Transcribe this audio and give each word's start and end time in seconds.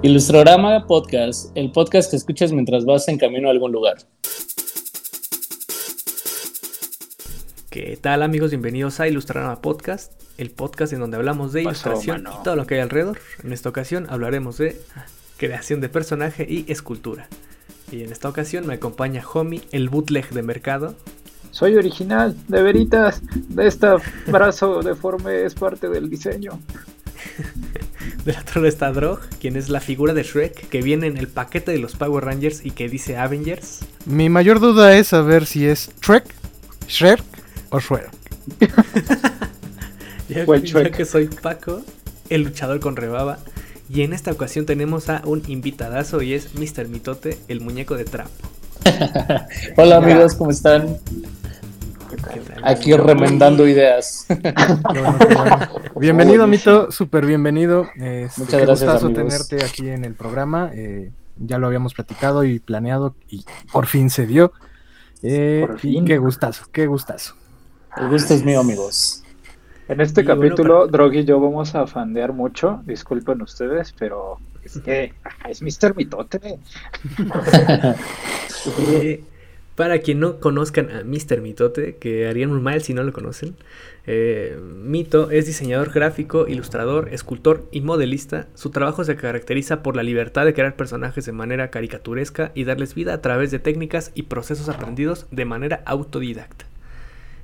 Ilustrorama 0.00 0.86
Podcast, 0.86 1.50
el 1.56 1.72
podcast 1.72 2.08
que 2.08 2.16
escuchas 2.16 2.52
mientras 2.52 2.84
vas 2.84 3.08
en 3.08 3.18
camino 3.18 3.48
a 3.48 3.50
algún 3.50 3.72
lugar. 3.72 3.96
¿Qué 7.68 7.98
tal 8.00 8.22
amigos? 8.22 8.50
Bienvenidos 8.50 9.00
a 9.00 9.08
Ilustrorama 9.08 9.60
Podcast, 9.60 10.12
el 10.38 10.52
podcast 10.52 10.92
en 10.92 11.00
donde 11.00 11.16
hablamos 11.16 11.52
de 11.52 11.62
ilustración 11.62 12.26
y 12.28 12.44
todo 12.44 12.54
lo 12.54 12.64
que 12.64 12.76
hay 12.76 12.80
alrededor. 12.80 13.18
En 13.42 13.52
esta 13.52 13.70
ocasión 13.70 14.06
hablaremos 14.08 14.56
de 14.58 14.80
creación 15.36 15.80
de 15.80 15.88
personaje 15.88 16.46
y 16.48 16.64
escultura. 16.70 17.26
Y 17.90 18.04
en 18.04 18.12
esta 18.12 18.28
ocasión 18.28 18.68
me 18.68 18.74
acompaña 18.74 19.24
Homie, 19.34 19.62
el 19.72 19.88
bootleg 19.88 20.30
de 20.30 20.42
mercado. 20.42 20.94
Soy 21.50 21.74
original, 21.74 22.36
de 22.46 22.62
veritas, 22.62 23.20
de 23.48 23.66
este 23.66 23.88
brazo 24.28 24.80
deforme 24.80 25.42
es 25.42 25.56
parte 25.56 25.88
del 25.88 26.08
diseño. 26.08 26.60
Del 28.28 28.36
otro 28.36 28.60
lado 28.60 28.68
está 28.68 28.92
Drog, 28.92 29.20
quien 29.40 29.56
es 29.56 29.70
la 29.70 29.80
figura 29.80 30.12
de 30.12 30.22
Shrek 30.22 30.68
que 30.68 30.82
viene 30.82 31.06
en 31.06 31.16
el 31.16 31.28
paquete 31.28 31.72
de 31.72 31.78
los 31.78 31.96
Power 31.96 32.26
Rangers 32.26 32.62
y 32.62 32.72
que 32.72 32.86
dice 32.86 33.16
Avengers. 33.16 33.78
Mi 34.04 34.28
mayor 34.28 34.60
duda 34.60 34.94
es 34.98 35.06
saber 35.06 35.46
si 35.46 35.64
es 35.64 35.90
Shrek, 36.02 36.26
Shrek 36.86 37.22
o 37.70 37.80
Shrek. 37.80 38.10
yo, 40.62 40.90
que 40.90 41.06
soy 41.06 41.28
Paco, 41.28 41.80
el 42.28 42.42
luchador 42.42 42.80
con 42.80 42.96
rebaba. 42.96 43.38
Y 43.88 44.02
en 44.02 44.12
esta 44.12 44.30
ocasión 44.30 44.66
tenemos 44.66 45.08
a 45.08 45.22
un 45.24 45.42
invitadazo 45.46 46.20
y 46.20 46.34
es 46.34 46.50
Mr. 46.54 46.86
Mitote, 46.86 47.38
el 47.48 47.62
muñeco 47.62 47.96
de 47.96 48.04
trapo. 48.04 48.30
Hola 49.78 49.96
amigos, 49.96 50.34
¿cómo 50.34 50.50
están? 50.50 50.98
Aquí 52.62 52.92
remendando 52.94 53.66
ideas. 53.66 54.26
Bienvenido, 55.96 56.46
Mito, 56.46 56.90
súper 56.90 57.26
bienvenido. 57.26 57.88
Este, 57.96 58.40
Muchas 58.40 58.60
gracias. 58.62 59.02
Un 59.02 59.14
tenerte 59.14 59.64
aquí 59.64 59.88
en 59.88 60.04
el 60.04 60.14
programa. 60.14 60.70
Eh, 60.74 61.10
ya 61.36 61.58
lo 61.58 61.66
habíamos 61.66 61.94
platicado 61.94 62.44
y 62.44 62.58
planeado 62.58 63.14
y 63.28 63.44
por 63.72 63.86
fin 63.86 64.10
se 64.10 64.26
dio. 64.26 64.52
Eh, 65.22 65.66
qué 65.80 66.18
gustazo, 66.18 66.66
qué 66.72 66.86
gustazo. 66.86 67.34
El 67.96 68.08
gusto 68.08 68.34
es 68.34 68.44
mío, 68.44 68.60
amigos. 68.60 69.22
En 69.88 70.00
este 70.00 70.24
capítulo, 70.24 70.86
Drog 70.86 71.14
y 71.14 71.24
yo 71.24 71.40
vamos 71.40 71.74
a 71.74 71.86
fandear 71.86 72.32
mucho. 72.32 72.82
Disculpen 72.84 73.40
ustedes, 73.40 73.94
pero 73.98 74.38
es 74.62 74.78
que 74.78 75.14
es 75.48 75.62
Mr. 75.62 75.96
Mitote. 75.96 76.58
Eh, 78.90 79.22
para 79.78 80.00
quien 80.00 80.18
no 80.18 80.40
conozcan 80.40 80.90
a 80.90 81.04
Mr. 81.04 81.40
Mitote, 81.40 81.98
que 81.98 82.26
harían 82.26 82.50
muy 82.50 82.60
mal 82.60 82.82
si 82.82 82.94
no 82.94 83.04
lo 83.04 83.12
conocen, 83.12 83.54
eh, 84.08 84.58
Mito 84.60 85.30
es 85.30 85.46
diseñador 85.46 85.92
gráfico, 85.92 86.48
ilustrador, 86.48 87.10
escultor 87.12 87.64
y 87.70 87.80
modelista. 87.80 88.48
Su 88.54 88.70
trabajo 88.70 89.04
se 89.04 89.14
caracteriza 89.14 89.84
por 89.84 89.94
la 89.94 90.02
libertad 90.02 90.46
de 90.46 90.52
crear 90.52 90.74
personajes 90.74 91.26
de 91.26 91.30
manera 91.30 91.70
caricaturesca 91.70 92.50
y 92.56 92.64
darles 92.64 92.96
vida 92.96 93.14
a 93.14 93.22
través 93.22 93.52
de 93.52 93.60
técnicas 93.60 94.10
y 94.16 94.22
procesos 94.22 94.68
aprendidos 94.68 95.28
de 95.30 95.44
manera 95.44 95.80
autodidacta. 95.84 96.64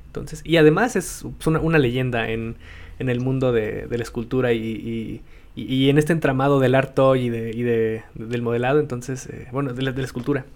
Entonces, 0.08 0.42
y 0.44 0.56
además 0.56 0.96
es 0.96 1.24
una, 1.46 1.78
leyenda 1.78 2.28
en, 2.30 2.56
el 2.98 3.20
mundo 3.20 3.52
de, 3.52 3.86
la 3.88 4.02
escultura 4.02 4.52
y, 4.52 5.22
en 5.54 5.98
este 5.98 6.12
entramado 6.12 6.58
del 6.58 6.74
art 6.74 6.96
toy 6.96 7.26
y, 7.26 7.28
de, 7.28 8.02
del 8.14 8.42
modelado, 8.42 8.80
entonces, 8.80 9.28
eh, 9.28 9.46
bueno, 9.52 9.72
de 9.72 9.82
la, 9.82 9.90
escultura 10.02 10.46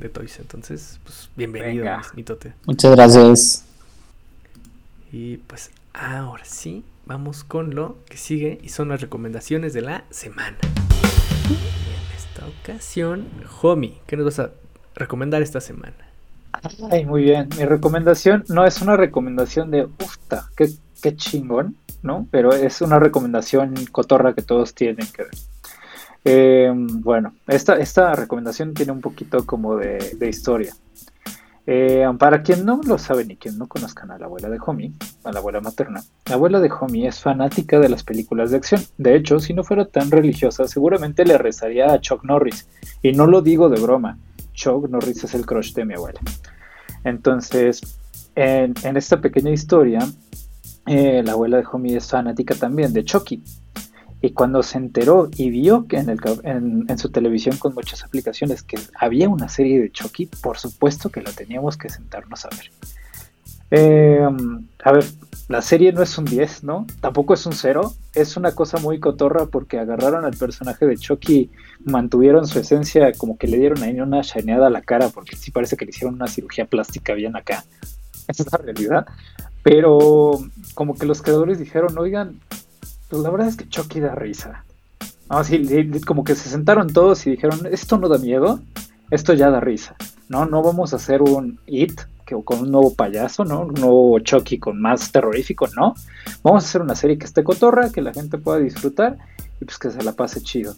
de 0.00 0.08
Toys. 0.08 0.38
Entonces, 0.38 0.98
pues 1.04 1.30
bienvenido, 1.36 1.86
Mitote. 2.14 2.54
Muchas 2.66 2.90
gracias. 2.92 3.64
Y 5.12 5.38
pues 5.38 5.70
ahora 5.92 6.44
sí, 6.44 6.84
vamos 7.06 7.44
con 7.44 7.74
lo 7.74 7.98
que 8.08 8.16
sigue 8.16 8.58
y 8.62 8.68
son 8.68 8.88
las 8.88 9.00
recomendaciones 9.00 9.72
de 9.72 9.82
la 9.82 10.04
semana. 10.10 10.56
Y 11.48 11.52
en 11.52 12.16
esta 12.16 12.46
ocasión, 12.46 13.28
Homie, 13.60 13.98
¿qué 14.06 14.16
nos 14.16 14.26
vas 14.26 14.38
a 14.38 14.50
recomendar 14.94 15.42
esta 15.42 15.60
semana? 15.60 15.96
Ay, 16.90 17.04
muy 17.04 17.22
bien. 17.22 17.48
Mi 17.56 17.64
recomendación 17.64 18.44
no 18.48 18.66
es 18.66 18.80
una 18.82 18.96
recomendación 18.96 19.70
de 19.70 19.84
ufta, 19.84 20.48
qué, 20.56 20.68
qué 21.02 21.16
chingón, 21.16 21.76
¿no? 22.02 22.26
Pero 22.30 22.52
es 22.52 22.80
una 22.80 22.98
recomendación 22.98 23.74
cotorra 23.86 24.34
que 24.34 24.42
todos 24.42 24.74
tienen 24.74 25.06
que 25.06 25.24
ver. 25.24 25.32
Eh, 26.24 26.70
bueno, 26.74 27.34
esta, 27.46 27.76
esta 27.76 28.14
recomendación 28.14 28.74
tiene 28.74 28.92
un 28.92 29.00
poquito 29.00 29.46
como 29.46 29.76
de, 29.76 30.28
historia. 30.28 30.74
Eh, 31.66 32.04
para 32.18 32.42
quien 32.42 32.64
no 32.64 32.80
lo 32.84 32.98
sabe 32.98 33.24
ni 33.24 33.36
quien 33.36 33.56
no 33.56 33.68
conozcan 33.68 34.10
a 34.10 34.18
la 34.18 34.26
abuela 34.26 34.48
de 34.48 34.58
Homie, 34.64 34.92
a 35.24 35.30
la 35.30 35.38
abuela 35.38 35.60
materna, 35.60 36.02
la 36.26 36.34
abuela 36.34 36.58
de 36.58 36.70
Homie 36.70 37.06
es 37.06 37.20
fanática 37.20 37.78
de 37.78 37.88
las 37.88 38.02
películas 38.02 38.50
de 38.50 38.56
acción. 38.56 38.82
De 38.98 39.14
hecho, 39.14 39.38
si 39.38 39.54
no 39.54 39.62
fuera 39.62 39.84
tan 39.84 40.10
religiosa, 40.10 40.66
seguramente 40.66 41.24
le 41.24 41.38
rezaría 41.38 41.92
a 41.92 42.00
Chuck 42.00 42.24
Norris. 42.24 42.66
Y 43.02 43.12
no 43.12 43.26
lo 43.26 43.40
digo 43.40 43.68
de 43.68 43.80
broma, 43.80 44.18
Chuck 44.52 44.88
Norris 44.88 45.24
es 45.24 45.34
el 45.34 45.46
crush 45.46 45.72
de 45.74 45.84
mi 45.84 45.94
abuela. 45.94 46.20
Entonces, 47.04 47.80
en, 48.34 48.74
esta 48.96 49.20
pequeña 49.20 49.50
historia, 49.50 50.00
eh, 50.86 51.22
la 51.24 51.32
abuela 51.32 51.58
de 51.58 51.64
Homie 51.70 51.96
es 51.96 52.08
fanática 52.08 52.54
también 52.54 52.92
de 52.92 53.04
Chucky. 53.04 53.42
Y 54.22 54.32
cuando 54.32 54.62
se 54.62 54.78
enteró 54.78 55.30
y 55.34 55.50
vio 55.50 55.86
que 55.86 55.96
en, 55.96 56.10
el, 56.10 56.20
en, 56.44 56.98
su 56.98 57.10
televisión 57.10 57.56
con 57.56 57.74
muchas 57.74 58.04
aplicaciones 58.04 58.62
que 58.62 58.78
había 58.94 59.28
una 59.28 59.48
serie 59.48 59.80
de 59.80 59.90
Chucky, 59.90 60.26
por 60.26 60.58
supuesto 60.58 61.08
que 61.10 61.22
la 61.22 61.32
teníamos 61.32 61.78
que 61.78 61.88
sentarnos 61.88 62.44
a 62.44 62.50
ver. 62.50 62.70
Em, 63.70 64.66
a 64.84 64.92
ver, 64.92 65.04
la 65.48 65.62
serie 65.62 65.92
no 65.92 66.02
es 66.02 66.18
un 66.18 66.24
10, 66.24 66.64
¿no? 66.64 66.86
Tampoco 67.00 67.34
es 67.34 67.46
un 67.46 67.52
0. 67.52 67.94
Es 68.14 68.36
una 68.36 68.52
cosa 68.52 68.78
muy 68.78 69.00
cotorra 69.00 69.46
porque 69.46 69.78
agarraron 69.78 70.24
al 70.24 70.36
personaje 70.36 70.86
de 70.86 70.96
Chucky, 70.96 71.50
mantuvieron 71.84 72.46
su 72.46 72.58
esencia, 72.58 73.12
como 73.12 73.38
que 73.38 73.46
le 73.46 73.58
dieron 73.58 73.82
ahí 73.82 74.00
una 74.00 74.20
shineada 74.22 74.66
a 74.66 74.70
la 74.70 74.82
cara, 74.82 75.08
porque 75.08 75.36
sí 75.36 75.50
parece 75.50 75.76
que 75.76 75.84
le 75.84 75.90
hicieron 75.90 76.14
una 76.14 76.26
cirugía 76.26 76.66
plástica 76.66 77.14
bien 77.14 77.36
acá. 77.36 77.64
Esa 78.28 78.42
es 78.42 78.52
la 78.52 78.58
realidad. 78.58 79.06
Pero 79.62 80.40
como 80.74 80.94
que 80.94 81.06
los 81.06 81.22
creadores 81.22 81.58
dijeron, 81.58 81.96
oigan, 81.98 82.40
pues 83.10 83.22
la 83.22 83.30
verdad 83.30 83.48
es 83.48 83.56
que 83.56 83.68
Chucky 83.68 84.00
da 84.00 84.14
risa. 84.14 84.64
Así, 85.28 85.90
como 86.06 86.24
que 86.24 86.34
se 86.34 86.48
sentaron 86.48 86.92
todos 86.92 87.26
y 87.26 87.30
dijeron, 87.30 87.66
esto 87.70 87.98
no 87.98 88.08
da 88.08 88.18
miedo, 88.18 88.60
esto 89.10 89.32
ya 89.34 89.50
da 89.50 89.60
risa. 89.60 89.96
No, 90.28 90.46
no 90.46 90.62
vamos 90.62 90.92
a 90.92 90.96
hacer 90.96 91.22
un 91.22 91.58
It 91.66 92.00
que, 92.24 92.36
con 92.44 92.60
un 92.60 92.70
nuevo 92.70 92.94
payaso, 92.94 93.44
¿no? 93.44 93.62
Un 93.62 93.74
nuevo 93.74 94.18
Chucky 94.20 94.58
con 94.58 94.80
más 94.80 95.10
terrorífico, 95.12 95.68
no. 95.76 95.94
Vamos 96.42 96.64
a 96.64 96.68
hacer 96.68 96.82
una 96.82 96.94
serie 96.94 97.18
que 97.18 97.26
esté 97.26 97.42
cotorra, 97.44 97.90
que 97.90 98.00
la 98.00 98.12
gente 98.12 98.38
pueda 98.38 98.58
disfrutar 98.58 99.18
y 99.60 99.64
pues 99.64 99.78
que 99.78 99.90
se 99.90 100.02
la 100.02 100.12
pase 100.12 100.40
chido. 100.40 100.74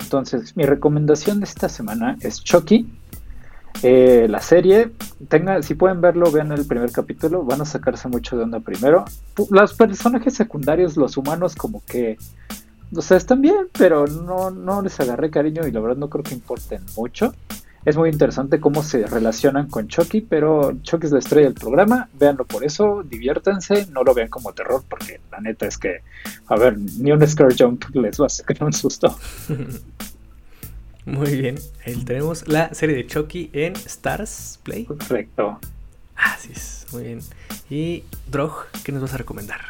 Entonces, 0.00 0.56
mi 0.56 0.64
recomendación 0.64 1.40
de 1.40 1.44
esta 1.44 1.68
semana 1.68 2.16
es 2.20 2.42
Chucky. 2.42 2.86
Eh, 3.82 4.26
la 4.28 4.40
serie, 4.40 4.92
tenga, 5.28 5.62
si 5.62 5.74
pueden 5.74 6.00
verlo, 6.00 6.30
vean 6.30 6.52
el 6.52 6.66
primer 6.66 6.90
capítulo, 6.90 7.44
van 7.44 7.60
a 7.60 7.64
sacarse 7.64 8.08
mucho 8.08 8.36
de 8.36 8.44
onda 8.44 8.60
primero. 8.60 9.04
Los 9.50 9.74
personajes 9.74 10.34
secundarios, 10.34 10.96
los 10.96 11.16
humanos, 11.16 11.54
como 11.54 11.82
que, 11.84 12.18
o 12.94 13.02
sea, 13.02 13.16
están 13.16 13.40
bien, 13.40 13.68
pero 13.76 14.06
no, 14.06 14.50
no 14.50 14.82
les 14.82 14.98
agarré 15.00 15.30
cariño 15.30 15.66
y 15.66 15.72
la 15.72 15.80
verdad 15.80 15.96
no 15.96 16.08
creo 16.08 16.24
que 16.24 16.34
importen 16.34 16.82
mucho. 16.96 17.32
Es 17.84 17.98
muy 17.98 18.08
interesante 18.08 18.60
cómo 18.60 18.82
se 18.82 19.06
relacionan 19.06 19.68
con 19.68 19.88
Chucky, 19.88 20.22
pero 20.22 20.72
Chucky 20.82 21.06
es 21.06 21.12
la 21.12 21.18
estrella 21.18 21.48
del 21.48 21.54
programa, 21.54 22.08
véanlo 22.18 22.46
por 22.46 22.64
eso, 22.64 23.02
diviértanse, 23.02 23.86
no 23.92 24.02
lo 24.02 24.14
vean 24.14 24.28
como 24.28 24.54
terror, 24.54 24.82
porque 24.88 25.20
la 25.30 25.40
neta 25.40 25.66
es 25.66 25.76
que, 25.76 25.98
a 26.46 26.56
ver, 26.56 26.78
ni 26.78 27.12
un 27.12 27.26
scare 27.26 27.54
jump 27.58 27.84
les 27.94 28.18
va 28.18 28.26
a 28.26 28.30
sacar 28.30 28.64
un 28.64 28.72
susto. 28.72 29.14
Muy 31.06 31.36
bien, 31.36 31.58
ahí 31.84 31.96
tenemos 32.04 32.48
la 32.48 32.72
serie 32.74 32.96
de 32.96 33.06
Chucky 33.06 33.50
en 33.52 33.74
Stars 33.76 34.58
Play. 34.62 34.84
Correcto. 34.84 35.58
Así 36.16 36.50
es, 36.52 36.86
muy 36.92 37.04
bien. 37.04 37.20
Y 37.68 38.04
Drog, 38.30 38.66
¿qué 38.82 38.92
nos 38.92 39.02
vas 39.02 39.14
a 39.14 39.18
recomendar? 39.18 39.60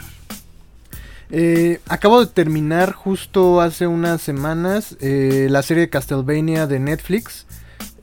Eh, 1.31 1.81
acabo 1.89 2.21
de 2.21 2.31
terminar 2.31 2.93
justo 2.93 3.61
hace 3.61 3.87
unas 3.87 4.23
semanas 4.23 4.97
eh, 5.01 5.49
la 5.51 5.63
serie 5.63 5.83
de 5.83 5.91
Castlevania 5.91 6.67
de 6.67 6.79
Netflix. 6.79 7.47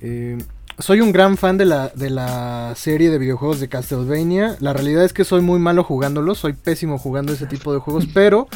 Eh, 0.01 0.38
soy 0.81 1.00
un 1.00 1.11
gran 1.11 1.38
fan 1.38 1.57
de 1.57 1.65
la, 1.65 1.89
de 1.89 2.09
la 2.09 2.73
serie 2.75 3.09
de 3.09 3.17
videojuegos 3.17 3.59
de 3.59 3.69
Castlevania. 3.69 4.57
La 4.59 4.73
realidad 4.73 5.06
es 5.06 5.13
que 5.13 5.23
soy 5.23 5.41
muy 5.41 5.59
malo 5.59 5.83
jugándolo, 5.83 6.35
soy 6.35 6.53
pésimo 6.53 6.97
jugando 6.97 7.33
ese 7.33 7.45
tipo 7.45 7.71
de 7.71 7.79
juegos, 7.79 8.07
pero 8.13 8.47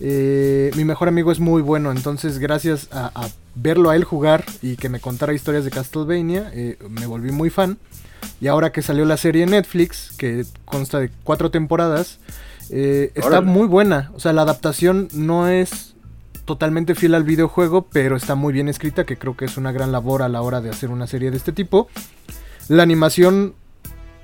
eh, 0.00 0.70
mi 0.76 0.84
mejor 0.84 1.08
amigo 1.08 1.30
es 1.30 1.38
muy 1.38 1.62
bueno, 1.62 1.90
entonces 1.90 2.38
gracias 2.38 2.88
a, 2.92 3.28
verlo 3.56 3.90
a 3.90 3.96
él 3.96 4.04
jugar 4.04 4.44
y 4.62 4.76
que 4.76 4.88
me 4.88 5.00
contara 5.00 5.34
historias 5.34 5.64
de 5.64 5.70
Castlevania, 5.70 6.50
eh, 6.54 6.78
me 6.88 7.06
volví 7.06 7.32
muy 7.32 7.50
fan. 7.50 7.78
Y 8.40 8.46
ahora 8.48 8.70
que 8.70 8.82
salió 8.82 9.04
la 9.04 9.16
serie 9.16 9.46
Netflix, 9.46 10.12
que 10.16 10.44
consta 10.64 11.00
de 11.00 11.10
cuatro 11.24 11.50
temporadas, 11.50 12.20
eh, 12.70 13.12
está 13.14 13.40
muy 13.40 13.66
buena. 13.66 14.10
O 14.14 14.20
sea, 14.20 14.32
la 14.32 14.42
adaptación 14.42 15.08
no 15.12 15.48
es 15.48 15.94
totalmente 16.44 16.94
fiel 16.94 17.14
al 17.14 17.24
videojuego, 17.24 17.86
pero 17.90 18.16
está 18.16 18.34
muy 18.34 18.52
bien 18.52 18.68
escrita, 18.68 19.04
que 19.04 19.16
creo 19.16 19.36
que 19.36 19.46
es 19.46 19.56
una 19.56 19.72
gran 19.72 19.90
labor 19.90 20.22
a 20.22 20.28
la 20.28 20.42
hora 20.42 20.60
de 20.60 20.70
hacer 20.70 20.90
una 20.90 21.06
serie 21.06 21.30
de 21.30 21.36
este 21.38 21.52
tipo. 21.52 21.88
La 22.68 22.82
animación 22.82 23.54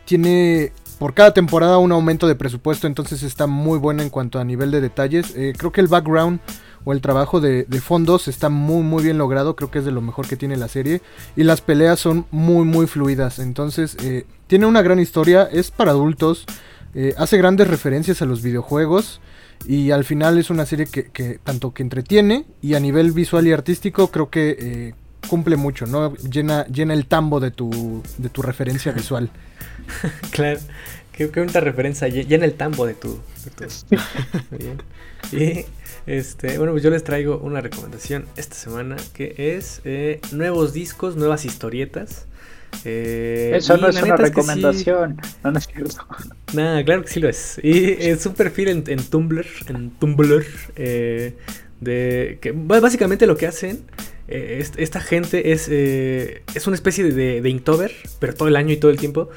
tiene 0.05 0.73
por 0.99 1.15
cada 1.15 1.35
temporada 1.35 1.79
un 1.79 1.91
aumento 1.91 2.29
de 2.29 2.35
presupuesto, 2.35 2.87
entonces 2.87 3.23
está 3.23 3.47
muy 3.47 3.79
buena 3.79 4.03
en 4.03 4.11
cuanto 4.11 4.39
a 4.39 4.45
nivel 4.45 4.71
de 4.71 4.81
detalles. 4.81 5.35
Eh, 5.37 5.53
creo 5.57 5.73
que 5.73 5.81
el 5.81 5.89
background 5.89 6.39
o 6.85 6.93
el 6.93 7.01
trabajo 7.01 7.41
de, 7.41 7.65
fondos 7.81 8.29
está 8.29 8.49
muy 8.49 8.83
muy 8.83 9.03
bien 9.03 9.19
logrado, 9.19 9.57
creo 9.57 9.71
que 9.71 9.81
es 9.81 9.85
de 9.85 9.93
lo 9.93 10.01
mejor 10.01 10.29
que 10.29 10.37
tiene 10.37 10.57
la 10.57 10.69
serie 10.69 11.01
y 11.37 11.45
las 11.45 11.61
peleas 11.61 12.01
son 12.01 12.27
muy 12.31 12.65
muy 12.65 12.87
fluidas, 12.87 13.39
entonces 13.39 13.97
eh, 14.03 14.25
tiene 14.47 14.67
una 14.67 14.83
gran 14.83 15.01
historia, 15.01 15.49
es 15.51 15.71
para 15.71 15.93
adultos, 15.93 16.47
eh, 16.95 17.15
hace 17.17 17.39
grandes 17.39 17.69
referencias 17.69 18.23
a 18.23 18.27
los 18.27 18.43
videojuegos 18.43 19.21
y 19.67 19.91
al 19.91 20.05
final 20.05 20.39
es 20.39 20.51
una 20.51 20.67
serie 20.67 20.87
que, 20.87 21.39
tanto 21.43 21.73
que 21.73 21.83
entretiene 21.83 22.45
y 22.61 22.75
a 22.75 22.81
nivel 22.81 23.13
visual 23.13 23.47
y 23.47 23.53
artístico 23.53 24.09
creo 24.11 24.31
que 24.31 24.57
eh, 24.59 24.95
cumple 25.29 25.57
mucho, 25.57 25.87
¿no? 25.87 26.15
Llena, 26.17 26.67
llena 26.67 26.95
el 26.95 27.07
tambo 27.07 27.41
de 27.41 27.51
tu, 27.51 28.03
de 28.19 28.29
tu 28.29 28.43
referencia 28.43 28.93
visual. 28.93 29.31
claro. 30.31 30.61
Qué, 31.23 31.31
qué 31.31 31.41
bonita 31.41 31.61
referencia, 31.61 32.09
llena 32.09 32.45
el 32.45 32.55
tambo 32.55 32.85
de 32.85 32.95
tu... 32.95 33.21
Bien. 34.51 34.83
Y 35.31 35.65
este, 36.07 36.59
bueno, 36.59 36.73
pues 36.73 36.83
yo 36.83 36.91
les 36.91 37.05
traigo 37.05 37.39
una 37.39 37.61
recomendación 37.61 38.27
esta 38.37 38.57
semana 38.57 38.97
que 39.15 39.35
es 39.57 39.81
eh, 39.85 40.21
nuevos 40.33 40.73
discos, 40.73 41.15
nuevas 41.15 41.45
historietas. 41.45 42.27
Eh, 42.85 43.53
Eso 43.55 43.77
no 43.77 43.89
es 43.89 44.03
una 44.03 44.17
recomendación, 44.17 45.21
no, 45.45 45.57
es 45.57 45.69
cierto. 45.69 46.07
Nada, 46.55 46.85
claro 46.85 47.03
que 47.03 47.09
sí 47.09 47.21
lo 47.21 47.29
es. 47.29 47.61
Y 47.63 47.91
es 48.01 48.27
un 48.27 48.35
perfil 48.35 48.69
en, 48.69 48.83
Tumblr, 49.05 49.47
en 49.69 49.91
Tumblr, 49.91 50.45
eh, 50.75 51.37
de 51.81 52.39
que 52.41 52.53
básicamente 52.53 53.27
lo 53.27 53.37
que 53.37 53.47
hacen 53.47 53.85
esta 54.33 55.01
gente 55.01 55.53
es, 55.53 55.69
es 55.69 56.67
una 56.67 56.75
especie 56.75 57.05
de, 57.05 57.41
de, 57.41 57.51
Inktober, 57.51 57.93
pero 58.19 58.35
todo 58.35 58.49
el 58.49 58.57
año 58.57 58.73
y 58.73 58.77
todo 58.77 58.91
el 58.91 58.99
tiempo, 58.99 59.29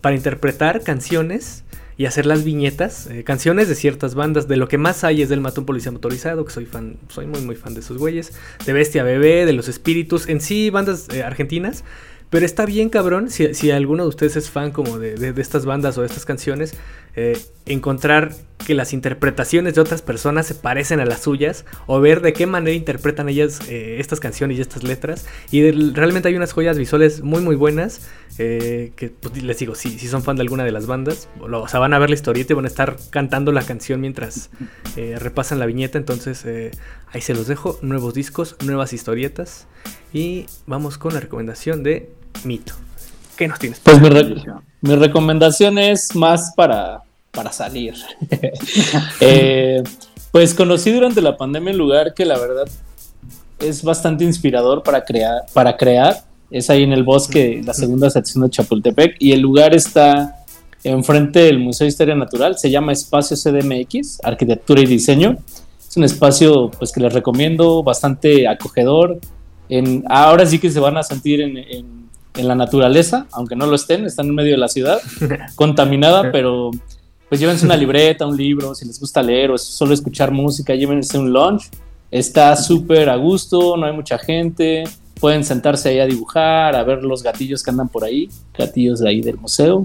para 0.00 0.16
interpretar 0.16 0.82
canciones 0.82 1.64
y 1.96 2.06
hacer 2.06 2.26
las 2.26 2.44
viñetas, 2.44 3.06
eh, 3.06 3.24
canciones 3.24 3.68
de 3.68 3.74
ciertas 3.74 4.14
bandas. 4.14 4.48
De 4.48 4.56
lo 4.56 4.68
que 4.68 4.78
más 4.78 5.04
hay 5.04 5.22
es 5.22 5.28
del 5.28 5.40
Matón 5.40 5.64
Policía 5.64 5.92
Motorizado, 5.92 6.44
que 6.44 6.52
soy 6.52 6.66
fan, 6.66 6.96
soy 7.08 7.26
muy 7.26 7.40
muy 7.42 7.54
fan 7.54 7.74
de 7.74 7.80
esos 7.80 7.98
güeyes. 7.98 8.32
De 8.66 8.72
Bestia 8.72 9.04
Bebé, 9.04 9.46
de 9.46 9.52
Los 9.52 9.68
Espíritus, 9.68 10.28
en 10.28 10.40
sí 10.40 10.70
bandas 10.70 11.08
eh, 11.10 11.22
argentinas. 11.22 11.84
Pero 12.30 12.46
está 12.46 12.66
bien, 12.66 12.88
cabrón, 12.88 13.30
si, 13.30 13.54
si, 13.54 13.70
alguno 13.70 14.02
de 14.02 14.08
ustedes 14.08 14.34
es 14.34 14.50
fan 14.50 14.72
como 14.72 14.98
de, 14.98 15.14
de, 15.14 15.40
estas 15.40 15.66
bandas 15.66 15.96
o 15.98 16.00
de 16.00 16.08
estas 16.08 16.24
canciones, 16.24 16.74
eh, 17.16 17.38
encontrar 17.66 18.32
que 18.66 18.74
las 18.74 18.92
interpretaciones 18.92 19.74
de 19.74 19.80
otras 19.80 20.00
personas 20.02 20.46
se 20.46 20.54
parecen 20.54 20.98
a 20.98 21.04
las 21.04 21.22
suyas 21.22 21.64
o 21.86 22.00
ver 22.00 22.22
de 22.22 22.32
qué 22.32 22.46
manera 22.46 22.74
interpretan 22.74 23.28
ellas 23.28 23.60
eh, 23.68 23.96
estas 24.00 24.20
canciones 24.20 24.58
y 24.58 24.60
estas 24.60 24.82
letras. 24.82 25.26
Y 25.50 25.70
realmente 25.92 26.28
hay 26.28 26.36
unas 26.36 26.52
joyas 26.52 26.78
visuales 26.78 27.22
muy 27.22 27.42
muy 27.42 27.56
buenas 27.56 28.08
eh, 28.38 28.92
que 28.96 29.10
pues, 29.10 29.42
les 29.42 29.58
digo, 29.58 29.74
si, 29.74 29.98
si 29.98 30.08
son 30.08 30.22
fan 30.22 30.36
de 30.36 30.42
alguna 30.42 30.64
de 30.64 30.72
las 30.72 30.86
bandas, 30.86 31.28
o, 31.40 31.68
sea, 31.68 31.78
van 31.80 31.94
a 31.94 31.98
ver 31.98 32.10
la 32.10 32.16
historieta 32.16 32.52
y 32.52 32.56
van 32.56 32.64
a 32.64 32.68
estar 32.68 32.96
cantando 33.10 33.52
la 33.52 33.62
canción 33.62 34.00
mientras 34.00 34.50
repasan 34.96 35.58
la 35.58 35.66
viñeta. 35.66 35.98
Entonces 35.98 36.46
ahí 37.12 37.20
se 37.20 37.34
los 37.34 37.46
dejo, 37.46 37.78
nuevos 37.82 38.14
discos, 38.14 38.56
nuevas 38.64 38.92
historietas. 38.92 39.66
Y 40.12 40.46
vamos 40.66 40.96
con 40.96 41.14
la 41.14 41.20
recomendación 41.20 41.82
de 41.82 42.10
Mito. 42.44 42.74
¿Qué 43.36 43.48
nos 43.48 43.58
tienes? 43.58 43.80
Pues 43.80 44.00
mi, 44.84 44.94
recomendación 44.94 45.78
es 45.78 46.14
más 46.14 46.52
para, 46.56 47.02
para 47.32 47.52
salir. 47.52 47.94
Eh, 49.20 49.82
pues 50.30 50.52
conocí 50.54 50.90
durante 50.90 51.20
la 51.20 51.36
pandemia 51.36 51.72
un 51.72 51.78
lugar 51.78 52.12
que 52.12 52.24
la 52.24 52.38
verdad 52.38 52.66
es 53.60 53.82
bastante 53.82 54.24
inspirador 54.24 54.82
para 54.82 55.04
crear, 55.04 55.42
para 55.52 55.76
crear. 55.76 56.24
Es 56.50 56.70
ahí 56.70 56.82
en 56.82 56.92
el 56.92 57.02
bosque, 57.02 57.62
la 57.64 57.72
segunda 57.72 58.10
sección 58.10 58.44
de 58.44 58.50
Chapultepec, 58.50 59.16
y 59.18 59.32
el 59.32 59.40
lugar 59.40 59.74
está 59.74 60.44
enfrente 60.82 61.40
del 61.40 61.58
Museo 61.58 61.86
de 61.86 61.88
Historia 61.90 62.14
Natural. 62.14 62.58
Se 62.58 62.70
llama 62.70 62.92
Espacio 62.92 63.36
CDMX, 63.36 64.18
Arquitectura 64.22 64.82
y 64.82 64.86
Diseño. 64.86 65.38
Es 65.88 65.96
un 65.96 66.04
espacio 66.04 66.70
pues, 66.70 66.92
que 66.92 67.00
les 67.00 67.12
recomiendo, 67.12 67.82
bastante 67.82 68.46
acogedor, 68.46 69.18
ahora 70.08 70.46
sí 70.46 70.58
que 70.58 70.70
se 70.70 70.80
van 70.80 70.96
a 70.96 71.02
sentir 71.02 71.40
en, 71.40 72.03
la 72.42 72.54
naturaleza, 72.54 73.26
aunque 73.32 73.54
no 73.54 73.66
lo 73.66 73.76
estén, 73.76 74.04
están 74.04 74.26
en 74.26 74.34
medio 74.34 74.52
de 74.52 74.58
la 74.58 74.68
ciudad, 74.68 75.00
contaminada, 75.54 76.32
pero 76.32 76.70
pues 77.28 77.40
llévense 77.40 77.64
una 77.64 77.76
libreta, 77.76 78.26
un 78.26 78.36
libro, 78.36 78.74
si 78.74 78.86
les 78.86 78.98
gusta 78.98 79.22
leer 79.22 79.50
o 79.50 79.58
solo 79.58 79.94
escuchar 79.94 80.30
música, 80.30 80.74
llévense 80.74 81.18
un 81.18 81.32
lunch. 81.32 81.68
Está 82.10 82.54
súper 82.56 83.08
a 83.08 83.16
gusto, 83.16 83.76
no 83.76 83.86
hay 83.86 83.92
mucha 83.92 84.18
gente, 84.18 84.84
pueden 85.20 85.42
sentarse 85.42 85.88
ahí 85.88 86.00
a 86.00 86.06
dibujar, 86.06 86.76
a 86.76 86.84
ver 86.84 87.02
los 87.02 87.22
gatillos 87.22 87.62
que 87.62 87.70
andan 87.70 87.88
por 87.88 88.04
ahí, 88.04 88.28
gatillos 88.56 89.00
de 89.00 89.08
ahí 89.08 89.20
del 89.20 89.38
museo, 89.38 89.82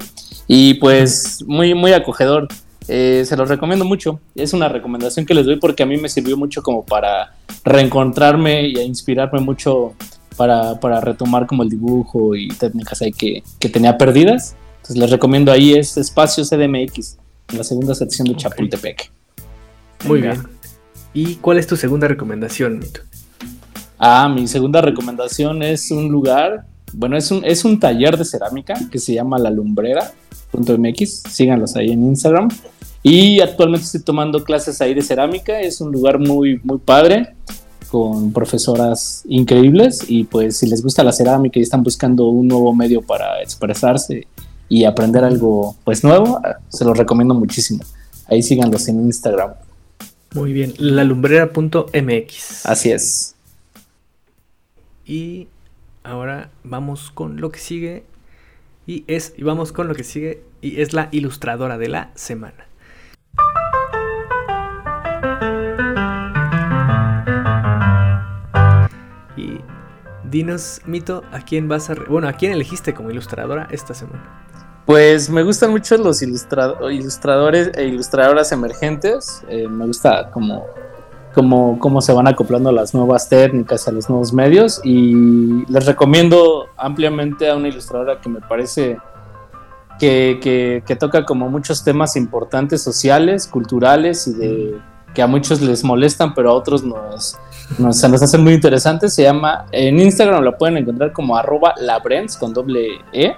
y 0.47 0.75
pues 0.75 1.43
muy, 1.47 1.73
muy 1.73 1.93
acogedor. 1.93 2.47
Eh, 2.87 3.23
se 3.23 3.37
los 3.37 3.47
recomiendo 3.47 3.85
mucho. 3.85 4.19
Es 4.33 4.51
una 4.53 4.67
recomendación 4.67 5.23
que 5.25 5.35
les 5.35 5.45
doy 5.45 5.57
porque 5.57 5.83
a 5.83 5.85
mí 5.85 5.97
me 5.97 6.09
sirvió 6.09 6.35
mucho 6.37 6.63
como 6.63 6.83
para 6.83 7.35
reencontrarme 7.63 8.67
y 8.67 8.77
a 8.77 8.83
inspirarme 8.83 9.39
mucho 9.41 9.93
para, 10.39 11.01
retomar 11.01 11.45
como 11.47 11.63
el 11.63 11.69
dibujo 11.69 12.33
y 12.33 12.47
técnicas 12.47 13.01
ahí 13.01 13.11
que, 13.11 13.43
tenía 13.69 13.97
perdidas. 13.97 14.55
Entonces 14.77 14.97
les 14.97 15.11
recomiendo 15.11 15.51
ahí 15.51 15.73
es 15.73 15.97
Espacio 15.97 16.45
CDMX, 16.45 17.17
en 17.49 17.57
la 17.57 17.63
segunda 17.65 17.93
sección 17.93 18.25
de 18.29 18.37
Chapultepec. 18.37 19.11
Muy 20.05 20.21
bien. 20.21 20.41
¿Y 21.13 21.35
cuál 21.35 21.57
es 21.57 21.67
tu 21.67 21.75
segunda 21.75 22.07
recomendación, 22.07 22.79
Mito? 22.79 23.01
Ah, 23.97 24.29
mi 24.33 24.47
segunda 24.47 24.79
recomendación 24.79 25.61
es 25.61 25.91
un 25.91 26.07
lugar, 26.07 26.65
bueno, 26.93 27.17
es 27.17 27.29
un, 27.31 27.43
es 27.43 27.65
un 27.65 27.77
taller 27.77 28.15
de 28.15 28.23
cerámica 28.23 28.75
que 28.89 28.97
se 28.97 29.13
llama 29.13 29.37
La 29.39 29.49
Lumbrera.mx, 29.49 31.23
síganlos 31.29 31.75
ahí 31.75 31.91
en 31.91 32.05
Instagram. 32.05 32.47
Y 33.03 33.41
actualmente 33.41 33.85
estoy 33.85 34.03
tomando 34.03 34.45
clases 34.45 34.79
ahí 34.79 34.93
de 34.93 35.01
cerámica, 35.01 35.59
es 35.59 35.81
un 35.81 35.91
lugar 35.91 36.17
muy, 36.17 36.61
muy 36.63 36.77
padre, 36.77 37.35
con 37.89 38.31
profesoras 38.31 39.23
increíbles 39.27 40.05
y 40.07 40.23
pues 40.23 40.57
si 40.57 40.67
les 40.67 40.81
gusta 40.81 41.03
la 41.03 41.11
cerámica 41.11 41.59
y 41.59 41.63
están 41.63 41.83
buscando 41.83 42.27
un 42.29 42.47
nuevo 42.47 42.73
medio 42.73 43.01
para 43.01 43.41
expresarse 43.41 44.27
y 44.69 44.85
aprender 44.85 45.23
algo 45.23 45.75
pues 45.83 46.03
nuevo, 46.03 46.39
se 46.69 46.85
los 46.85 46.97
recomiendo 46.97 47.33
muchísimo. 47.33 47.83
Ahí 48.27 48.43
síganlos 48.43 48.87
en 48.87 49.01
Instagram. 49.01 49.53
Muy 50.35 50.53
bien, 50.53 50.73
lalumbrera.mx. 50.77 52.65
Así 52.65 52.91
es. 52.91 53.35
Y 55.05 55.47
ahora 56.03 56.51
vamos 56.63 57.09
con 57.09 57.41
lo 57.41 57.51
que 57.51 57.59
sigue. 57.59 58.03
Y 58.85 59.03
es, 59.07 59.33
y 59.37 59.43
vamos 59.43 59.71
con 59.71 59.87
lo 59.87 59.95
que 59.95 60.03
sigue. 60.03 60.43
Y 60.61 60.81
es 60.81 60.93
la 60.93 61.09
ilustradora 61.11 61.79
de 61.79 61.89
la 61.89 62.11
semana. 62.13 62.68
Dinos, 70.29 70.81
Mito, 70.85 71.23
¿a 71.31 71.39
quién 71.41 71.67
vas 71.67 71.89
a... 71.89 71.95
Bueno, 71.95 72.27
¿a 72.27 72.33
quién 72.33 72.51
elegiste 72.51 72.93
como 72.93 73.11
ilustradora 73.11 73.67
esta 73.71 73.93
semana? 73.93 74.23
Pues 74.85 75.29
me 75.29 75.43
gustan 75.43 75.71
mucho 75.71 75.97
los 75.97 76.21
ilustradores 76.21 77.71
e 77.75 77.83
ilustradoras 77.85 78.51
emergentes. 78.51 79.43
Eh, 79.47 79.67
me 79.67 79.85
gusta 79.85 80.31
como 80.31 80.65
cómo, 81.33 82.01
se 82.01 82.11
van 82.13 82.27
acoplando 82.27 82.71
las 82.71 82.93
nuevas 82.93 83.29
técnicas 83.29 83.87
a 83.87 83.91
los 83.91 84.09
nuevos 84.09 84.33
medios 84.33 84.81
y 84.83 85.65
les 85.71 85.85
recomiendo 85.85 86.67
ampliamente 86.77 87.49
a 87.49 87.55
una 87.55 87.67
ilustradora 87.67 88.19
que 88.19 88.29
me 88.29 88.41
parece 88.41 88.97
que, 89.99 90.83
toca 90.99 91.25
como 91.25 91.49
muchos 91.49 91.83
temas 91.83 92.15
importantes 92.15 92.81
sociales, 92.81 93.47
culturales 93.47 94.27
y 94.27 94.33
de 94.33 94.77
que 95.13 95.21
a 95.21 95.27
muchos 95.27 95.61
les 95.61 95.83
molestan, 95.83 96.33
pero 96.33 96.51
a 96.51 96.53
otros 96.53 96.83
nos, 96.83 97.37
se 97.91 98.09
nos 98.09 98.21
hacen 98.21 98.43
muy 98.43 98.53
interesantes. 98.53 99.13
Se 99.13 99.23
llama, 99.23 99.65
en 99.71 99.99
Instagram 99.99 100.43
la 100.43 100.57
pueden 100.57 100.77
encontrar 100.77 101.13
como 101.13 101.37
arroba 101.37 101.73
labrens 101.77 102.37
con 102.37 102.53
doble 102.53 102.99
E. 103.13 103.35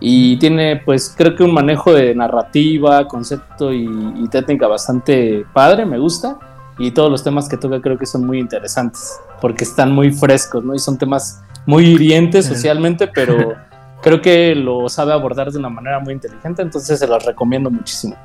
Y 0.00 0.36
tiene, 0.38 0.82
pues, 0.84 1.14
creo 1.16 1.34
que 1.34 1.44
un 1.44 1.54
manejo 1.54 1.92
de 1.92 2.14
narrativa, 2.14 3.06
concepto 3.06 3.72
y, 3.72 4.28
técnica 4.30 4.66
bastante 4.66 5.46
padre, 5.52 5.86
me 5.86 5.98
gusta. 5.98 6.38
Y 6.78 6.90
todos 6.90 7.10
los 7.10 7.22
temas 7.22 7.48
que 7.48 7.56
toca 7.56 7.80
creo 7.80 7.96
que 7.96 8.04
son 8.04 8.26
muy 8.26 8.40
interesantes, 8.40 9.20
porque 9.40 9.62
están 9.62 9.92
muy 9.92 10.10
frescos, 10.10 10.64
¿no? 10.64 10.74
Y 10.74 10.78
son 10.80 10.98
temas 10.98 11.42
muy 11.66 11.86
hirientes 11.86 12.46
socialmente, 12.46 13.06
pero 13.06 13.54
creo 14.02 14.20
que 14.20 14.56
lo 14.56 14.88
sabe 14.88 15.12
abordar 15.12 15.52
de 15.52 15.58
una 15.58 15.68
manera 15.68 16.00
muy 16.00 16.14
inteligente, 16.14 16.62
entonces 16.62 16.98
se 16.98 17.06
los 17.06 17.24
recomiendo 17.24 17.70
muchísimo. 17.70 18.16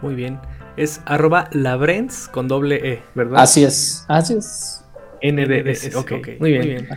Muy 0.00 0.14
bien. 0.14 0.38
Es 0.76 1.00
arroba 1.04 1.48
labrens 1.52 2.28
con 2.28 2.48
doble 2.48 2.92
E, 2.92 3.02
¿verdad? 3.14 3.40
Así 3.40 3.64
es, 3.64 4.04
así 4.08 4.34
es. 4.34 4.84
NDS, 5.22 5.94
ok, 5.94 6.12
okay. 6.18 6.36
Muy, 6.38 6.50
bien. 6.50 6.62
muy 6.62 6.74
bien. 6.74 6.88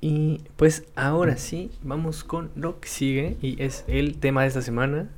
Y 0.00 0.40
pues 0.56 0.84
ahora 0.96 1.36
sí, 1.36 1.70
vamos 1.82 2.24
con 2.24 2.50
lo 2.56 2.80
que 2.80 2.88
sigue 2.88 3.36
y 3.40 3.62
es 3.62 3.84
el 3.86 4.18
tema 4.18 4.42
de 4.42 4.48
esta 4.48 4.60
semana. 4.60 5.08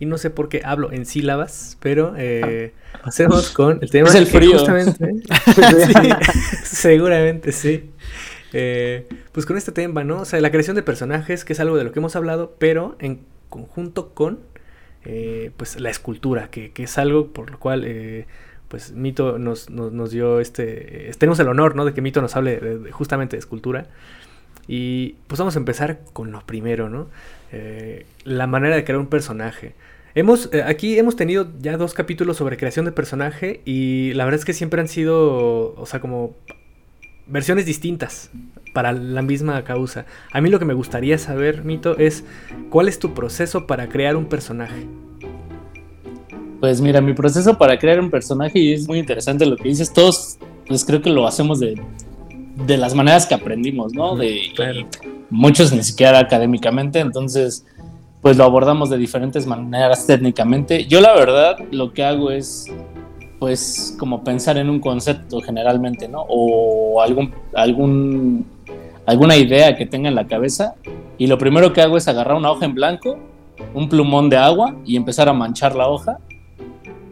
Y 0.00 0.06
no 0.06 0.18
sé 0.18 0.28
por 0.28 0.48
qué 0.48 0.62
hablo 0.64 0.90
en 0.90 1.06
sílabas, 1.06 1.78
pero 1.80 2.14
eh, 2.16 2.72
pasemos 3.02 3.50
con 3.50 3.78
el 3.80 3.90
tema. 3.90 4.08
Es 4.08 4.16
el 4.16 4.26
frío. 4.26 4.58
Justamente, 4.58 5.22
seguramente 6.64 7.52
sí. 7.52 7.90
Eh, 8.52 9.06
pues 9.30 9.46
con 9.46 9.56
este 9.56 9.70
tema, 9.70 10.02
¿no? 10.02 10.22
O 10.22 10.24
sea, 10.24 10.40
la 10.40 10.50
creación 10.50 10.74
de 10.74 10.82
personajes, 10.82 11.44
que 11.44 11.52
es 11.52 11.60
algo 11.60 11.76
de 11.76 11.84
lo 11.84 11.92
que 11.92 12.00
hemos 12.00 12.16
hablado, 12.16 12.56
pero 12.58 12.96
en 12.98 13.20
conjunto 13.48 14.14
con 14.14 14.40
eh, 15.04 15.50
pues 15.56 15.80
la 15.80 15.90
escultura, 15.90 16.48
que, 16.50 16.72
es 16.76 16.98
algo 16.98 17.28
por 17.28 17.50
lo 17.50 17.58
cual 17.58 18.26
pues 18.68 18.92
Mito 18.92 19.38
nos, 19.38 19.70
nos, 19.70 20.10
dio 20.10 20.40
este, 20.40 21.10
tenemos 21.18 21.38
el 21.38 21.48
honor, 21.48 21.76
¿no? 21.76 21.84
De 21.84 21.94
que 21.94 22.00
Mito 22.00 22.20
nos 22.20 22.34
hable 22.36 22.90
justamente 22.90 23.36
de 23.36 23.40
escultura. 23.40 23.86
Y 24.66 25.16
pues 25.26 25.38
vamos 25.38 25.56
a 25.56 25.58
empezar 25.58 26.00
con 26.12 26.32
lo 26.32 26.40
primero, 26.40 26.88
¿no? 26.88 27.08
Eh, 27.52 28.06
la 28.24 28.46
manera 28.46 28.76
de 28.76 28.84
crear 28.84 28.98
un 28.98 29.08
personaje. 29.08 29.74
Hemos, 30.14 30.48
eh, 30.52 30.62
aquí 30.62 30.98
hemos 30.98 31.16
tenido 31.16 31.48
ya 31.60 31.76
dos 31.76 31.92
capítulos 31.92 32.36
sobre 32.36 32.56
creación 32.56 32.84
de 32.84 32.92
personaje 32.92 33.60
y 33.64 34.12
la 34.14 34.24
verdad 34.24 34.38
es 34.38 34.44
que 34.44 34.52
siempre 34.52 34.80
han 34.80 34.88
sido, 34.88 35.74
o 35.74 35.86
sea, 35.86 36.00
como 36.00 36.36
versiones 37.26 37.66
distintas 37.66 38.30
para 38.72 38.92
la 38.92 39.22
misma 39.22 39.62
causa. 39.64 40.04
A 40.32 40.40
mí 40.40 40.50
lo 40.50 40.58
que 40.58 40.64
me 40.64 40.74
gustaría 40.74 41.16
saber, 41.18 41.64
Mito, 41.64 41.96
es 41.96 42.24
cuál 42.70 42.88
es 42.88 42.98
tu 42.98 43.14
proceso 43.14 43.66
para 43.66 43.88
crear 43.88 44.16
un 44.16 44.26
personaje. 44.26 44.86
Pues 46.60 46.80
mira, 46.80 47.00
mi 47.00 47.12
proceso 47.12 47.56
para 47.58 47.78
crear 47.78 48.00
un 48.00 48.10
personaje, 48.10 48.58
y 48.58 48.72
es 48.72 48.88
muy 48.88 48.98
interesante 48.98 49.46
lo 49.46 49.56
que 49.56 49.68
dices, 49.68 49.92
todos, 49.92 50.38
pues 50.66 50.84
creo 50.84 51.02
que 51.02 51.10
lo 51.10 51.26
hacemos 51.26 51.60
de, 51.60 51.80
de 52.66 52.76
las 52.76 52.94
maneras 52.94 53.26
que 53.26 53.34
aprendimos, 53.34 53.92
¿no? 53.92 54.16
De, 54.16 54.50
muchos 55.30 55.72
ni 55.72 55.82
siquiera 55.82 56.18
académicamente, 56.18 57.00
entonces 57.00 57.64
pues 58.20 58.36
lo 58.36 58.44
abordamos 58.44 58.88
de 58.88 58.96
diferentes 58.96 59.46
maneras 59.46 60.06
técnicamente. 60.06 60.86
Yo 60.86 61.00
la 61.00 61.14
verdad 61.14 61.56
lo 61.70 61.92
que 61.92 62.04
hago 62.04 62.30
es 62.30 62.72
pues 63.44 63.94
como 63.98 64.24
pensar 64.24 64.56
en 64.56 64.70
un 64.70 64.80
concepto 64.80 65.42
generalmente, 65.42 66.08
¿no? 66.08 66.24
O 66.30 67.02
algún, 67.02 67.30
algún, 67.52 68.46
alguna 69.04 69.36
idea 69.36 69.76
que 69.76 69.84
tenga 69.84 70.08
en 70.08 70.14
la 70.14 70.26
cabeza 70.26 70.76
y 71.18 71.26
lo 71.26 71.36
primero 71.36 71.74
que 71.74 71.82
hago 71.82 71.98
es 71.98 72.08
agarrar 72.08 72.38
una 72.38 72.50
hoja 72.50 72.64
en 72.64 72.74
blanco, 72.74 73.18
un 73.74 73.90
plumón 73.90 74.30
de 74.30 74.38
agua 74.38 74.76
y 74.86 74.96
empezar 74.96 75.28
a 75.28 75.34
manchar 75.34 75.76
la 75.76 75.88
hoja 75.88 76.20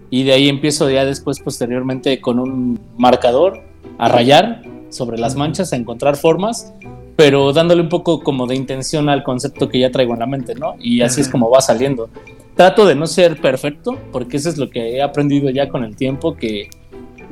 y 0.09 0.23
de 0.23 0.33
ahí 0.33 0.49
empiezo 0.49 0.89
ya 0.89 1.05
después 1.05 1.39
posteriormente 1.39 2.19
con 2.23 2.39
un 2.39 2.81
marcador 2.97 3.61
a 3.99 4.09
rayar 4.09 4.62
sobre 4.89 5.19
las 5.19 5.37
manchas, 5.37 5.75
a 5.75 5.77
encontrar 5.77 6.17
formas 6.17 6.73
pero 7.15 7.53
dándole 7.53 7.83
un 7.83 7.91
poco 7.91 8.23
como 8.23 8.47
de 8.47 8.57
intención 8.57 9.11
al 9.11 9.23
concepto 9.23 9.69
que 9.69 9.79
ya 9.79 9.91
traigo 9.91 10.15
en 10.15 10.21
la 10.21 10.27
mente, 10.27 10.55
¿no? 10.55 10.77
Y 10.81 11.03
así 11.03 11.21
es 11.21 11.29
como 11.29 11.51
va 11.51 11.61
saliendo. 11.61 12.09
Trato 12.57 12.87
de 12.87 12.95
no 12.95 13.07
ser 13.07 13.41
perfecto, 13.41 13.99
porque 14.13 14.37
eso 14.37 14.49
es 14.49 14.59
lo 14.59 14.69
que 14.69 14.97
he 14.97 15.03
aprendido 15.03 15.51
ya 15.51 15.69
con 15.69 15.85
el 15.85 15.97
tiempo, 15.97 16.37
que 16.37 16.69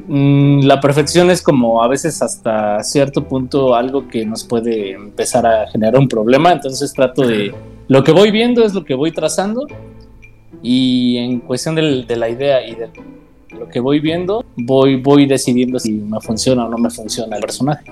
mm, 0.09 0.63
la 0.63 0.81
perfección 0.81 1.31
es 1.31 1.43
como 1.43 1.83
a 1.83 1.89
veces 1.89 2.23
hasta 2.23 2.83
cierto 2.83 3.25
punto 3.25 3.75
algo 3.75 4.09
que 4.09 4.25
nos 4.25 4.45
puede 4.45 4.93
empezar 4.93 5.47
a 5.47 5.69
generar 5.69 5.99
un 5.99 6.09
problema, 6.09 6.53
entonces 6.53 6.93
trato 6.93 7.27
de... 7.27 7.55
Lo 7.89 8.05
que 8.05 8.13
voy 8.13 8.31
viendo 8.31 8.65
es 8.65 8.73
lo 8.73 8.85
que 8.85 8.95
voy 8.95 9.11
trazando 9.11 9.67
y 10.63 11.17
en 11.17 11.41
cuestión 11.41 11.75
de 11.75 12.17
la 12.17 12.29
idea 12.29 12.65
y 12.65 12.77
de 12.77 12.89
lo 13.59 13.69
que 13.69 13.81
voy 13.81 14.01
viendo, 14.01 14.45
voy, 14.57 14.97
voy 14.97 15.27
decidiendo 15.27 15.79
si 15.79 15.93
me 15.93 16.21
funciona 16.21 16.67
o 16.67 16.69
no 16.69 16.79
me 16.79 16.91
funciona 16.91 17.37
el 17.37 17.43
personaje. 17.43 17.91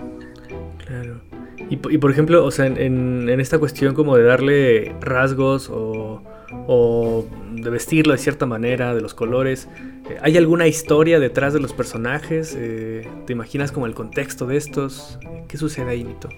Y, 1.71 1.77
por 1.77 2.11
ejemplo, 2.11 2.47
o 2.47 2.51
sea, 2.51 2.65
en, 2.65 3.29
esta 3.41 3.59
cuestión 3.59 3.95
como 3.95 4.17
de 4.17 4.23
darle 4.23 4.95
rasgos 5.03 5.69
o, 5.69 6.23
de 6.49 7.71
vestirlo 7.71 8.13
de 8.13 8.19
cierta 8.19 8.47
manera, 8.47 8.95
de 8.95 9.01
los 9.01 9.15
colores, 9.15 9.69
eh, 10.09 10.19
¿hay 10.23 10.37
alguna 10.37 10.67
historia 10.67 11.19
detrás 11.19 11.53
de 11.53 11.61
los 11.61 11.73
personajes? 11.73 12.55
Eh, 12.59 13.09
¿Te 13.27 13.33
imaginas 13.33 13.73
como 13.73 13.87
el 13.87 13.95
contexto 13.95 14.47
de 14.47 14.57
estos? 14.57 15.19
¿Qué 15.49 15.57
sucede 15.57 15.91
ahí, 15.91 16.05
Nito? 16.05 16.29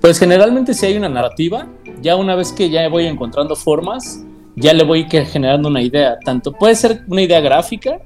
Pues 0.00 0.18
generalmente 0.18 0.74
si 0.74 0.86
hay 0.86 0.96
una 0.96 1.08
narrativa, 1.08 1.68
ya 2.00 2.16
una 2.16 2.34
vez 2.34 2.52
que 2.52 2.70
ya 2.70 2.88
voy 2.88 3.06
encontrando 3.06 3.54
formas, 3.54 4.24
ya 4.56 4.72
le 4.72 4.84
voy 4.84 5.06
generando 5.08 5.68
una 5.68 5.82
idea. 5.82 6.18
Tanto 6.24 6.52
puede 6.52 6.74
ser 6.74 7.02
una 7.06 7.22
idea 7.22 7.40
gráfica, 7.40 8.00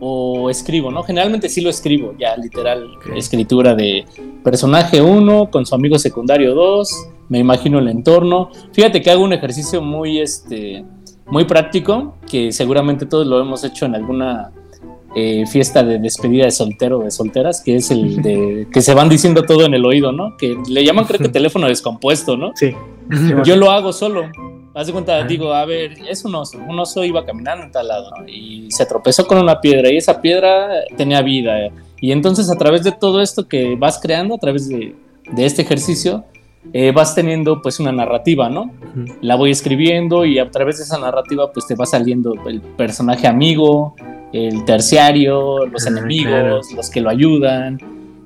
o 0.00 0.48
escribo, 0.48 0.90
¿no? 0.90 1.02
Generalmente 1.02 1.48
sí 1.48 1.60
lo 1.60 1.70
escribo, 1.70 2.14
ya 2.18 2.36
literal, 2.36 2.88
escritura 3.14 3.74
de 3.74 4.06
personaje 4.42 5.00
1 5.02 5.50
con 5.50 5.66
su 5.66 5.74
amigo 5.74 5.98
secundario 5.98 6.54
2, 6.54 7.08
me 7.30 7.38
imagino 7.38 7.78
el 7.78 7.88
entorno. 7.88 8.50
Fíjate 8.72 9.00
que 9.00 9.10
hago 9.10 9.24
un 9.24 9.32
ejercicio 9.32 9.80
muy, 9.80 10.20
este, 10.20 10.84
muy 11.26 11.44
práctico, 11.44 12.16
que 12.30 12.52
seguramente 12.52 13.06
todos 13.06 13.26
lo 13.26 13.40
hemos 13.40 13.64
hecho 13.64 13.86
en 13.86 13.94
alguna 13.94 14.52
eh, 15.14 15.46
fiesta 15.46 15.82
de 15.82 15.98
despedida 15.98 16.44
de 16.44 16.50
soltero 16.50 16.98
o 16.98 17.04
de 17.04 17.10
solteras, 17.10 17.62
que 17.62 17.76
es 17.76 17.90
el 17.90 18.20
de 18.20 18.68
que 18.72 18.82
se 18.82 18.92
van 18.92 19.08
diciendo 19.08 19.44
todo 19.44 19.64
en 19.64 19.72
el 19.72 19.86
oído, 19.86 20.12
¿no? 20.12 20.36
Que 20.36 20.56
le 20.68 20.84
llaman 20.84 21.06
creo 21.06 21.20
que 21.20 21.28
teléfono 21.30 21.66
descompuesto, 21.66 22.36
¿no? 22.36 22.52
Sí. 22.54 22.74
Yo 23.44 23.56
lo 23.56 23.70
hago 23.70 23.92
solo. 23.92 24.24
Haz 24.72 24.86
de 24.86 24.92
cuenta, 24.92 25.24
digo, 25.24 25.52
a 25.52 25.64
ver, 25.64 25.98
es 26.08 26.24
un 26.24 26.34
oso. 26.34 26.58
Un 26.58 26.78
oso 26.78 27.04
iba 27.04 27.24
caminando 27.24 27.64
en 27.64 27.72
tal 27.72 27.88
lado 27.88 28.10
y 28.28 28.70
se 28.70 28.86
tropezó 28.86 29.26
con 29.26 29.38
una 29.38 29.60
piedra 29.60 29.90
y 29.90 29.96
esa 29.96 30.20
piedra 30.20 30.68
tenía 30.96 31.22
vida. 31.22 31.70
Y 32.00 32.12
entonces 32.12 32.50
a 32.50 32.56
través 32.56 32.84
de 32.84 32.92
todo 32.92 33.20
esto 33.20 33.48
que 33.48 33.74
vas 33.76 33.98
creando, 34.00 34.36
a 34.36 34.38
través 34.38 34.68
de, 34.68 34.94
este 35.36 35.62
ejercicio, 35.62 36.24
eh, 36.72 36.92
vas 36.92 37.14
teniendo 37.14 37.62
pues 37.62 37.80
una 37.80 37.92
narrativa, 37.92 38.48
¿no? 38.48 38.70
La 39.20 39.36
voy 39.36 39.50
escribiendo 39.50 40.24
y 40.24 40.38
a 40.38 40.50
través 40.50 40.78
de 40.78 40.84
esa 40.84 40.98
narrativa 40.98 41.52
pues 41.52 41.66
te 41.66 41.74
va 41.74 41.86
saliendo 41.86 42.34
el 42.46 42.60
personaje 42.60 43.26
amigo, 43.26 43.94
el 44.32 44.64
terciario, 44.64 45.66
los 45.66 45.86
enemigos, 45.86 46.72
los 46.72 46.90
que 46.90 47.00
lo 47.00 47.10
ayudan, 47.10 47.78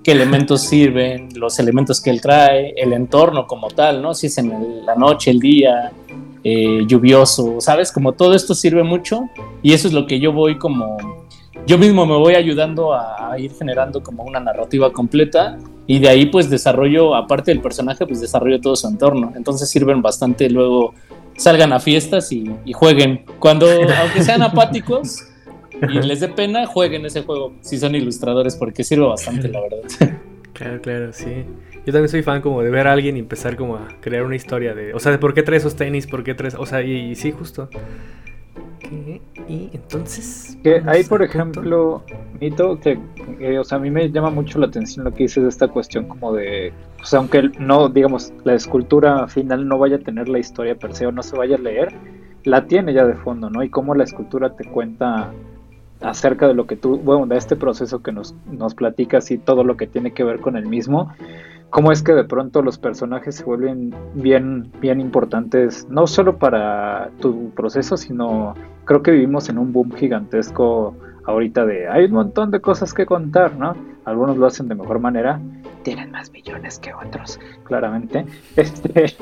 qué 0.02 0.12
elementos 0.12 0.62
sirven, 0.68 1.28
los 1.34 1.58
elementos 1.58 2.00
que 2.00 2.10
él 2.10 2.20
trae, 2.20 2.74
el 2.76 2.92
entorno 2.92 3.46
como 3.46 3.68
tal, 3.68 4.02
¿no? 4.02 4.14
Si 4.14 4.26
es 4.26 4.38
en 4.38 4.84
la 4.84 4.94
noche, 4.94 5.30
el 5.30 5.40
día, 5.40 5.92
eh, 6.46 6.84
lluvioso, 6.86 7.60
¿sabes? 7.60 7.90
Como 7.90 8.12
todo 8.12 8.34
esto 8.34 8.54
sirve 8.54 8.82
mucho 8.82 9.30
y 9.62 9.72
eso 9.72 9.88
es 9.88 9.94
lo 9.94 10.06
que 10.06 10.20
yo 10.20 10.30
voy 10.30 10.58
como, 10.58 10.98
yo 11.66 11.78
mismo 11.78 12.04
me 12.04 12.16
voy 12.18 12.34
ayudando 12.34 12.92
a, 12.92 13.34
ir 13.38 13.52
generando 13.52 14.02
como 14.02 14.22
una 14.22 14.38
narrativa 14.38 14.92
completa 14.92 15.58
y 15.86 15.98
de 15.98 16.08
ahí 16.08 16.26
pues 16.26 16.50
desarrollo, 16.50 17.14
aparte 17.14 17.50
del 17.50 17.60
personaje, 17.60 18.06
pues 18.06 18.20
desarrollo 18.20 18.60
todo 18.60 18.76
su 18.76 18.88
entorno. 18.88 19.32
Entonces 19.36 19.68
sirven 19.68 20.02
bastante 20.02 20.48
luego 20.48 20.94
salgan 21.36 21.72
a 21.72 21.80
fiestas 21.80 22.32
y, 22.32 22.46
jueguen. 22.72 23.24
Cuando, 23.38 23.66
aunque 24.00 24.22
sean 24.22 24.42
apáticos 24.42 25.26
y 25.82 26.00
les 26.00 26.20
dé 26.20 26.28
pena, 26.28 26.66
jueguen 26.66 27.04
ese 27.06 27.22
juego 27.22 27.54
si 27.60 27.78
son 27.78 27.94
ilustradores 27.94 28.56
porque 28.56 28.84
sirve 28.84 29.06
bastante, 29.06 29.48
la 29.48 29.60
verdad. 29.60 30.18
Claro, 30.54 30.80
claro, 30.80 31.12
sí. 31.12 31.44
Yo 31.84 31.92
también 31.92 32.08
soy 32.08 32.22
fan 32.22 32.40
como 32.40 32.62
de 32.62 32.70
ver 32.70 32.86
a 32.86 32.92
alguien 32.92 33.16
y 33.16 33.18
empezar 33.18 33.56
como 33.56 33.74
a 33.74 33.88
crear 34.00 34.24
una 34.24 34.36
historia 34.36 34.72
de, 34.72 34.94
o 34.94 35.00
sea, 35.00 35.10
de 35.10 35.18
por 35.18 35.34
qué 35.34 35.42
trae 35.42 35.58
esos 35.58 35.74
tenis, 35.74 36.06
por 36.06 36.22
qué 36.22 36.32
trae, 36.32 36.52
o 36.56 36.64
sea, 36.64 36.80
y, 36.80 37.16
sí, 37.16 37.32
justo. 37.32 37.68
Y 39.48 39.70
entonces... 39.72 40.56
Que 40.62 40.82
ahí, 40.86 41.04
por 41.04 41.22
ejemplo, 41.22 42.02
Mito, 42.40 42.78
que, 42.80 42.98
o 43.58 43.64
sea, 43.64 43.78
a 43.78 43.80
mí 43.80 43.90
me 43.90 44.10
llama 44.10 44.30
mucho 44.30 44.58
la 44.58 44.66
atención 44.66 45.04
lo 45.04 45.12
que 45.12 45.24
dices 45.24 45.42
de 45.42 45.48
esta 45.48 45.68
cuestión 45.68 46.06
como 46.06 46.32
de, 46.32 46.72
o 47.00 47.04
sea, 47.04 47.18
aunque 47.18 47.50
no, 47.58 47.88
digamos, 47.88 48.32
la 48.44 48.54
escultura 48.54 49.28
final 49.28 49.68
no 49.68 49.78
vaya 49.78 49.96
a 49.96 50.00
tener 50.00 50.28
la 50.28 50.38
historia 50.38 50.74
per 50.74 50.94
se 50.94 51.06
o 51.06 51.12
no 51.12 51.22
se 51.22 51.36
vaya 51.36 51.56
a 51.56 51.60
leer, 51.60 51.94
la 52.44 52.66
tiene 52.66 52.92
ya 52.92 53.04
de 53.04 53.14
fondo, 53.14 53.50
¿no? 53.50 53.62
Y 53.62 53.70
cómo 53.70 53.94
la 53.94 54.04
escultura 54.04 54.54
te 54.56 54.64
cuenta 54.64 55.32
acerca 56.00 56.48
de 56.48 56.54
lo 56.54 56.66
que 56.66 56.76
tú, 56.76 56.98
bueno, 56.98 57.26
de 57.26 57.36
este 57.36 57.56
proceso 57.56 58.02
que 58.02 58.12
nos, 58.12 58.34
nos 58.50 58.74
platicas 58.74 59.30
y 59.30 59.38
todo 59.38 59.64
lo 59.64 59.76
que 59.76 59.86
tiene 59.86 60.12
que 60.12 60.24
ver 60.24 60.40
con 60.40 60.56
el 60.56 60.66
mismo, 60.66 61.12
cómo 61.70 61.92
es 61.92 62.02
que 62.02 62.12
de 62.12 62.24
pronto 62.24 62.62
los 62.62 62.78
personajes 62.78 63.36
se 63.36 63.44
vuelven 63.44 63.94
bien, 64.14 64.70
bien 64.80 65.00
importantes, 65.00 65.86
no 65.88 66.06
solo 66.06 66.38
para 66.38 67.10
tu 67.20 67.50
proceso, 67.50 67.96
sino 67.96 68.54
creo 68.84 69.02
que 69.02 69.10
vivimos 69.10 69.48
en 69.48 69.58
un 69.58 69.72
boom 69.72 69.92
gigantesco 69.92 70.94
ahorita 71.26 71.64
de 71.66 71.88
hay 71.88 72.04
un 72.04 72.12
montón 72.12 72.50
de 72.50 72.60
cosas 72.60 72.92
que 72.92 73.06
contar, 73.06 73.56
¿no? 73.56 73.74
Algunos 74.04 74.36
lo 74.36 74.46
hacen 74.46 74.68
de 74.68 74.74
mejor 74.74 74.98
manera, 74.98 75.40
tienen 75.82 76.10
más 76.10 76.30
millones 76.32 76.78
que 76.78 76.92
otros, 76.92 77.38
claramente. 77.64 78.26
Este, 78.56 79.16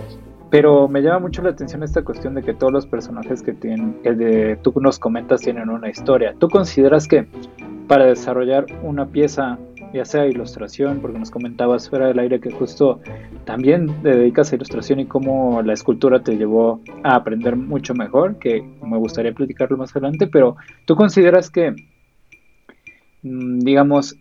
pero 0.50 0.86
me 0.86 1.00
llama 1.00 1.20
mucho 1.20 1.40
la 1.40 1.48
atención 1.48 1.82
esta 1.82 2.02
cuestión 2.02 2.34
de 2.34 2.42
que 2.42 2.52
todos 2.52 2.70
los 2.70 2.86
personajes 2.86 3.42
que 3.42 3.54
tienen, 3.54 3.94
que 4.02 4.12
de, 4.12 4.56
tú 4.56 4.74
nos 4.80 4.98
comentas, 4.98 5.40
tienen 5.40 5.70
una 5.70 5.88
historia. 5.88 6.34
¿Tú 6.38 6.50
consideras 6.50 7.08
que 7.08 7.26
para 7.88 8.04
desarrollar 8.04 8.66
una 8.82 9.06
pieza, 9.06 9.58
ya 9.92 10.04
sea 10.04 10.26
ilustración, 10.26 11.00
porque 11.00 11.18
nos 11.18 11.30
comentabas 11.30 11.88
fuera 11.88 12.06
del 12.08 12.18
aire 12.18 12.40
que 12.40 12.50
justo 12.50 13.00
también 13.44 14.02
te 14.02 14.16
dedicas 14.16 14.52
a 14.52 14.56
ilustración 14.56 15.00
y 15.00 15.06
cómo 15.06 15.62
la 15.62 15.72
escultura 15.72 16.22
te 16.22 16.36
llevó 16.36 16.80
a 17.02 17.16
aprender 17.16 17.56
mucho 17.56 17.94
mejor, 17.94 18.38
que 18.38 18.62
me 18.82 18.98
gustaría 18.98 19.32
platicarlo 19.32 19.76
más 19.76 19.90
adelante, 19.90 20.26
pero 20.26 20.56
¿tú 20.86 20.96
consideras 20.96 21.50
que, 21.50 21.72
mm, 23.22 23.60
digamos, 23.60 24.16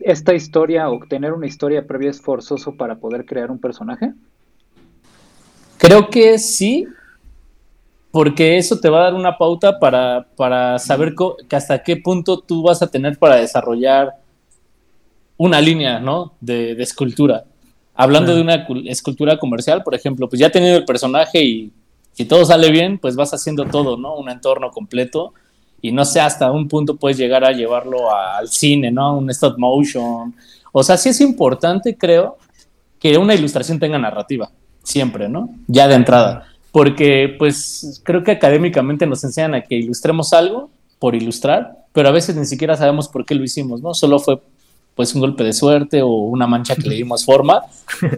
esta 0.00 0.34
historia 0.34 0.90
o 0.90 1.00
tener 1.06 1.32
una 1.32 1.46
historia 1.46 1.86
previa 1.86 2.10
es 2.10 2.20
forzoso 2.20 2.76
para 2.76 2.96
poder 2.96 3.24
crear 3.24 3.50
un 3.50 3.58
personaje? 3.58 4.12
Creo 5.78 6.08
que 6.08 6.38
sí, 6.38 6.86
porque 8.10 8.56
eso 8.56 8.78
te 8.78 8.88
va 8.88 9.00
a 9.00 9.04
dar 9.04 9.14
una 9.14 9.36
pauta 9.36 9.78
para, 9.78 10.26
para 10.36 10.78
saber 10.78 11.14
hasta 11.50 11.82
qué 11.82 11.96
punto 11.96 12.40
tú 12.40 12.62
vas 12.62 12.82
a 12.82 12.90
tener 12.90 13.18
para 13.18 13.36
desarrollar 13.36 14.14
una 15.36 15.60
línea 15.60 15.98
¿no? 15.98 16.34
de, 16.40 16.72
escultura. 16.82 17.44
Hablando 17.94 18.34
de 18.34 18.42
una 18.42 18.66
escultura 18.86 19.38
comercial, 19.38 19.82
por 19.82 19.94
ejemplo, 19.94 20.28
pues 20.28 20.38
ya 20.38 20.50
teniendo 20.50 20.78
el 20.78 20.84
personaje 20.84 21.42
y 21.42 21.72
si 22.12 22.24
todo 22.24 22.44
sale 22.44 22.70
bien, 22.70 22.98
pues 22.98 23.16
vas 23.16 23.32
haciendo 23.32 23.64
todo, 23.64 23.96
¿no? 23.96 24.16
Un 24.16 24.28
entorno 24.28 24.70
completo 24.70 25.32
y 25.80 25.92
no 25.92 26.04
sé, 26.04 26.20
hasta 26.20 26.50
un 26.50 26.68
punto 26.68 26.96
puedes 26.96 27.16
llegar 27.16 27.44
a 27.44 27.52
llevarlo 27.52 28.14
al 28.14 28.48
cine, 28.48 28.90
¿no? 28.90 29.16
Un 29.16 29.30
stop 29.30 29.58
motion. 29.58 30.34
O 30.72 30.82
sea, 30.82 30.96
sí 30.96 31.10
es 31.10 31.20
importante, 31.20 31.96
creo, 31.96 32.38
que 32.98 33.16
una 33.18 33.34
ilustración 33.34 33.78
tenga 33.78 33.98
narrativa, 33.98 34.50
siempre, 34.82 35.28
¿no? 35.28 35.50
Ya 35.66 35.88
de 35.88 35.94
entrada. 35.94 36.48
Porque, 36.72 37.34
pues, 37.38 38.00
creo 38.04 38.22
que 38.22 38.32
académicamente 38.32 39.06
nos 39.06 39.24
enseñan 39.24 39.54
a 39.54 39.62
que 39.62 39.76
ilustremos 39.76 40.32
algo 40.32 40.70
por 40.98 41.14
ilustrar, 41.14 41.84
pero 41.92 42.08
a 42.08 42.12
veces 42.12 42.36
ni 42.36 42.46
siquiera 42.46 42.76
sabemos 42.76 43.08
por 43.08 43.24
qué 43.24 43.34
lo 43.34 43.44
hicimos, 43.44 43.80
¿no? 43.80 43.94
Solo 43.94 44.18
fue 44.18 44.40
pues 44.96 45.14
un 45.14 45.20
golpe 45.20 45.44
de 45.44 45.52
suerte 45.52 46.02
o 46.02 46.08
una 46.08 46.48
mancha 46.48 46.74
que 46.74 46.88
le 46.88 46.94
dimos 46.96 47.24
forma, 47.24 47.62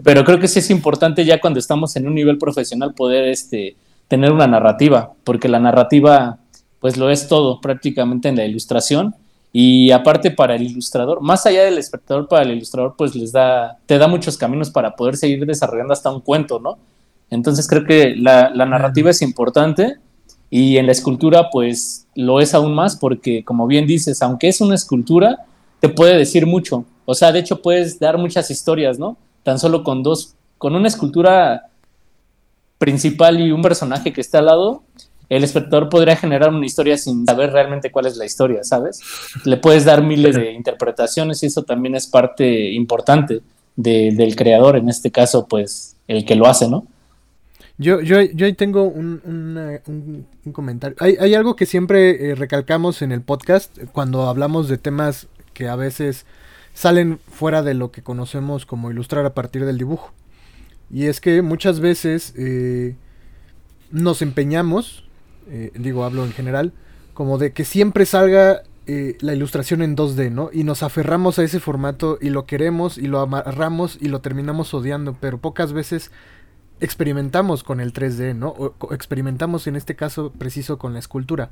pero 0.03 0.23
creo 0.23 0.39
que 0.39 0.47
sí 0.47 0.59
es 0.59 0.71
importante 0.71 1.23
ya 1.25 1.39
cuando 1.39 1.59
estamos 1.59 1.95
en 1.95 2.07
un 2.07 2.15
nivel 2.15 2.39
profesional 2.39 2.95
poder 2.95 3.27
este, 3.27 3.75
tener 4.07 4.31
una 4.31 4.47
narrativa, 4.47 5.11
porque 5.23 5.47
la 5.47 5.59
narrativa 5.59 6.39
pues 6.79 6.97
lo 6.97 7.09
es 7.09 7.27
todo 7.27 7.59
prácticamente 7.61 8.29
en 8.29 8.37
la 8.37 8.45
ilustración. 8.45 9.13
Y 9.51 9.89
aparte 9.91 10.29
para 10.29 10.55
el 10.55 10.61
ilustrador, 10.61 11.21
más 11.21 11.45
allá 11.45 11.63
del 11.63 11.79
espectador, 11.79 12.27
para 12.27 12.43
el 12.43 12.51
ilustrador 12.51 12.93
pues 12.97 13.15
les 13.15 13.31
da, 13.31 13.77
te 13.85 13.97
da 13.97 14.07
muchos 14.07 14.37
caminos 14.37 14.69
para 14.69 14.95
poder 14.95 15.17
seguir 15.17 15.45
desarrollando 15.45 15.91
hasta 15.91 16.11
un 16.11 16.21
cuento, 16.21 16.59
¿no? 16.59 16.77
Entonces 17.31 17.67
creo 17.67 17.83
que 17.83 18.15
la, 18.15 18.51
la 18.51 18.65
narrativa 18.65 19.09
es 19.09 19.21
importante 19.21 19.95
y 20.51 20.77
en 20.77 20.85
la 20.85 20.91
escultura 20.91 21.49
pues 21.51 22.07
lo 22.15 22.39
es 22.39 22.53
aún 22.53 22.73
más 22.73 22.95
porque 22.95 23.43
como 23.43 23.67
bien 23.67 23.87
dices, 23.87 24.21
aunque 24.21 24.47
es 24.47 24.61
una 24.61 24.75
escultura, 24.75 25.45
te 25.79 25.89
puede 25.89 26.17
decir 26.17 26.45
mucho. 26.45 26.85
O 27.05 27.15
sea, 27.15 27.31
de 27.31 27.39
hecho 27.39 27.61
puedes 27.61 27.99
dar 27.99 28.17
muchas 28.17 28.51
historias, 28.51 28.99
¿no? 28.99 29.17
Tan 29.43 29.59
solo 29.59 29.83
con 29.83 30.03
dos, 30.03 30.35
con 30.57 30.75
una 30.75 30.87
escultura 30.87 31.69
principal 32.77 33.39
y 33.39 33.51
un 33.51 33.61
personaje 33.61 34.13
que 34.13 34.21
está 34.21 34.39
al 34.39 34.45
lado, 34.45 34.83
el 35.29 35.43
espectador 35.43 35.89
podría 35.89 36.15
generar 36.15 36.49
una 36.49 36.65
historia 36.65 36.97
sin 36.97 37.25
saber 37.25 37.51
realmente 37.51 37.91
cuál 37.91 38.07
es 38.07 38.17
la 38.17 38.25
historia, 38.25 38.63
¿sabes? 38.63 38.99
Le 39.45 39.57
puedes 39.57 39.85
dar 39.85 40.03
miles 40.03 40.35
de 40.35 40.53
interpretaciones 40.53 41.43
y 41.43 41.45
eso 41.45 41.63
también 41.63 41.95
es 41.95 42.07
parte 42.07 42.71
importante 42.71 43.41
del 43.75 44.35
creador, 44.35 44.75
en 44.75 44.89
este 44.89 45.11
caso, 45.11 45.47
pues, 45.47 45.95
el 46.07 46.25
que 46.25 46.35
lo 46.35 46.47
hace, 46.47 46.67
¿no? 46.67 46.85
Yo, 47.77 48.01
yo, 48.01 48.19
yo 48.21 48.45
ahí 48.45 48.53
tengo 48.53 48.83
un, 48.83 50.25
comentario. 50.51 50.97
Hay, 50.99 51.15
hay, 51.17 51.33
algo 51.33 51.55
que 51.55 51.65
siempre 51.65 52.31
eh, 52.31 52.35
recalcamos 52.35 53.01
en 53.01 53.13
el 53.13 53.21
podcast 53.21 53.77
cuando 53.93 54.27
hablamos 54.27 54.67
de 54.67 54.77
temas 54.77 55.27
que 55.59 55.67
a 55.67 55.75
veces 55.75 56.25
salen 56.73 57.19
fuera 57.29 57.63
de 57.63 57.73
lo 57.73 57.91
que 57.91 58.01
conocemos 58.01 58.65
como 58.65 58.91
ilustrar 58.91 59.25
a 59.25 59.33
partir 59.33 59.65
del 59.65 59.77
dibujo. 59.77 60.13
Y 60.89 61.07
es 61.07 61.19
que 61.19 61.41
muchas 61.41 61.81
veces 61.81 62.33
eh, 62.37 62.95
nos 63.91 64.21
empeñamos, 64.21 65.03
eh, 65.49 65.73
digo, 65.75 66.05
hablo 66.05 66.23
en 66.23 66.31
general, 66.31 66.71
como 67.13 67.37
de 67.37 67.51
que 67.51 67.65
siempre 67.65 68.05
salga 68.05 68.63
eh, 68.87 69.17
la 69.19 69.33
ilustración 69.33 69.81
en 69.81 69.97
2D, 69.97 70.31
¿no? 70.31 70.49
Y 70.53 70.63
nos 70.63 70.81
aferramos 70.81 71.39
a 71.39 71.43
ese 71.43 71.59
formato 71.59 72.17
y 72.21 72.29
lo 72.29 72.45
queremos 72.45 72.97
y 72.97 73.07
lo 73.07 73.19
amarramos 73.19 73.97
y 73.99 74.07
lo 74.07 74.21
terminamos 74.21 74.73
odiando, 74.73 75.17
pero 75.19 75.39
pocas 75.39 75.73
veces 75.73 76.09
experimentamos 76.79 77.65
con 77.65 77.81
el 77.81 77.91
3D, 77.91 78.33
¿no? 78.33 78.51
O 78.51 78.93
experimentamos 78.93 79.67
en 79.67 79.75
este 79.75 79.97
caso 79.97 80.31
preciso 80.31 80.77
con 80.77 80.93
la 80.93 80.99
escultura. 80.99 81.49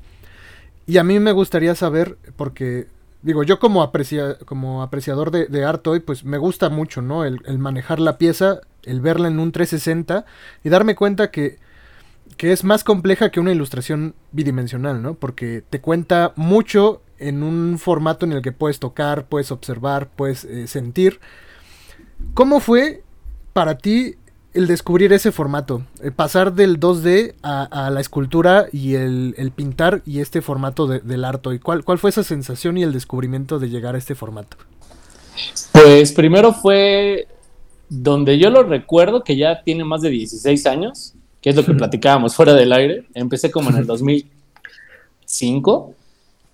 Y 0.85 0.99
a 0.99 1.03
mí 1.03 1.19
me 1.19 1.33
gustaría 1.33 1.75
saber, 1.75 2.17
porque 2.37 2.87
digo, 3.21 3.43
yo 3.43 3.59
como, 3.59 3.81
aprecia, 3.81 4.37
como 4.45 4.81
apreciador 4.81 5.31
de, 5.31 5.47
de 5.47 5.65
arte 5.65 5.89
hoy, 5.89 5.99
pues 5.99 6.23
me 6.23 6.37
gusta 6.37 6.69
mucho, 6.69 7.01
¿no? 7.01 7.25
El, 7.25 7.41
manejar 7.59 7.99
la 7.99 8.17
pieza, 8.17 8.61
el 8.83 9.01
verla 9.01 9.27
en 9.27 9.39
un 9.39 9.51
360 9.51 10.25
y 10.63 10.69
darme 10.69 10.95
cuenta 10.95 11.31
que, 11.31 11.59
que 12.37 12.51
es 12.51 12.63
más 12.63 12.83
compleja 12.83 13.31
que 13.31 13.39
una 13.39 13.51
ilustración 13.51 14.15
bidimensional, 14.31 15.01
¿no? 15.01 15.15
Porque 15.15 15.63
te 15.69 15.81
cuenta 15.81 16.33
mucho 16.35 17.01
en 17.19 17.43
un 17.43 17.79
formato 17.79 18.25
en 18.25 18.33
el 18.33 18.41
que 18.41 18.51
puedes 18.51 18.79
tocar, 18.79 19.25
puedes 19.25 19.51
observar, 19.51 20.09
puedes 20.15 20.45
eh, 20.45 20.67
sentir. 20.67 21.19
¿Cómo 22.33 22.59
fue 22.59 23.03
para 23.53 23.77
ti 23.77 24.15
el 24.57 24.65
descubrir 24.65 25.13
ese 25.13 25.31
formato, 25.31 25.83
eh, 26.01 26.09
pasar 26.09 26.53
del 26.53 26.79
2D 26.79 27.35
a, 27.43 27.91
la 27.91 28.01
escultura 28.01 28.65
y 28.71 28.95
el, 28.95 29.51
pintar 29.55 30.01
y 30.03 30.19
este 30.19 30.41
formato 30.41 30.87
del 30.87 31.25
arte. 31.25 31.53
¿Y 31.53 31.59
cuál, 31.59 31.83
cuál 31.83 31.99
fue 31.99 32.09
esa 32.09 32.23
sensación 32.23 32.75
y 32.75 32.83
el 32.83 32.91
descubrimiento 32.91 33.59
de 33.59 33.69
llegar 33.69 33.93
a 33.93 33.99
este 33.99 34.15
formato? 34.15 34.57
Pues 35.71 36.11
primero 36.11 36.53
fue 36.53 37.27
donde 37.87 38.39
yo 38.39 38.49
lo 38.49 38.63
recuerdo, 38.63 39.23
que 39.23 39.37
ya 39.37 39.61
tiene 39.61 39.83
más 39.83 40.01
de 40.01 40.09
16 40.09 40.65
años, 40.65 41.13
que 41.39 41.51
es 41.51 41.55
lo 41.55 41.63
que 41.63 41.73
platicábamos 41.75 42.35
fuera 42.35 42.55
del 42.55 42.73
aire. 42.73 43.05
Empecé 43.13 43.51
como 43.51 43.69
en 43.69 43.77
el 43.77 43.85
2005. 43.89 45.93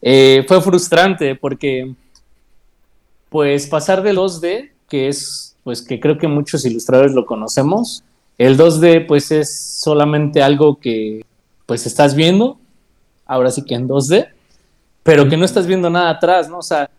Eh, 0.01 0.43
fue 0.45 0.61
frustrante 0.61 1.35
porque, 1.35 1.95
pues, 3.29 3.65
pasar 3.67 4.03
del 4.03 4.17
2D, 4.17 4.71
que 4.89 5.07
es 5.07 5.52
pues 5.63 5.82
que 5.82 5.99
creo 5.99 6.17
que 6.17 6.28
muchos 6.28 6.65
ilustradores 6.65 7.13
lo 7.13 7.26
conocemos. 7.26 8.04
El 8.38 8.58
2D 8.58 9.06
pues 9.08 9.32
es 9.32 9.80
solamente 9.80 10.41
algo 10.41 10.80
que 10.80 11.26
pues 11.65 11.86
estás 11.86 12.15
viendo, 12.15 12.58
ahora 13.26 13.52
sí 13.52 13.63
que 13.63 13.76
en 13.76 13.88
2D, 13.88 14.30
pero 15.04 15.30
que 15.30 15.38
no 15.38 15.45
estás 15.45 15.67
viendo 15.67 15.89
nada 15.89 16.10
atrás, 16.10 16.49
¿no? 16.49 16.60
O 16.60 16.63
sea, 16.63 16.89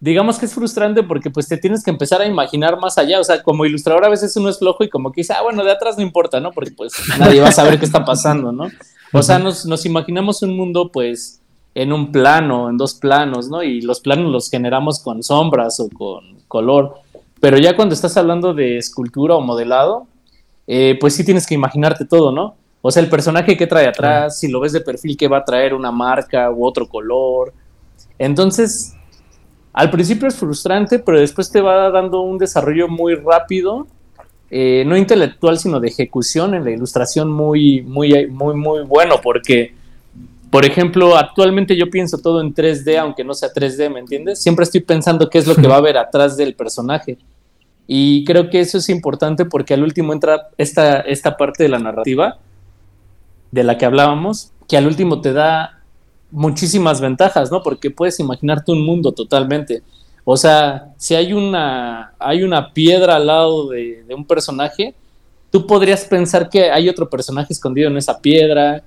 digamos 0.00 0.38
que 0.38 0.46
es 0.46 0.54
frustrante 0.54 1.02
porque 1.02 1.30
pues 1.30 1.48
te 1.48 1.56
tienes 1.56 1.84
que 1.84 1.90
empezar 1.90 2.20
a 2.20 2.26
imaginar 2.26 2.78
más 2.78 2.98
allá, 2.98 3.20
o 3.20 3.24
sea, 3.24 3.42
como 3.42 3.64
ilustrador 3.64 4.04
a 4.04 4.08
veces 4.08 4.36
uno 4.36 4.48
es 4.48 4.58
flojo 4.58 4.84
y 4.84 4.88
como 4.88 5.12
que 5.12 5.20
dice, 5.20 5.32
ah, 5.32 5.42
bueno, 5.42 5.64
de 5.64 5.72
atrás 5.72 5.96
no 5.96 6.02
importa, 6.02 6.40
¿no? 6.40 6.52
Porque 6.52 6.72
pues 6.72 6.92
nadie 7.18 7.40
va 7.40 7.48
a 7.48 7.52
saber 7.52 7.78
qué 7.78 7.84
está 7.84 8.04
pasando, 8.04 8.52
¿no? 8.52 8.68
O 9.12 9.22
sea, 9.22 9.38
nos, 9.38 9.66
nos 9.66 9.86
imaginamos 9.86 10.42
un 10.42 10.56
mundo 10.56 10.90
pues 10.92 11.40
en 11.74 11.92
un 11.92 12.12
plano, 12.12 12.68
en 12.68 12.76
dos 12.76 12.94
planos, 12.94 13.48
¿no? 13.48 13.62
Y 13.62 13.80
los 13.80 14.00
planos 14.00 14.30
los 14.30 14.50
generamos 14.50 15.00
con 15.00 15.22
sombras 15.22 15.80
o 15.80 15.88
con 15.88 16.40
color. 16.48 16.96
Pero 17.42 17.58
ya 17.58 17.74
cuando 17.74 17.92
estás 17.92 18.16
hablando 18.16 18.54
de 18.54 18.78
escultura 18.78 19.34
o 19.34 19.40
modelado, 19.40 20.06
eh, 20.68 20.96
pues 21.00 21.16
sí 21.16 21.24
tienes 21.24 21.44
que 21.44 21.56
imaginarte 21.56 22.04
todo, 22.04 22.30
¿no? 22.30 22.54
O 22.80 22.92
sea, 22.92 23.02
el 23.02 23.08
personaje 23.08 23.56
que 23.56 23.66
trae 23.66 23.88
atrás, 23.88 24.38
si 24.38 24.46
lo 24.46 24.60
ves 24.60 24.70
de 24.70 24.80
perfil, 24.80 25.16
que 25.16 25.26
va 25.26 25.38
a 25.38 25.44
traer 25.44 25.74
una 25.74 25.90
marca 25.90 26.52
u 26.52 26.64
otro 26.64 26.88
color. 26.88 27.52
Entonces, 28.16 28.94
al 29.72 29.90
principio 29.90 30.28
es 30.28 30.36
frustrante, 30.36 31.00
pero 31.00 31.18
después 31.18 31.50
te 31.50 31.60
va 31.60 31.90
dando 31.90 32.20
un 32.20 32.38
desarrollo 32.38 32.86
muy 32.86 33.16
rápido, 33.16 33.88
eh, 34.48 34.84
no 34.86 34.96
intelectual, 34.96 35.58
sino 35.58 35.80
de 35.80 35.88
ejecución 35.88 36.54
en 36.54 36.62
la 36.62 36.70
ilustración 36.70 37.28
muy, 37.28 37.82
muy, 37.82 38.28
muy, 38.28 38.54
muy 38.54 38.84
bueno, 38.84 39.16
porque 39.20 39.74
por 40.52 40.66
ejemplo, 40.66 41.16
actualmente 41.16 41.74
yo 41.74 41.88
pienso 41.88 42.18
todo 42.18 42.42
en 42.42 42.54
3D, 42.54 42.98
aunque 42.98 43.24
no 43.24 43.32
sea 43.32 43.50
3D, 43.50 43.90
¿me 43.90 44.00
entiendes? 44.00 44.42
Siempre 44.42 44.64
estoy 44.64 44.82
pensando 44.82 45.30
qué 45.30 45.38
es 45.38 45.46
lo 45.46 45.56
que 45.56 45.66
va 45.66 45.76
a 45.76 45.78
haber 45.78 45.96
atrás 45.96 46.36
del 46.36 46.54
personaje. 46.54 47.16
Y 47.94 48.24
creo 48.24 48.48
que 48.48 48.58
eso 48.58 48.78
es 48.78 48.88
importante 48.88 49.44
porque 49.44 49.74
al 49.74 49.82
último 49.82 50.14
entra 50.14 50.48
esta, 50.56 51.00
esta 51.00 51.36
parte 51.36 51.62
de 51.62 51.68
la 51.68 51.78
narrativa 51.78 52.38
de 53.50 53.64
la 53.64 53.76
que 53.76 53.84
hablábamos, 53.84 54.50
que 54.66 54.78
al 54.78 54.86
último 54.86 55.20
te 55.20 55.34
da 55.34 55.82
muchísimas 56.30 57.02
ventajas, 57.02 57.52
¿no? 57.52 57.62
Porque 57.62 57.90
puedes 57.90 58.18
imaginarte 58.18 58.72
un 58.72 58.86
mundo 58.86 59.12
totalmente. 59.12 59.82
O 60.24 60.38
sea, 60.38 60.94
si 60.96 61.14
hay 61.14 61.34
una, 61.34 62.14
hay 62.18 62.44
una 62.44 62.72
piedra 62.72 63.16
al 63.16 63.26
lado 63.26 63.68
de, 63.68 64.04
de 64.08 64.14
un 64.14 64.24
personaje, 64.24 64.94
tú 65.50 65.66
podrías 65.66 66.06
pensar 66.06 66.48
que 66.48 66.70
hay 66.70 66.88
otro 66.88 67.10
personaje 67.10 67.52
escondido 67.52 67.90
en 67.90 67.98
esa 67.98 68.18
piedra, 68.22 68.82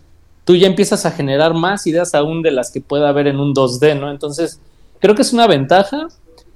tú 0.46 0.56
ya 0.56 0.66
empiezas 0.66 1.06
a 1.06 1.12
generar 1.12 1.54
más 1.54 1.86
ideas 1.86 2.16
aún 2.16 2.42
de 2.42 2.50
las 2.50 2.72
que 2.72 2.82
pueda 2.82 3.10
haber 3.10 3.28
en 3.28 3.40
un 3.40 3.54
2D, 3.54 4.00
¿no? 4.00 4.10
Entonces, 4.10 4.60
creo 5.00 5.14
que 5.14 5.22
es 5.22 5.32
una 5.32 5.46
ventaja. 5.46 6.08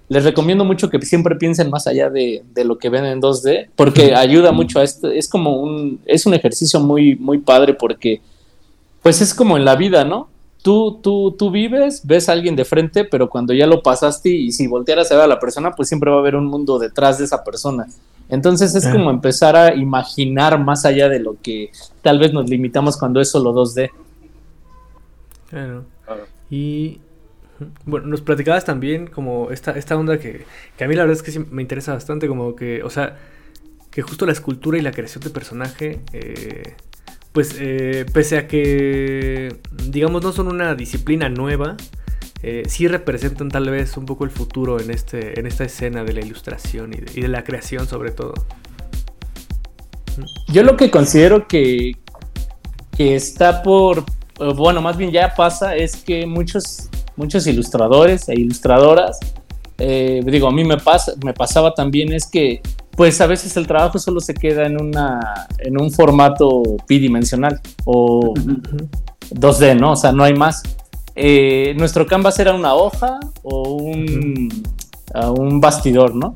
Les 0.10 0.24
recomiendo 0.24 0.66
mucho 0.66 0.90
que 0.90 1.00
siempre 1.02 1.36
piensen 1.36 1.70
más 1.70 1.86
allá 1.86 2.10
de, 2.10 2.44
lo 2.66 2.78
que 2.80 2.90
ven 2.90 3.06
en 3.06 3.22
2D, 3.22 3.70
porque 3.76 4.16
ayuda 4.16 4.52
mucho 4.52 4.80
a 4.80 4.84
esto. 4.84 5.10
Es 5.10 5.30
como 5.30 5.62
un, 5.62 6.02
es 6.06 6.26
un 6.26 6.34
ejercicio 6.34 6.80
muy, 6.80 7.16
muy 7.16 7.38
padre 7.38 7.76
porque, 7.76 8.20
pues 9.04 9.22
es 9.22 9.36
como 9.36 9.56
en 9.56 9.66
la 9.66 9.76
vida, 9.76 10.04
¿no? 10.04 10.28
Tú, 10.64 11.00
tú, 11.02 11.36
tú 11.38 11.52
vives, 11.52 12.02
ves 12.06 12.28
a 12.28 12.34
alguien 12.34 12.56
de 12.56 12.66
frente, 12.66 13.06
pero 13.06 13.30
cuando 13.30 13.54
ya 13.54 13.68
lo 13.68 13.84
pasaste 13.84 14.30
y 14.30 14.52
si 14.52 14.68
voltearas 14.68 15.12
a 15.12 15.16
ver 15.16 15.24
a 15.26 15.28
la 15.28 15.40
persona, 15.40 15.72
pues 15.72 15.88
siempre 15.88 16.10
va 16.10 16.18
a 16.18 16.20
haber 16.20 16.36
un 16.36 16.48
mundo 16.48 16.80
detrás 16.80 17.20
de 17.20 17.26
esa 17.26 17.44
persona. 17.44 17.88
Entonces 18.30 18.76
es 18.76 18.88
como 18.88 19.10
empezar 19.10 19.56
a 19.56 19.76
imaginar 19.76 20.60
más 20.60 20.86
allá 20.86 21.08
de 21.08 21.20
lo 21.20 21.36
que 21.42 21.72
tal 22.02 22.20
vez 22.20 22.34
nos 22.34 22.50
limitamos 22.50 22.98
cuando 22.98 23.22
es 23.22 23.30
solo 23.30 23.54
2D. 23.54 23.90
Claro. 25.50 25.86
Y 26.50 27.00
bueno, 27.86 28.08
nos 28.08 28.22
platicabas 28.22 28.66
también 28.66 29.08
como 29.08 29.52
esta, 29.52 29.72
esta 29.72 29.98
onda 29.98 30.20
que, 30.20 30.46
que 30.78 30.84
a 30.84 30.88
mí 30.88 30.96
la 30.96 31.06
verdad 31.06 31.24
es 31.26 31.34
que 31.34 31.40
me 31.52 31.62
interesa 31.62 31.94
bastante, 31.94 32.28
como 32.28 32.56
que, 32.56 32.84
o 32.84 32.90
sea, 32.90 33.18
que 33.92 34.02
justo 34.02 34.26
la 34.26 34.32
escultura 34.32 34.78
y 34.78 34.82
la 34.82 34.92
creación 34.92 35.24
de 35.24 35.30
personaje, 35.30 36.00
eh, 36.14 36.76
pues 37.32 37.56
eh, 37.60 38.06
pese 38.14 38.38
a 38.38 38.48
que, 38.48 39.56
digamos, 39.88 40.24
no 40.24 40.32
son 40.32 40.48
una 40.48 40.76
disciplina 40.76 41.30
nueva, 41.30 41.76
eh, 42.42 42.64
sí 42.68 42.88
representan 42.88 43.50
tal 43.50 43.70
vez 43.70 43.98
un 43.98 44.06
poco 44.06 44.24
el 44.24 44.32
futuro 44.32 44.80
en, 44.80 44.92
este, 44.92 45.40
en 45.40 45.46
esta 45.46 45.66
escena 45.66 46.04
de 46.04 46.14
la 46.14 46.22
ilustración 46.22 46.94
y 46.94 47.22
de, 47.22 47.28
la 47.28 47.44
creación 47.44 47.88
sobre 47.88 48.12
todo. 48.12 48.34
Yo 50.48 50.64
lo 50.64 50.78
que 50.78 50.90
considero 50.92 51.48
que, 51.48 51.94
que 52.96 53.16
está 53.16 53.62
por, 53.64 54.06
bueno, 54.56 54.82
más 54.82 54.98
bien 54.98 55.12
ya 55.12 55.34
pasa, 55.36 55.76
es 55.76 55.98
que 55.98 56.26
muchos, 56.26 56.90
muchos 57.20 57.46
ilustradores 57.48 58.30
e 58.30 58.34
ilustradoras, 58.34 59.20
eh, 59.78 60.22
digo, 60.26 60.48
a 60.48 60.52
mí 60.52 60.64
me, 60.64 60.78
pasa, 60.78 61.14
me 61.24 61.34
pasaba 61.34 61.74
también 61.74 62.12
es 62.14 62.26
que 62.26 62.62
pues 62.92 63.22
a 63.22 63.28
veces 63.28 63.56
el 63.56 63.68
trabajo 63.68 64.00
solo 64.00 64.20
se 64.20 64.34
queda 64.34 64.66
en, 64.66 64.82
una, 64.82 65.48
en 65.60 65.80
un 65.80 65.92
formato 65.92 66.64
bidimensional 66.88 67.62
o 67.86 68.34
2D, 69.32 69.80
¿no? 69.80 69.94
O 69.94 69.96
sea, 69.96 70.12
no 70.12 70.24
hay 70.24 70.34
más. 70.34 70.64
Eh, 71.16 71.74
nuestro 71.78 72.06
canvas 72.06 72.40
era 72.40 72.54
una 72.54 72.74
hoja 72.74 73.20
o 73.44 73.74
un, 73.74 74.50
un 75.38 75.62
bastidor, 75.62 76.14
¿no? 76.16 76.34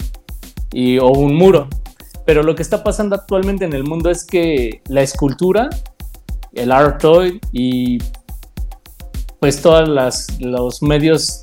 Y, 0.71 0.99
o 0.99 1.07
un 1.07 1.35
muro. 1.35 1.67
Pero 2.25 2.43
lo 2.43 2.55
que 2.55 2.61
está 2.61 2.81
pasando 2.81 3.15
actualmente 3.15 3.65
en 3.65 3.73
el 3.73 3.83
mundo 3.83 4.09
es 4.09 4.25
que 4.25 4.81
la 4.87 5.01
escultura, 5.01 5.69
el 6.53 6.71
art 6.71 7.01
toy 7.01 7.41
y 7.51 7.97
pues 9.43 9.61
todos 9.61 9.89
los 10.39 10.81
medios 10.83 11.41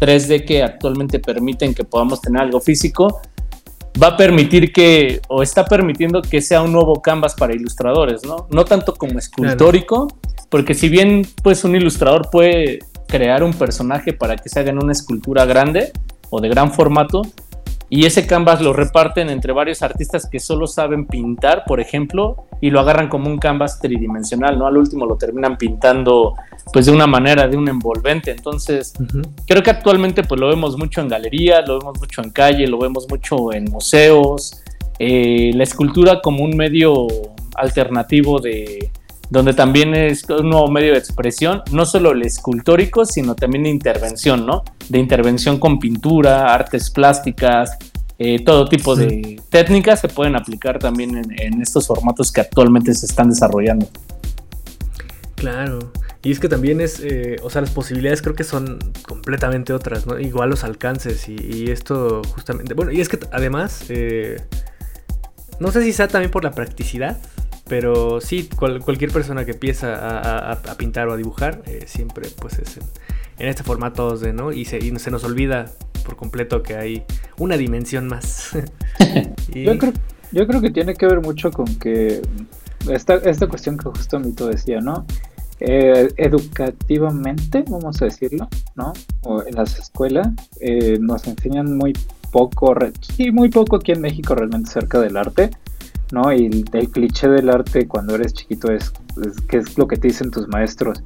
3D 0.00 0.44
que 0.44 0.64
actualmente 0.64 1.20
permiten 1.20 1.72
que 1.72 1.84
podamos 1.84 2.20
tener 2.20 2.42
algo 2.42 2.58
físico, 2.58 3.20
va 4.02 4.08
a 4.08 4.16
permitir 4.16 4.72
que, 4.72 5.20
o 5.28 5.40
está 5.40 5.64
permitiendo 5.64 6.20
que 6.20 6.42
sea 6.42 6.62
un 6.62 6.72
nuevo 6.72 7.00
canvas 7.00 7.36
para 7.36 7.54
ilustradores, 7.54 8.24
¿no? 8.24 8.48
No 8.50 8.64
tanto 8.64 8.92
como 8.96 9.20
escultórico, 9.20 10.08
porque 10.48 10.74
si 10.74 10.88
bien 10.88 11.28
pues 11.44 11.62
un 11.62 11.76
ilustrador 11.76 12.28
puede 12.28 12.80
crear 13.06 13.44
un 13.44 13.52
personaje 13.52 14.12
para 14.12 14.34
que 14.34 14.48
se 14.48 14.58
haga 14.58 14.70
en 14.70 14.82
una 14.82 14.90
escultura 14.90 15.44
grande 15.44 15.92
o 16.30 16.40
de 16.40 16.48
gran 16.48 16.72
formato, 16.72 17.22
y 17.90 18.04
ese 18.04 18.26
canvas 18.26 18.60
lo 18.60 18.72
reparten 18.72 19.30
entre 19.30 19.52
varios 19.52 19.82
artistas 19.82 20.28
que 20.28 20.40
solo 20.40 20.66
saben 20.66 21.06
pintar, 21.06 21.64
por 21.66 21.80
ejemplo, 21.80 22.44
y 22.60 22.70
lo 22.70 22.80
agarran 22.80 23.08
como 23.08 23.30
un 23.30 23.38
canvas 23.38 23.80
tridimensional, 23.80 24.58
¿no? 24.58 24.66
Al 24.66 24.76
último 24.76 25.06
lo 25.06 25.16
terminan 25.16 25.56
pintando 25.56 26.34
pues 26.70 26.86
de 26.86 26.92
una 26.92 27.06
manera, 27.06 27.48
de 27.48 27.56
un 27.56 27.68
envolvente. 27.68 28.30
Entonces, 28.30 28.92
creo 29.46 29.62
que 29.62 29.70
actualmente 29.70 30.22
pues 30.22 30.38
lo 30.38 30.48
vemos 30.48 30.76
mucho 30.76 31.00
en 31.00 31.08
galerías, 31.08 31.66
lo 31.66 31.78
vemos 31.78 31.98
mucho 31.98 32.22
en 32.22 32.30
calle, 32.30 32.66
lo 32.66 32.78
vemos 32.78 33.06
mucho 33.08 33.52
en 33.54 33.64
museos, 33.64 34.62
eh, 34.98 35.52
la 35.54 35.62
escultura 35.62 36.20
como 36.20 36.44
un 36.44 36.56
medio 36.56 37.06
alternativo 37.54 38.38
de, 38.38 38.90
donde 39.30 39.52
también 39.52 39.94
es 39.94 40.24
un 40.28 40.48
nuevo 40.48 40.70
medio 40.70 40.92
de 40.92 40.98
expresión, 40.98 41.62
no 41.70 41.84
solo 41.84 42.12
el 42.12 42.22
escultórico, 42.22 43.04
sino 43.04 43.34
también 43.34 43.64
de 43.64 43.70
intervención, 43.70 44.46
¿no? 44.46 44.64
De 44.88 44.98
intervención 44.98 45.58
con 45.58 45.78
pintura, 45.78 46.54
artes 46.54 46.90
plásticas, 46.90 47.76
eh, 48.20 48.42
todo 48.44 48.68
tipo 48.68 48.96
de 48.96 49.40
técnicas 49.48 50.00
se 50.00 50.08
pueden 50.08 50.34
aplicar 50.34 50.80
también 50.80 51.16
en, 51.38 51.62
estos 51.62 51.86
formatos 51.86 52.32
que 52.32 52.40
actualmente 52.40 52.92
se 52.94 53.06
están 53.06 53.28
desarrollando. 53.30 53.88
Claro, 55.36 55.92
y 56.22 56.32
es 56.32 56.40
que 56.40 56.48
también 56.48 56.80
es, 56.80 57.00
eh, 57.00 57.36
o 57.44 57.50
sea, 57.50 57.60
las 57.60 57.70
posibilidades 57.70 58.20
creo 58.20 58.34
que 58.34 58.42
son 58.42 58.80
completamente 59.06 59.72
otras, 59.72 60.06
¿no? 60.06 60.18
Igual 60.18 60.50
los 60.50 60.64
alcances 60.64 61.28
y, 61.28 61.70
esto 61.70 62.22
justamente, 62.34 62.74
bueno, 62.74 62.90
y 62.90 63.00
es 63.00 63.08
que 63.08 63.20
además, 63.30 63.84
eh, 63.88 64.42
no 65.60 65.70
sé 65.70 65.84
si 65.84 65.92
sea 65.92 66.08
también 66.08 66.32
por 66.32 66.42
la 66.42 66.50
practicidad, 66.50 67.18
pero 67.68 68.20
sí, 68.20 68.48
cualquier 68.56 69.10
persona 69.12 69.44
que 69.44 69.52
empieza 69.52 70.50
a, 70.52 70.74
pintar 70.76 71.08
o 71.08 71.12
a 71.12 71.16
dibujar, 71.16 71.62
eh, 71.66 71.84
siempre 71.86 72.28
pues 72.40 72.58
es 72.58 72.78
en, 73.38 73.48
este 73.48 73.62
formato 73.62 74.16
2D, 74.16 74.34
¿no? 74.34 74.52
Y 74.52 74.64
se, 74.64 74.80
se, 74.98 75.10
nos 75.10 75.24
olvida 75.24 75.66
por 76.04 76.16
completo 76.16 76.62
que 76.62 76.76
hay 76.76 77.04
una 77.38 77.56
dimensión 77.56 78.08
más. 78.08 78.52
yo, 79.54 79.78
creo, 79.78 79.92
yo 80.32 80.46
creo 80.46 80.60
que 80.60 80.70
tiene 80.70 80.94
que 80.94 81.06
ver 81.06 81.20
mucho 81.20 81.50
con 81.50 81.66
que 81.76 82.22
esta, 82.90 83.14
esta 83.16 83.46
cuestión 83.46 83.76
que 83.76 83.88
justo 83.90 84.18
Mito 84.18 84.46
decía, 84.46 84.80
¿no? 84.80 85.06
Eh, 85.60 86.08
educativamente, 86.16 87.64
vamos 87.68 88.00
a 88.00 88.04
decirlo, 88.04 88.48
¿no? 88.76 88.92
O 89.22 89.44
en 89.44 89.56
las 89.56 89.78
escuelas 89.78 90.28
eh, 90.60 90.98
nos 91.00 91.26
enseñan 91.26 91.76
muy 91.76 91.92
poco, 92.30 92.74
sí, 93.00 93.32
muy 93.32 93.48
poco 93.48 93.76
aquí 93.76 93.92
en 93.92 94.00
México 94.00 94.34
realmente 94.34 94.70
cerca 94.70 95.00
del 95.00 95.16
arte. 95.16 95.50
¿No? 96.12 96.32
Y 96.32 96.64
el, 96.72 96.90
cliché 96.90 97.28
del 97.28 97.50
arte 97.50 97.86
cuando 97.86 98.14
eres 98.14 98.32
chiquito 98.32 98.72
es, 98.72 98.92
¿qué 99.48 99.58
es 99.58 99.76
lo 99.78 99.86
que 99.86 99.96
te 99.96 100.08
dicen 100.08 100.30
tus 100.30 100.48
maestros? 100.48 101.02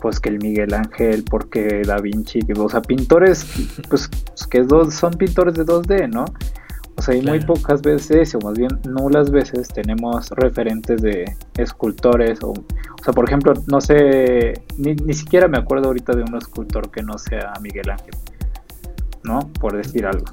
Pues 0.00 0.20
que 0.20 0.28
el 0.28 0.38
Miguel 0.38 0.74
Ángel, 0.74 1.24
porque 1.24 1.82
Da 1.86 1.96
Vinci, 1.98 2.40
que, 2.40 2.52
o 2.52 2.68
sea, 2.68 2.82
pintores, 2.82 3.46
pues 3.88 4.08
que 4.50 4.62
dos, 4.62 4.94
son 4.94 5.12
pintores 5.14 5.54
de 5.54 5.64
2D, 5.64 6.12
¿no? 6.12 6.26
O 6.96 7.02
sea, 7.02 7.16
y 7.16 7.22
muy 7.22 7.40
pocas 7.40 7.82
veces, 7.82 8.34
o 8.36 8.38
más 8.38 8.56
bien 8.56 8.70
nulas 8.84 9.30
veces, 9.30 9.66
tenemos 9.68 10.30
referentes 10.30 11.02
de 11.02 11.24
escultores, 11.56 12.38
o, 12.42 12.50
o 12.50 13.04
sea, 13.04 13.12
por 13.12 13.26
ejemplo, 13.26 13.52
no 13.66 13.80
sé, 13.80 14.62
ni, 14.78 14.94
ni 14.94 15.12
siquiera 15.12 15.48
me 15.48 15.58
acuerdo 15.58 15.88
ahorita 15.88 16.14
de 16.14 16.22
un 16.22 16.36
escultor 16.36 16.90
que 16.90 17.02
no 17.02 17.18
sea 17.18 17.52
Miguel 17.60 17.90
Ángel, 17.90 18.14
¿no? 19.24 19.40
Por 19.60 19.76
decir 19.76 20.06
algo, 20.06 20.26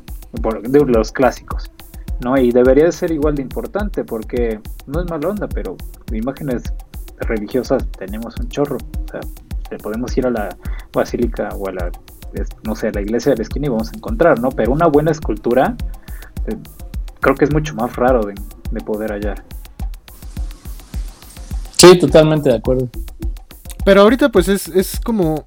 por, 0.44 0.62
de 0.62 0.80
los 0.86 1.12
clásicos. 1.12 1.72
¿No? 2.22 2.38
Y 2.38 2.52
debería 2.52 2.92
ser 2.92 3.12
igual 3.12 3.36
de 3.36 3.42
importante 3.42 4.04
porque 4.04 4.60
no 4.88 5.02
es 5.02 5.10
mala 5.10 5.30
onda, 5.30 5.48
pero 5.48 5.76
imágenes 6.12 6.64
religiosas 7.20 7.86
tenemos 7.98 8.36
un 8.40 8.50
chorro. 8.50 8.78
O 8.78 9.08
sea, 9.12 9.78
podemos 9.78 10.16
ir 10.18 10.28
a 10.28 10.30
la 10.30 10.56
basílica 10.94 11.50
o 11.58 11.68
a 11.68 11.72
la, 11.72 11.92
no 12.64 12.76
sé, 12.76 12.90
a 12.90 12.92
la 12.92 13.02
iglesia 13.02 13.32
de 13.32 13.38
la 13.38 13.44
esquina 13.44 13.68
y 13.68 13.70
vamos 13.70 13.92
a 13.92 13.96
encontrar, 13.96 14.40
¿no? 14.40 14.50
Pero 14.50 14.72
una 14.72 14.88
buena 14.88 15.12
escultura 15.12 15.76
eh, 16.48 16.58
creo 17.20 17.36
que 17.36 17.46
es 17.46 17.54
mucho 17.54 17.76
más 17.76 17.96
raro 17.96 18.24
de, 18.26 18.34
de 18.72 18.82
poder 18.82 19.12
hallar. 19.12 19.44
Sí, 21.78 21.98
totalmente 21.98 22.50
de 22.50 22.56
acuerdo. 22.58 22.90
Pero 23.84 24.02
ahorita 24.02 24.30
pues 24.30 24.48
es, 24.48 24.68
es 24.68 25.00
como... 25.00 25.46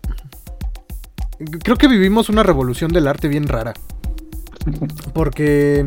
Creo 1.63 1.77
que 1.77 1.89
vivimos 1.89 2.29
una 2.29 2.43
revolución 2.43 2.93
del 2.93 3.07
arte 3.07 3.29
bien 3.29 3.47
rara. 3.47 3.75
Porque 5.15 5.87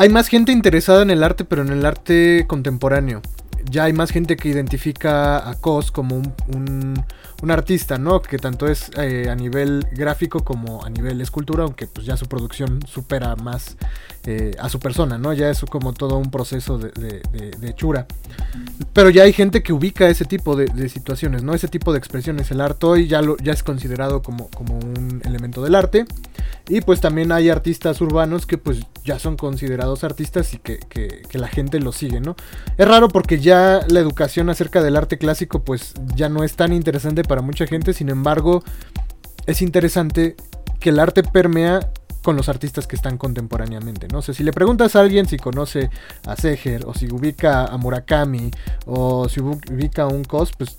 hay 0.00 0.08
más 0.08 0.28
gente 0.28 0.50
interesada 0.50 1.02
en 1.02 1.10
el 1.10 1.22
arte, 1.22 1.44
pero 1.44 1.60
en 1.60 1.68
el 1.68 1.84
arte 1.84 2.46
contemporáneo. 2.48 3.20
Ya 3.70 3.84
hay 3.84 3.92
más 3.92 4.10
gente 4.10 4.36
que 4.36 4.48
identifica 4.48 5.46
a 5.46 5.60
Cos 5.60 5.92
como 5.92 6.16
un, 6.16 7.04
un 7.42 7.50
artista, 7.50 7.98
¿no? 7.98 8.22
Que 8.22 8.38
tanto 8.38 8.66
es 8.66 8.90
eh, 8.96 9.28
a 9.30 9.34
nivel 9.34 9.86
gráfico 9.92 10.42
como 10.42 10.82
a 10.86 10.88
nivel 10.88 11.20
escultura, 11.20 11.64
aunque 11.64 11.86
pues 11.86 12.06
ya 12.06 12.16
su 12.16 12.26
producción 12.26 12.80
supera 12.86 13.36
más 13.36 13.76
eh, 14.24 14.56
a 14.58 14.70
su 14.70 14.80
persona, 14.80 15.18
¿no? 15.18 15.34
Ya 15.34 15.50
es 15.50 15.60
como 15.60 15.92
todo 15.92 16.16
un 16.16 16.30
proceso 16.30 16.78
de, 16.78 17.20
hechura. 17.62 18.06
Pero 18.94 19.10
ya 19.10 19.24
hay 19.24 19.34
gente 19.34 19.62
que 19.62 19.74
ubica 19.74 20.08
ese 20.08 20.24
tipo 20.24 20.56
de, 20.56 20.88
situaciones, 20.88 21.42
¿no? 21.42 21.54
Ese 21.54 21.68
tipo 21.68 21.92
de 21.92 21.98
expresiones. 21.98 22.50
El 22.50 22.62
arte 22.62 22.86
hoy 22.86 23.06
ya, 23.06 23.20
lo, 23.20 23.36
ya 23.36 23.52
es 23.52 23.62
considerado 23.62 24.22
como, 24.22 24.48
como 24.48 24.78
un 24.78 25.20
elemento 25.24 25.62
del 25.62 25.74
arte. 25.74 26.06
Y 26.70 26.82
pues 26.82 27.00
también 27.00 27.32
hay 27.32 27.50
artistas 27.50 28.00
urbanos 28.00 28.46
que 28.46 28.56
pues 28.56 28.86
ya 29.04 29.18
son 29.18 29.36
considerados 29.36 30.04
artistas 30.04 30.54
y 30.54 30.58
que, 30.58 30.78
que, 30.78 31.38
la 31.38 31.48
gente 31.48 31.80
los 31.80 31.96
sigue, 31.96 32.20
¿no? 32.20 32.36
Es 32.78 32.86
raro 32.86 33.08
porque 33.08 33.40
ya 33.40 33.80
la 33.88 33.98
educación 33.98 34.48
acerca 34.50 34.80
del 34.80 34.94
arte 34.94 35.18
clásico 35.18 35.64
pues 35.64 35.94
ya 36.14 36.28
no 36.28 36.44
es 36.44 36.54
tan 36.54 36.72
interesante 36.72 37.24
para 37.24 37.42
mucha 37.42 37.66
gente, 37.66 37.92
sin 37.92 38.08
embargo, 38.08 38.62
es 39.46 39.62
interesante 39.62 40.36
que 40.78 40.90
el 40.90 41.00
arte 41.00 41.24
permea 41.24 41.90
con 42.22 42.36
los 42.36 42.48
artistas 42.48 42.86
que 42.86 42.94
están 42.94 43.18
contemporáneamente. 43.18 44.06
No 44.06 44.22
sé, 44.22 44.32
si 44.32 44.44
le 44.44 44.52
preguntas 44.52 44.94
a 44.94 45.00
alguien 45.00 45.26
si 45.26 45.38
conoce 45.38 45.90
a 46.24 46.36
Seger 46.36 46.84
o 46.86 46.94
si 46.94 47.12
ubica 47.12 47.64
a 47.64 47.76
Murakami 47.78 48.52
o 48.86 49.28
si 49.28 49.40
ubica 49.40 50.02
a 50.02 50.06
un 50.06 50.22
cos, 50.22 50.52
pues 50.56 50.76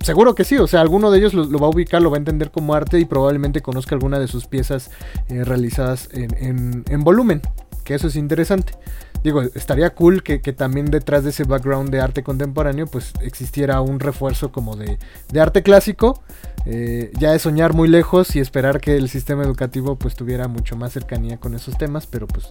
seguro 0.00 0.34
que 0.34 0.44
sí, 0.44 0.56
o 0.56 0.66
sea, 0.66 0.80
alguno 0.80 1.10
de 1.10 1.18
ellos 1.18 1.34
lo, 1.34 1.58
va 1.58 1.66
a 1.66 1.70
ubicar, 1.70 2.02
lo 2.02 2.10
va 2.10 2.16
a 2.16 2.18
entender 2.18 2.50
como 2.50 2.74
arte 2.74 2.98
y 2.98 3.04
probablemente 3.04 3.60
conozca 3.60 3.94
alguna 3.94 4.18
de 4.18 4.28
sus 4.28 4.46
piezas 4.46 4.90
eh, 5.28 5.44
realizadas 5.44 6.08
en, 6.12 6.84
en 6.88 7.04
volumen, 7.04 7.42
que 7.84 7.94
eso 7.94 8.08
es 8.08 8.16
interesante 8.16 8.74
digo, 9.22 9.42
estaría 9.42 9.90
cool 9.90 10.22
que, 10.22 10.38
también 10.52 10.86
detrás 10.86 11.24
de 11.24 11.30
ese 11.30 11.44
background 11.44 11.90
de 11.90 12.00
arte 12.00 12.22
contemporáneo, 12.22 12.86
pues 12.86 13.12
existiera 13.22 13.80
un 13.80 14.00
refuerzo 14.00 14.52
como 14.52 14.76
de, 14.76 14.98
arte 15.38 15.62
clásico. 15.62 16.22
Eh, 16.66 17.12
ya 17.18 17.34
es 17.34 17.42
soñar 17.42 17.72
muy 17.72 17.88
lejos 17.88 18.36
y 18.36 18.40
esperar 18.40 18.80
que 18.80 18.96
el 18.96 19.08
sistema 19.08 19.42
educativo 19.42 19.96
pues 19.96 20.14
tuviera 20.14 20.48
mucho 20.48 20.76
más 20.76 20.92
cercanía 20.92 21.38
con 21.38 21.54
esos 21.54 21.78
temas, 21.78 22.06
pero 22.06 22.26
pues 22.26 22.50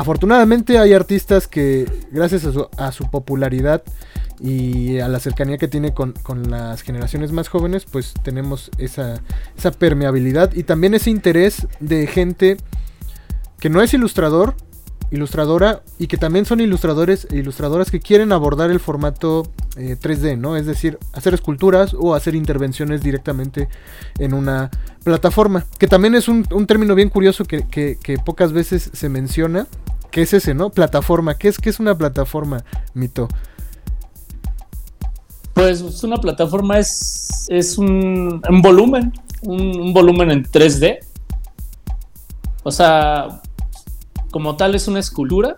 afortunadamente 0.00 0.78
hay 0.78 0.94
artistas 0.94 1.46
que 1.46 1.86
gracias 2.10 2.46
a 2.78 2.92
su, 2.92 3.10
popularidad 3.10 3.82
y 4.40 4.98
a 4.98 5.08
la 5.08 5.20
cercanía 5.20 5.58
que 5.58 5.68
tiene 5.68 5.92
con, 5.92 6.14
las 6.48 6.80
generaciones 6.80 7.32
más 7.32 7.48
jóvenes, 7.48 7.84
pues 7.84 8.14
tenemos 8.22 8.70
esa, 8.78 9.20
permeabilidad 9.78 10.54
y 10.54 10.62
también 10.62 10.94
ese 10.94 11.10
interés 11.10 11.66
de 11.80 12.06
gente 12.06 12.56
que 13.58 13.68
no 13.68 13.82
es 13.82 13.92
ilustrador, 13.92 14.54
ilustradora 15.10 15.82
y 15.98 16.06
que 16.06 16.16
también 16.16 16.46
son 16.46 16.60
ilustradores 16.60 17.26
e 17.30 17.36
ilustradoras 17.36 17.90
que 17.90 18.00
quieren 18.00 18.32
abordar 18.32 18.70
el 18.70 18.80
formato 18.80 19.52
3D, 19.76 20.24
eh, 20.24 20.36
¿no? 20.36 20.56
Es 20.56 20.64
decir, 20.64 20.98
hacer 21.12 21.34
esculturas 21.34 21.94
o 21.98 22.14
hacer 22.14 22.34
intervenciones 22.34 23.02
directamente 23.02 23.68
en 24.18 24.32
una 24.32 24.70
plataforma. 25.04 25.66
Que 25.78 25.86
también 25.86 26.14
es 26.14 26.28
un, 26.28 26.44
término 26.66 26.94
bien 26.94 27.08
curioso 27.08 27.44
que, 27.44 27.98
pocas 28.24 28.52
veces 28.52 28.90
se 28.92 29.08
menciona. 29.08 29.66
Que 30.10 30.22
es 30.22 30.32
ese, 30.32 30.54
¿no? 30.54 30.70
Plataforma. 30.70 31.34
¿Qué 31.36 31.48
es, 31.48 31.58
qué 31.58 31.70
es 31.70 31.80
una 31.80 31.96
plataforma, 31.96 32.64
Mito? 32.94 33.28
Pues 35.54 36.02
una 36.04 36.16
plataforma 36.16 36.78
es, 36.78 37.46
es 37.48 37.76
un, 37.76 38.40
volumen, 38.62 39.12
un, 39.42 39.92
volumen 39.92 40.30
en 40.30 40.44
3D. 40.44 40.98
O 42.62 42.70
sea, 42.70 43.40
como 44.30 44.56
tal 44.56 44.74
es 44.74 44.88
una 44.88 45.00
escultura 45.00 45.56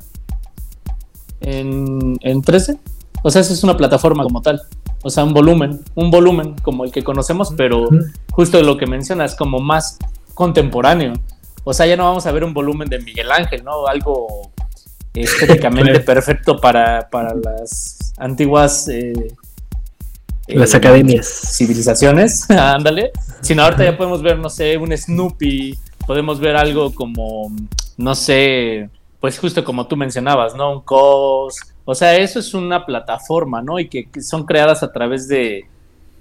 en, 1.41 2.17
en 2.21 2.43
3D. 2.43 2.79
O 3.23 3.31
sea, 3.31 3.41
eso 3.43 3.53
es 3.53 3.63
una 3.63 3.77
plataforma 3.77 4.25
como 4.25 4.43
tal. 4.43 4.63
O 5.03 5.11
sea, 5.11 5.25
un 5.25 5.35
volumen, 5.35 5.81
un 5.95 6.11
volumen 6.11 6.55
como 6.63 6.85
el 6.85 6.93
que 6.93 7.03
conocemos, 7.03 7.53
pero 7.57 7.89
justo 8.31 8.63
lo 8.63 8.77
que 8.77 8.87
mencionas, 8.87 9.35
como 9.35 9.59
más 9.61 9.99
contemporáneo. 10.35 11.15
O 11.65 11.73
sea, 11.73 11.87
ya 11.87 11.97
no 11.97 12.05
vamos 12.05 12.27
a 12.27 12.33
ver 12.33 12.45
un 12.45 12.55
volumen 12.55 12.89
de 12.89 12.99
Miguel 12.99 13.31
Ángel, 13.31 13.63
¿no? 13.65 13.87
Algo 13.87 14.51
estéticamente 15.15 16.01
perfecto 16.01 16.59
para, 16.59 17.09
para, 17.11 17.35
las 17.35 18.13
antiguas 18.17 18.89
eh, 18.89 19.13
las 20.49 20.75
eh, 20.75 20.77
academias 20.77 21.27
civilizaciones, 21.57 22.51
ándale. 22.51 23.13
Sino 23.41 23.63
ahorita 23.63 23.85
ya 23.85 23.97
podemos 23.97 24.23
ver, 24.23 24.39
no 24.39 24.49
sé, 24.49 24.77
un 24.77 24.97
Snoopy, 24.97 25.79
podemos 26.07 26.41
ver 26.41 26.57
algo 26.57 26.95
como, 26.95 27.53
no 27.97 28.15
sé, 28.15 28.89
pues 29.21 29.39
justo 29.39 29.65
como 29.65 29.87
tú 29.87 29.97
mencionabas, 29.97 30.55
¿no? 30.55 30.73
Un 30.73 30.81
COS. 30.83 31.57
O 31.85 31.95
sea, 31.95 32.17
eso 32.17 32.39
es 32.39 32.55
una 32.55 32.87
plataforma, 32.87 33.63
¿no? 33.63 33.79
Y 33.79 33.89
que, 33.89 34.09
son 34.21 34.45
creadas 34.45 34.83
a 34.83 34.93
través 34.93 35.27
de, 35.29 35.67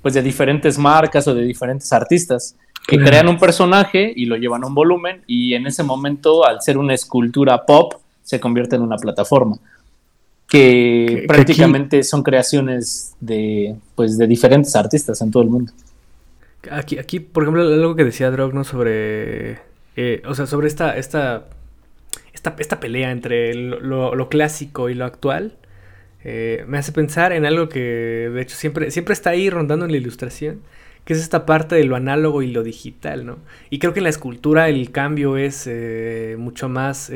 pues, 0.01 0.13
de 0.13 0.21
diferentes 0.21 0.77
marcas 0.77 1.27
o 1.27 1.35
de 1.35 1.43
diferentes 1.43 1.91
artistas 1.93 2.55
que 2.87 2.97
crean 2.97 3.27
un 3.27 3.37
personaje 3.37 4.11
y 4.15 4.25
lo 4.25 4.35
llevan 4.35 4.63
a 4.63 4.67
un 4.67 4.75
volumen 4.75 5.23
y 5.27 5.53
en 5.53 5.67
ese 5.67 5.83
momento, 5.83 6.45
al 6.45 6.61
ser 6.61 6.77
una 6.77 6.93
escultura 6.93 7.65
pop, 7.65 7.93
se 8.23 8.39
convierte 8.39 8.75
en 8.75 8.81
una 8.81 8.97
plataforma. 8.97 9.57
Que, 10.47 11.23
prácticamente 11.27 12.03
son 12.03 12.23
creaciones 12.23 13.15
de, 13.21 13.75
pues, 13.95 14.17
de 14.17 14.27
diferentes 14.27 14.75
artistas 14.75 15.21
en 15.21 15.31
todo 15.31 15.43
el 15.43 15.49
mundo. 15.49 15.71
Aquí, 16.69 16.97
aquí 16.97 17.19
por 17.19 17.43
ejemplo, 17.43 17.63
algo 17.63 17.95
que 17.95 18.03
decía 18.03 18.29
Drog, 18.29 18.65
Sobre, 18.65 19.59
eh, 19.95 20.21
o 20.25 20.35
sea, 20.35 20.47
sobre 20.47 20.67
esta, 20.67 20.97
esta, 20.97 21.45
esta, 22.33 22.55
esta 22.59 22.79
pelea 22.79 23.11
entre 23.11 23.53
lo, 23.53 24.29
clásico 24.29 24.89
y 24.89 24.93
lo 24.93 25.05
actual, 25.05 25.55
eh, 26.23 26.65
me 26.67 26.77
hace 26.77 26.91
pensar 26.91 27.31
en 27.31 27.45
algo 27.45 27.69
que, 27.69 27.79
de 28.33 28.41
hecho, 28.41 28.55
siempre, 28.57 28.91
siempre 28.91 29.13
está 29.13 29.31
ahí 29.31 29.49
rondando 29.49 29.85
en 29.85 29.91
la 29.91 29.97
ilustración, 29.97 30.61
que 31.05 31.13
es 31.13 31.19
esta 31.19 31.45
parte 31.45 31.75
de 31.75 31.83
lo 31.83 31.95
análogo 31.95 32.41
y 32.41 32.51
lo 32.51 32.63
digital, 32.63 33.25
¿no? 33.25 33.37
Y 33.69 33.79
creo 33.79 33.93
que 33.93 33.99
en 33.99 34.05
la 34.05 34.09
escultura 34.09 34.69
el 34.69 34.91
cambio 34.91 35.37
es 35.37 35.67
eh, 35.67 36.35
mucho 36.37 36.69
más 36.69 37.11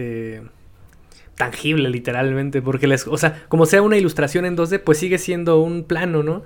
tangible, 1.36 1.90
literalmente, 1.90 2.62
porque, 2.62 2.88
les, 2.88 3.08
o 3.08 3.18
sea, 3.18 3.44
como 3.50 3.66
sea 3.66 3.82
una 3.82 3.98
ilustración 3.98 4.46
en 4.46 4.56
2D, 4.58 4.80
pues 4.80 4.98
sigue 4.98 5.18
siendo 5.18 5.60
un 5.60 5.84
plano, 5.84 6.24
¿no? 6.24 6.44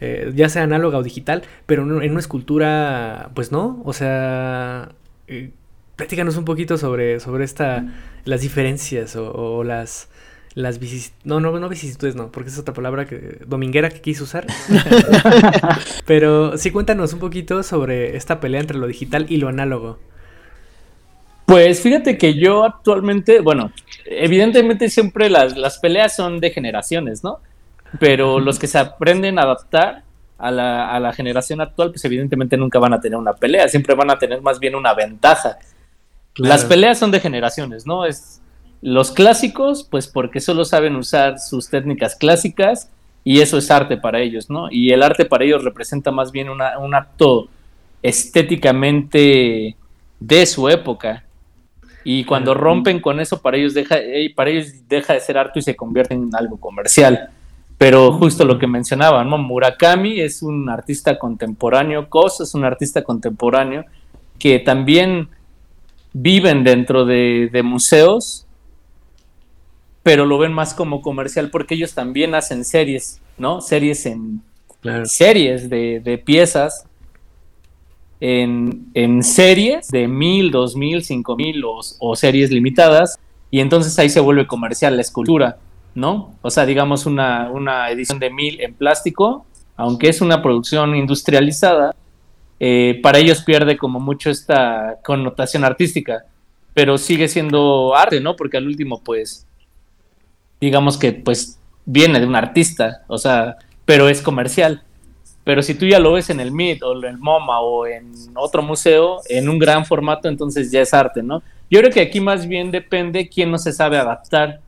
Eh, 0.00 0.32
ya 0.34 0.48
sea 0.48 0.64
análoga 0.64 0.98
o 0.98 1.02
digital, 1.02 1.42
pero 1.66 1.82
en 2.02 2.10
una 2.10 2.20
escultura, 2.20 3.30
pues 3.34 3.52
no, 3.52 3.80
o 3.84 3.92
sea, 3.92 4.88
eh, 5.28 5.52
platícanos 5.94 6.36
un 6.36 6.44
poquito 6.44 6.76
sobre, 6.76 7.20
sobre 7.20 7.44
esta, 7.44 7.86
las 8.24 8.40
diferencias 8.40 9.14
o, 9.14 9.62
las, 9.62 10.08
las 10.54 10.78
no, 11.24 11.40
no, 11.40 11.58
no 11.58 11.68
vicisitudes, 11.68 12.14
no, 12.14 12.30
porque 12.30 12.50
es 12.50 12.58
otra 12.58 12.74
palabra 12.74 13.06
que, 13.06 13.38
dominguera 13.46 13.88
que 13.88 14.00
quise 14.00 14.22
usar. 14.22 14.46
pero 16.06 16.58
sí, 16.58 16.70
cuéntanos 16.70 17.14
un 17.14 17.20
poquito 17.20 17.62
sobre 17.62 18.16
esta 18.16 18.38
pelea 18.38 18.60
entre 18.60 18.76
lo 18.76 18.86
digital 18.86 19.26
y 19.28 19.38
lo 19.38 19.48
análogo. 19.48 19.98
Pues 21.46 21.80
fíjate 21.80 22.18
que 22.18 22.34
yo 22.34 22.64
actualmente, 22.64 23.40
bueno, 23.40 23.72
evidentemente 24.04 24.88
siempre 24.88 25.30
las, 25.30 25.78
peleas 25.78 26.14
son 26.14 26.38
de 26.38 26.50
generaciones, 26.50 27.24
¿no? 27.24 27.40
Pero 27.98 28.38
los 28.38 28.58
que 28.58 28.66
se 28.66 28.78
aprenden 28.78 29.38
a 29.38 29.42
adaptar 29.42 30.02
a 30.38 30.50
la, 30.50 31.12
generación 31.14 31.60
actual, 31.60 31.90
pues 31.90 32.04
evidentemente 32.04 32.56
nunca 32.56 32.78
van 32.78 32.92
a 32.92 33.00
tener 33.00 33.18
una 33.18 33.32
pelea, 33.32 33.68
siempre 33.68 33.94
van 33.94 34.10
a 34.10 34.18
tener 34.18 34.42
más 34.42 34.58
bien 34.58 34.74
una 34.74 34.92
ventaja. 34.94 35.58
Las 36.36 36.64
peleas 36.64 36.98
son 36.98 37.10
de 37.10 37.20
generaciones, 37.20 37.86
¿no? 37.86 38.06
Es 38.06 38.40
los 38.82 39.12
clásicos, 39.12 39.86
pues 39.88 40.06
porque 40.06 40.40
solo 40.40 40.64
saben 40.64 40.96
usar 40.96 41.38
sus 41.38 41.70
técnicas 41.70 42.16
clásicas 42.16 42.90
y 43.24 43.40
eso 43.40 43.58
es 43.58 43.70
arte 43.70 43.96
para 43.96 44.20
ellos, 44.20 44.50
¿no? 44.50 44.68
Y 44.70 44.90
el 44.90 45.02
arte 45.02 45.24
para 45.24 45.44
ellos 45.44 45.64
representa 45.64 46.10
más 46.10 46.32
bien 46.32 46.48
un 46.50 46.94
acto 46.94 47.48
estéticamente 48.02 49.76
de 50.18 50.46
su 50.46 50.68
época. 50.68 51.24
Y 52.04 52.24
cuando 52.24 52.54
rompen 52.54 53.00
con 53.00 53.20
eso, 53.20 53.40
para 53.40 53.56
ellos 53.56 53.74
deja, 53.74 53.96
para 54.34 54.50
ellos 54.50 54.72
deja 54.88 55.14
de 55.14 55.20
ser 55.20 55.38
arte 55.38 55.60
y 55.60 55.62
se 55.62 55.76
convierte 55.76 56.14
en 56.14 56.30
algo 56.34 56.56
comercial. 56.58 57.30
Pero 57.78 58.12
justo 58.12 58.44
lo 58.44 58.58
que 58.58 58.66
mencionaba, 58.66 59.24
¿no? 59.24 59.38
Murakami 59.38 60.20
es 60.20 60.42
un 60.42 60.68
artista 60.68 61.18
contemporáneo, 61.18 62.08
Kos 62.08 62.40
es 62.40 62.54
un 62.54 62.64
artista 62.64 63.02
contemporáneo 63.02 63.84
que 64.38 64.58
también 64.58 65.28
viven 66.12 66.64
dentro 66.64 67.04
de, 67.04 67.60
museos, 67.64 68.46
pero 70.02 70.26
lo 70.26 70.38
ven 70.38 70.52
más 70.52 70.74
como 70.74 71.00
comercial 71.00 71.50
porque 71.50 71.74
ellos 71.74 71.94
también 71.94 72.34
hacen 72.34 72.64
series, 72.64 73.20
¿no? 73.38 73.60
Series 73.60 74.06
en 74.06 74.42
series 75.04 75.70
de, 75.70 76.00
de 76.00 76.18
piezas 76.18 76.86
en, 78.24 79.22
series 79.24 79.88
de 79.88 80.06
mil, 80.06 80.52
dos 80.52 80.76
mil, 80.76 81.02
cinco 81.02 81.36
mil 81.36 81.62
o, 81.64 82.14
series 82.14 82.52
limitadas, 82.52 83.18
y 83.50 83.58
entonces 83.58 83.98
ahí 83.98 84.08
se 84.08 84.20
vuelve 84.20 84.46
comercial 84.46 84.94
la 84.94 85.02
escultura, 85.02 85.58
¿no? 85.96 86.34
O 86.40 86.50
sea, 86.50 86.64
digamos 86.64 87.04
una, 87.04 87.50
una 87.50 87.90
edición 87.90 88.20
de 88.20 88.30
mil 88.30 88.60
en 88.60 88.74
plástico, 88.74 89.44
aunque 89.76 90.08
es 90.08 90.20
una 90.20 90.40
producción 90.40 90.94
industrializada, 90.94 91.96
eh, 92.60 93.00
para 93.02 93.18
ellos 93.18 93.42
pierde 93.42 93.76
como 93.76 93.98
mucho 93.98 94.30
esta 94.30 95.00
connotación 95.04 95.64
artística, 95.64 96.24
pero 96.74 96.98
sigue 96.98 97.26
siendo 97.26 97.96
arte, 97.96 98.20
¿no? 98.20 98.36
Porque 98.36 98.56
al 98.56 98.68
último, 98.68 99.02
pues, 99.02 99.48
digamos 100.62 100.96
que 100.96 101.12
pues 101.12 101.58
viene 101.84 102.20
de 102.20 102.26
un 102.26 102.36
artista, 102.36 103.02
o 103.08 103.18
sea, 103.18 103.56
pero 103.84 104.08
es 104.08 104.22
comercial. 104.22 104.82
Pero 105.42 105.60
si 105.60 105.74
tú 105.74 105.86
ya 105.86 105.98
lo 105.98 106.12
ves 106.12 106.30
en 106.30 106.38
el 106.38 106.52
MIT 106.52 106.84
o 106.84 106.96
en 106.96 107.04
el 107.04 107.18
MoMA 107.18 107.60
o 107.60 107.84
en 107.84 108.12
otro 108.36 108.62
museo, 108.62 109.20
en 109.28 109.48
un 109.48 109.58
gran 109.58 109.84
formato, 109.84 110.28
entonces 110.28 110.70
ya 110.70 110.80
es 110.80 110.94
arte, 110.94 111.20
¿no? 111.20 111.42
Yo 111.68 111.80
creo 111.80 111.90
que 111.90 112.00
aquí 112.00 112.20
más 112.20 112.46
bien 112.46 112.70
depende 112.70 113.28
quién 113.28 113.50
no 113.50 113.58
se 113.58 113.72
sabe 113.72 113.98
adaptar. 113.98 114.60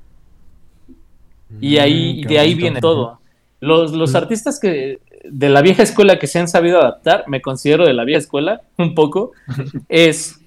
Y 1.61 1.77
mm, 1.77 1.81
ahí, 1.81 2.25
de 2.25 2.39
ahí 2.41 2.55
viene 2.55 2.81
todo. 2.81 3.21
Los, 3.61 3.93
los 3.93 4.15
mm. 4.15 4.17
artistas 4.17 4.59
que 4.59 4.99
de 5.23 5.49
la 5.49 5.63
vieja 5.63 5.85
escuela 5.85 6.19
que 6.19 6.27
se 6.27 6.41
han 6.41 6.49
sabido 6.49 6.81
adaptar, 6.81 7.25
me 7.29 7.41
considero 7.41 7.87
de 7.87 7.95
la 7.95 8.05
vieja 8.05 8.19
escuela 8.19 8.63
un 8.77 8.97
poco, 8.97 9.31
es 9.89 10.41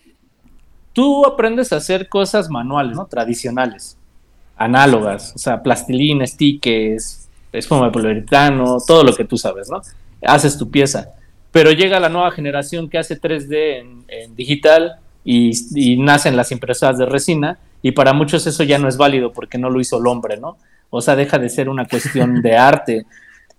tú 0.92 1.26
aprendes 1.26 1.72
a 1.72 1.78
hacer 1.78 2.10
cosas 2.10 2.50
manuales, 2.50 2.98
¿no? 2.98 3.06
Tradicionales, 3.06 3.97
análogas, 4.58 5.34
o 5.36 5.38
sea, 5.38 5.62
plastilina, 5.62 6.26
stickers, 6.26 7.28
espuma 7.52 7.86
de 7.86 7.92
poliuretano, 7.92 8.78
todo 8.86 9.04
lo 9.04 9.16
que 9.16 9.24
tú 9.24 9.38
sabes, 9.38 9.70
¿no? 9.70 9.82
haces 10.26 10.58
tu 10.58 10.70
pieza. 10.70 11.14
Pero 11.52 11.72
llega 11.72 12.00
la 12.00 12.10
nueva 12.10 12.32
generación 12.32 12.90
que 12.90 12.98
hace 12.98 13.20
3D 13.20 14.04
en, 14.08 14.36
digital 14.36 14.98
y, 15.24 15.98
nacen 15.98 16.36
las 16.36 16.52
impresoras 16.52 16.98
de 16.98 17.06
resina 17.06 17.58
y 17.82 17.92
para 17.92 18.14
muchos 18.14 18.46
eso 18.48 18.64
ya 18.64 18.80
no 18.80 18.88
es 18.88 18.98
válido 18.98 19.32
porque 19.32 19.58
no 19.58 19.70
lo 19.70 19.80
hizo 19.80 19.98
el 19.98 20.08
hombre, 20.08 20.38
¿no? 20.38 20.58
O 20.90 21.02
sea, 21.02 21.16
deja 21.16 21.38
de 21.38 21.50
ser 21.50 21.70
una 21.70 21.86
cuestión 21.86 22.42
de 22.42 22.58
arte. 22.58 23.06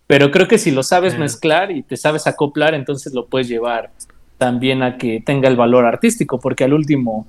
Pero 0.07 0.31
creo 0.31 0.49
que 0.49 0.59
si 0.59 0.71
lo 0.71 0.83
sabes 0.83 1.19
mezclar 1.19 1.71
y 1.71 1.83
te 1.83 1.97
sabes 1.97 2.27
acoplar, 2.27 2.75
entonces 2.75 3.13
lo 3.13 3.27
puedes 3.27 3.49
llevar 3.49 3.91
también 4.39 4.83
a 4.83 4.97
que 4.97 5.21
tenga 5.21 5.49
el 5.49 5.57
valor 5.57 5.85
artístico, 5.85 6.39
porque 6.39 6.65
al 6.65 6.73
último, 6.73 7.27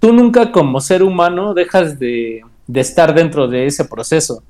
tú 0.00 0.12
nunca 0.12 0.52
como 0.52 0.80
ser 0.80 1.02
humano 1.02 1.54
dejas 1.54 1.98
de, 1.98 2.42
de 2.68 2.80
estar 2.80 3.14
dentro 3.14 3.48
de 3.48 3.66
ese 3.66 3.84
proceso. 3.84 4.44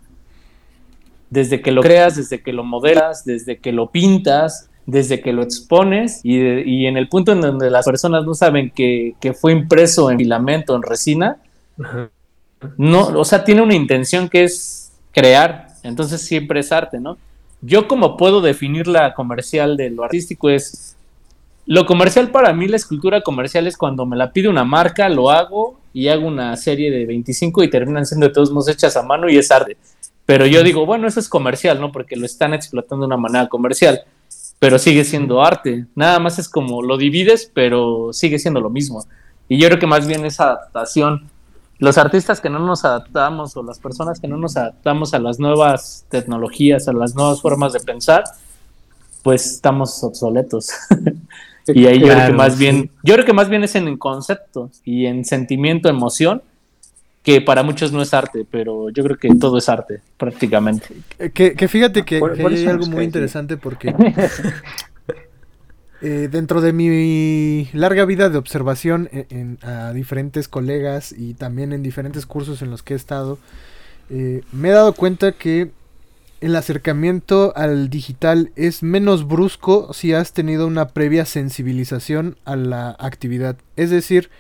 Desde 1.31 1.63
que 1.63 1.73
lo 1.73 1.83
creas, 1.83 2.17
desde 2.17 2.43
que 2.43 2.53
lo 2.53 2.65
modelas, 2.65 3.25
desde 3.25 3.59
que 3.59 3.73
lo 3.73 3.91
pintas, 3.91 4.69
desde 4.85 5.21
que 5.21 5.33
lo 5.35 5.43
expones 5.43 6.21
y, 6.25 6.87
en 6.87 6.97
el 6.97 7.09
punto 7.09 7.33
en 7.33 7.43
donde 7.43 7.71
las 7.71 7.85
personas 7.85 8.25
no 8.25 8.35
saben 8.35 8.71
que, 8.71 9.15
fue 9.39 9.53
impreso 9.53 10.11
en 10.11 10.17
filamento, 10.17 10.75
en 10.75 10.83
resina, 10.83 11.37
no, 12.77 13.09
o 13.09 13.25
sea, 13.25 13.45
tiene 13.45 13.61
una 13.61 13.75
intención 13.75 14.31
que 14.31 14.45
es 14.45 14.91
crear, 15.13 15.69
entonces 15.83 16.23
siempre 16.23 16.61
es 16.61 16.73
arte, 16.73 17.01
¿no? 17.01 17.19
Yo 17.61 17.87
como 17.87 18.17
puedo 18.17 18.41
definir 18.41 18.87
la 18.87 19.13
comercial 19.15 19.77
de 19.77 19.91
lo 19.91 20.05
artístico 20.05 20.49
es, 20.49 20.88
lo 21.69 21.85
comercial 21.85 22.31
para 22.31 22.55
mí, 22.55 22.67
la 22.67 22.77
escultura 22.77 23.21
comercial 23.21 23.67
es 23.67 23.77
cuando 23.77 24.07
me 24.07 24.17
la 24.17 24.33
pide 24.33 24.49
una 24.49 24.65
marca, 24.65 25.07
lo 25.11 25.29
hago 25.29 25.79
y 25.93 26.09
hago 26.09 26.27
una 26.27 26.57
serie 26.57 26.91
de 26.91 27.05
25 27.05 27.63
y 27.63 27.69
terminan 27.69 28.07
siendo 28.07 28.27
de 28.27 28.33
todos 28.33 28.51
modos 28.51 28.71
hechas 28.71 28.97
a 28.97 29.03
mano 29.03 29.29
y 29.29 29.37
es 29.37 29.51
arte. 29.51 29.77
Pero 30.25 30.47
yo 30.47 30.63
digo, 30.63 30.87
bueno, 30.87 31.07
eso 31.07 31.21
es 31.21 31.29
comercial, 31.29 31.79
¿no? 31.79 31.93
Porque 31.93 32.17
lo 32.17 32.25
están 32.25 32.55
explotando 32.55 33.03
de 33.03 33.09
una 33.09 33.19
manera 33.19 33.51
comercial, 33.51 34.01
pero 34.59 34.79
sigue 34.79 35.05
siendo 35.05 35.45
arte. 35.45 35.85
Nada 35.95 36.19
más 36.19 36.39
es 36.39 36.49
como 36.49 36.81
lo 36.81 36.97
divides, 36.97 37.51
pero 37.53 38.15
sigue 38.15 38.39
siendo 38.39 38.63
lo 38.63 38.71
mismo. 38.71 39.05
Y 39.47 39.61
yo 39.61 39.69
creo 39.69 39.79
que 39.79 39.87
más 39.87 40.07
bien 40.07 40.25
esa 40.25 40.45
adaptación, 40.45 41.29
los 41.79 41.99
artistas 41.99 42.41
que 42.41 42.49
no 42.49 42.61
nos 42.61 42.87
adaptamos 42.87 43.55
o 43.59 43.63
las 43.63 43.79
personas 43.79 44.21
que 44.21 44.27
no 44.27 44.39
nos 44.39 44.57
adaptamos 44.57 45.13
a 45.13 45.19
las 45.19 45.39
nuevas 45.39 46.07
tecnologías, 46.09 46.89
a 46.89 46.95
las 46.95 47.15
nuevas 47.15 47.43
formas 47.43 47.75
de 47.75 47.81
pensar, 47.81 48.25
pues 49.23 49.45
estamos 49.53 50.03
obsoletos. 50.03 50.71
y 51.75 51.87
ahí 51.87 52.01
yo 52.01 52.07
creo 52.07 52.27
que 52.27 52.33
más 52.33 52.59
bien, 52.59 52.91
yo 53.03 53.15
creo 53.15 53.27
que 53.27 53.33
más 53.33 53.49
bien 53.49 53.65
es 53.65 53.75
en 53.75 53.97
concepto 53.97 54.71
y 54.85 55.07
en 55.07 55.25
sentimiento, 55.25 55.89
emoción, 55.89 56.43
que 57.23 57.41
para 57.41 57.63
muchos 57.63 57.93
no 57.93 58.01
es 58.01 58.15
arte, 58.15 58.47
pero 58.51 58.91
yo 58.91 59.05
creo 59.05 59.19
que 59.19 59.29
todo 59.35 59.59
es 59.59 59.69
arte, 59.69 60.01
prácticamente. 60.17 60.89
Que, 61.35 61.69
fíjate 61.69 62.05
que, 62.05 62.17
hay 62.17 62.67
algo 62.67 62.87
muy 62.87 63.05
interesante 63.05 63.57
porque 63.57 63.95
eh, 66.03 66.29
dentro 66.31 66.61
de 66.61 66.73
mi 66.73 67.69
larga 67.73 68.05
vida 68.05 68.31
de 68.31 68.39
observación 68.39 69.09
en, 69.13 69.59
a 69.63 69.93
diferentes 69.93 70.49
colegas 70.49 71.13
y 71.13 71.35
también 71.35 71.73
en 71.73 71.83
diferentes 71.83 72.25
cursos 72.25 72.63
en 72.63 72.71
los 72.71 72.83
que 72.83 72.95
he 72.95 72.97
estado, 72.97 73.39
eh, 74.11 74.43
me 74.53 74.71
he 74.71 74.73
dado 74.73 74.95
cuenta 74.95 75.33
que 75.33 75.71
el 76.41 76.57
acercamiento 76.57 77.53
al 77.57 77.91
digital 77.91 78.53
es 78.55 78.83
menos 78.83 79.27
brusco 79.27 79.93
si 79.93 80.13
has 80.13 80.33
tenido 80.33 80.67
una 80.67 80.89
previa 80.89 81.25
sensibilización 81.25 82.37
a 82.45 82.57
la 82.57 82.97
actividad. 82.99 83.57
Es 83.77 83.91
decir, 83.91 84.31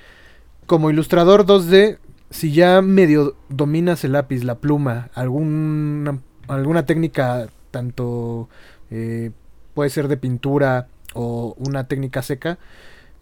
como 0.66 0.90
ilustrador 0.90 1.44
2D, 1.46 1.98
si 2.30 2.52
ya 2.52 2.82
medio 2.82 3.36
dominas 3.48 4.04
el 4.04 4.12
lápiz, 4.12 4.44
la 4.44 4.56
pluma, 4.56 5.10
alguna, 5.14 6.20
alguna 6.46 6.86
técnica, 6.86 7.48
tanto 7.70 8.48
eh, 8.90 9.32
puede 9.74 9.90
ser 9.90 10.08
de 10.08 10.16
pintura 10.16 10.88
o 11.14 11.54
una 11.58 11.88
técnica 11.88 12.22
seca, 12.22 12.58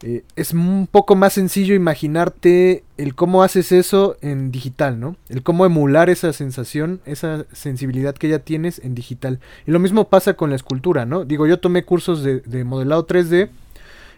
eh, 0.02 0.24
es 0.36 0.52
un 0.52 0.86
poco 0.90 1.16
más 1.16 1.32
sencillo 1.32 1.74
imaginarte 1.74 2.84
el 2.98 3.14
cómo 3.14 3.42
haces 3.42 3.72
eso 3.72 4.16
en 4.20 4.50
digital, 4.52 5.00
¿no? 5.00 5.16
El 5.30 5.42
cómo 5.42 5.64
emular 5.64 6.10
esa 6.10 6.34
sensación, 6.34 7.00
esa 7.06 7.46
sensibilidad 7.52 8.14
que 8.14 8.28
ya 8.28 8.40
tienes 8.40 8.78
en 8.80 8.94
digital. 8.94 9.40
Y 9.66 9.70
lo 9.70 9.78
mismo 9.78 10.08
pasa 10.08 10.34
con 10.34 10.50
la 10.50 10.56
escultura, 10.56 11.06
¿no? 11.06 11.24
Digo, 11.24 11.46
yo 11.46 11.60
tomé 11.60 11.84
cursos 11.84 12.22
de, 12.22 12.64
modelado 12.64 13.06
3D 13.06 13.48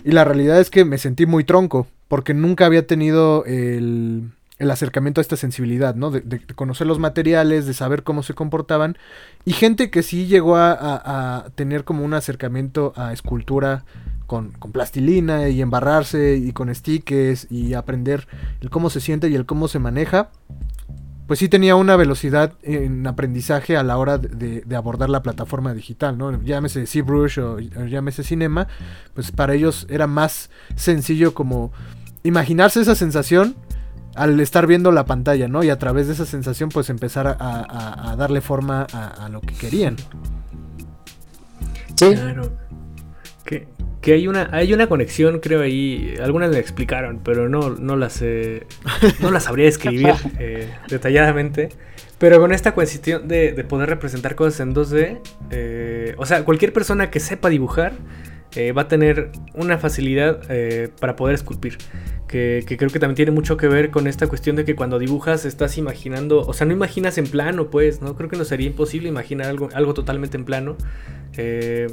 y 0.05 0.11
la 0.11 0.25
realidad 0.25 0.61
es 0.61 0.71
que 0.71 0.85
me 0.85 0.99
sentí 0.99 1.27
muy 1.27 1.45
tronco 1.45 1.87
porque 2.09 2.35
nunca 2.35 2.67
había 2.67 2.87
tenido 2.87 3.45
el, 3.45 4.31
acercamiento 4.59 5.21
a 5.21 5.23
esta 5.23 5.37
sensibilidad, 5.37 5.95
¿no? 5.95 6.11
De, 6.11 6.41
conocer 6.57 6.88
los 6.88 6.99
materiales, 6.99 7.67
de 7.67 7.75
saber 7.75 8.03
cómo 8.03 8.25
se 8.25 8.35
comportaban. 8.35 8.99
Y 9.45 9.53
gente 9.53 9.91
que 9.91 10.03
sí 10.03 10.27
llegó 10.27 10.57
a, 10.57 10.73
a 10.73 11.51
tener 11.51 11.85
como 11.85 12.05
un 12.05 12.14
acercamiento 12.14 12.93
a 12.97 13.12
escultura 13.12 13.85
con, 14.29 14.53
plastilina 14.53 15.49
y 15.49 15.62
embarrarse 15.62 16.37
y 16.37 16.53
con 16.53 16.73
stickers 16.73 17.49
y 17.51 17.75
aprender 17.75 18.29
el 18.61 18.71
cómo 18.71 18.91
se 18.91 19.01
siente 19.01 19.29
y 19.29 19.35
el 19.35 19.47
cómo 19.47 19.69
se 19.69 19.79
maneja, 19.81 20.29
pues 21.27 21.41
sí 21.41 21.49
tenía 21.49 21.75
una 21.75 21.97
velocidad 21.97 22.53
en 22.62 23.07
aprendizaje 23.07 23.77
a 23.77 23.83
la 23.83 23.97
hora 23.97 24.19
de, 24.19 24.62
abordar 24.77 25.09
la 25.09 25.23
plataforma 25.23 25.73
digital, 25.75 26.19
¿no? 26.19 26.41
Llámese 26.43 26.87
ZBrush 26.87 27.41
o, 27.41 27.55
o 27.55 27.85
llámese 27.87 28.23
Cinema, 28.23 28.69
pues 29.14 29.33
para 29.33 29.55
ellos 29.55 29.87
era 29.91 30.07
más 30.07 30.51
sencillo 30.77 31.33
como 31.33 31.73
imaginarse 32.23 32.83
esa 32.83 32.95
sensación 32.95 33.57
al 34.14 34.38
estar 34.41 34.67
viendo 34.67 34.93
la 34.93 35.07
pantalla, 35.07 35.49
¿no? 35.49 35.62
Y 35.64 35.71
a 35.71 35.79
través 35.79 36.07
de 36.07 36.12
esa 36.12 36.27
sensación 36.27 36.69
pues 36.69 36.91
empezar 36.91 37.27
a, 37.41 38.14
darle 38.19 38.43
forma 38.43 38.83
a, 38.93 39.29
lo 39.31 39.41
que 39.41 39.55
querían. 39.55 39.97
Sí. 41.95 42.14
Claro. 42.14 42.67
Que, 44.09 44.14
hay 44.14 44.27
una, 44.27 44.49
hay 44.53 44.73
una 44.73 44.87
conexión, 44.87 45.38
creo 45.40 45.61
ahí, 45.61 46.14
algunas 46.23 46.51
me 46.51 46.59
explicaron, 46.59 47.21
pero 47.23 47.51
no, 47.51 47.68
no 47.68 47.94
las 47.94 48.25
no 49.21 49.31
las 49.31 49.44
sabría 49.44 49.68
escribir 49.68 50.14
eh, 50.38 50.66
detalladamente. 50.88 51.68
Pero 52.16 52.40
con 52.40 52.53
esta 52.53 52.73
cuestión 52.73 53.29
de, 53.29 53.53
poder 53.68 53.90
representar 53.90 54.35
cosas 54.35 54.61
en 54.61 54.75
2D, 54.75 55.21
eh, 55.51 56.14
o 56.16 56.25
sea, 56.25 56.47
cualquier 56.47 56.73
persona 56.73 57.11
que 57.11 57.21
sepa 57.21 57.51
dibujar 57.51 57.92
eh, 58.57 58.73
va 58.73 58.83
a 58.83 58.88
tener 58.88 59.31
una 59.53 59.77
facilidad 59.77 60.40
para 60.99 61.14
poder 61.14 61.35
esculpir. 61.35 61.77
Que, 62.29 62.64
que, 62.66 62.79
creo 62.79 62.88
que 62.88 62.99
también 62.99 63.16
tiene 63.16 63.31
mucho 63.31 63.59
que 63.59 63.68
ver 63.68 63.90
con 63.90 64.07
esta 64.07 64.27
cuestión 64.27 64.57
de 64.57 64.64
que 64.64 64.75
cuando 64.75 64.99
dibujas 64.99 65.44
estás 65.44 65.77
imaginando, 65.77 66.40
o 66.40 66.53
sea, 66.55 66.66
no 66.66 66.73
imaginas 66.73 67.18
en 67.18 67.27
plano, 67.27 67.68
pues, 67.68 68.01
¿no? 68.01 68.16
Creo 68.16 68.31
que 68.31 68.37
no 68.37 68.44
sería 68.44 68.66
imposible 68.66 69.09
imaginar 69.09 69.49
algo, 69.49 69.68
algo 69.75 69.92
totalmente 69.92 70.37
en 70.38 70.44
plano. 70.44 70.77
Eh, 71.37 71.87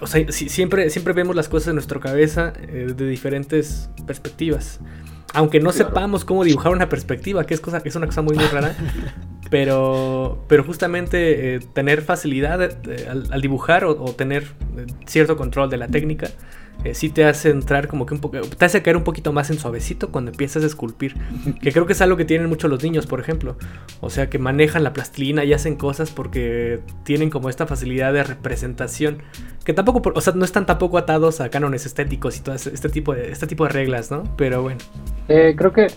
o 0.00 0.06
sea, 0.06 0.24
siempre, 0.30 0.90
siempre 0.90 1.12
vemos 1.12 1.36
las 1.36 1.48
cosas 1.48 1.68
en 1.68 1.74
nuestra 1.74 2.00
cabeza 2.00 2.52
eh, 2.68 2.92
de 2.96 3.08
diferentes 3.08 3.90
perspectivas. 4.06 4.80
Aunque 5.34 5.60
no 5.60 5.72
sepamos 5.72 6.24
cómo 6.24 6.44
dibujar 6.44 6.72
una 6.72 6.88
perspectiva, 6.88 7.44
que 7.44 7.54
es, 7.54 7.60
cosa, 7.60 7.82
es 7.84 7.94
una 7.94 8.06
cosa 8.06 8.22
muy, 8.22 8.36
muy 8.36 8.46
rara. 8.46 8.74
pero, 9.50 10.44
pero 10.48 10.64
justamente 10.64 11.56
eh, 11.56 11.60
tener 11.72 12.02
facilidad 12.02 12.62
eh, 12.62 13.08
al, 13.08 13.40
dibujar 13.40 13.84
o, 13.84 13.94
tener 14.12 14.44
cierto 15.06 15.36
control 15.36 15.70
de 15.70 15.76
la 15.76 15.88
técnica 15.88 16.28
eh, 16.84 16.94
sí 16.94 17.08
te 17.08 17.24
hace 17.24 17.50
entrar 17.50 17.88
como 17.88 18.06
que 18.06 18.14
un 18.14 18.20
poco, 18.20 18.40
te 18.40 18.64
hace 18.64 18.82
caer 18.82 18.96
un 18.96 19.04
poquito 19.04 19.32
más 19.32 19.50
en 19.50 19.58
suavecito 19.58 20.10
cuando 20.10 20.30
empiezas 20.30 20.62
a 20.62 20.66
esculpir, 20.66 21.16
que 21.60 21.72
creo 21.72 21.86
que 21.86 21.92
es 21.92 22.00
algo 22.00 22.16
que 22.16 22.24
tienen 22.24 22.48
mucho 22.48 22.68
los 22.68 22.82
niños, 22.82 23.06
por 23.06 23.20
ejemplo, 23.20 23.56
o 24.00 24.10
sea, 24.10 24.28
que 24.28 24.38
manejan 24.38 24.84
la 24.84 24.92
plastilina 24.92 25.44
y 25.44 25.52
hacen 25.52 25.76
cosas 25.76 26.10
porque 26.10 26.80
tienen 27.04 27.30
como 27.30 27.48
esta 27.48 27.66
facilidad 27.66 28.12
de 28.12 28.24
representación, 28.24 29.22
que 29.64 29.72
tampoco, 29.72 30.12
o 30.14 30.20
sea, 30.20 30.32
no 30.34 30.44
están 30.44 30.66
tampoco 30.66 30.98
atados 30.98 31.40
a 31.40 31.48
cánones 31.48 31.86
estéticos 31.86 32.38
y 32.38 32.40
todo 32.40 32.54
este 32.54 32.88
tipo 32.88 33.14
de, 33.14 33.32
este 33.32 33.46
tipo 33.46 33.64
de 33.64 33.70
reglas, 33.70 34.10
¿no? 34.10 34.22
Pero 34.36 34.62
bueno. 34.62 34.78
Eh, 35.28 35.54
creo 35.56 35.72
que 35.72 35.88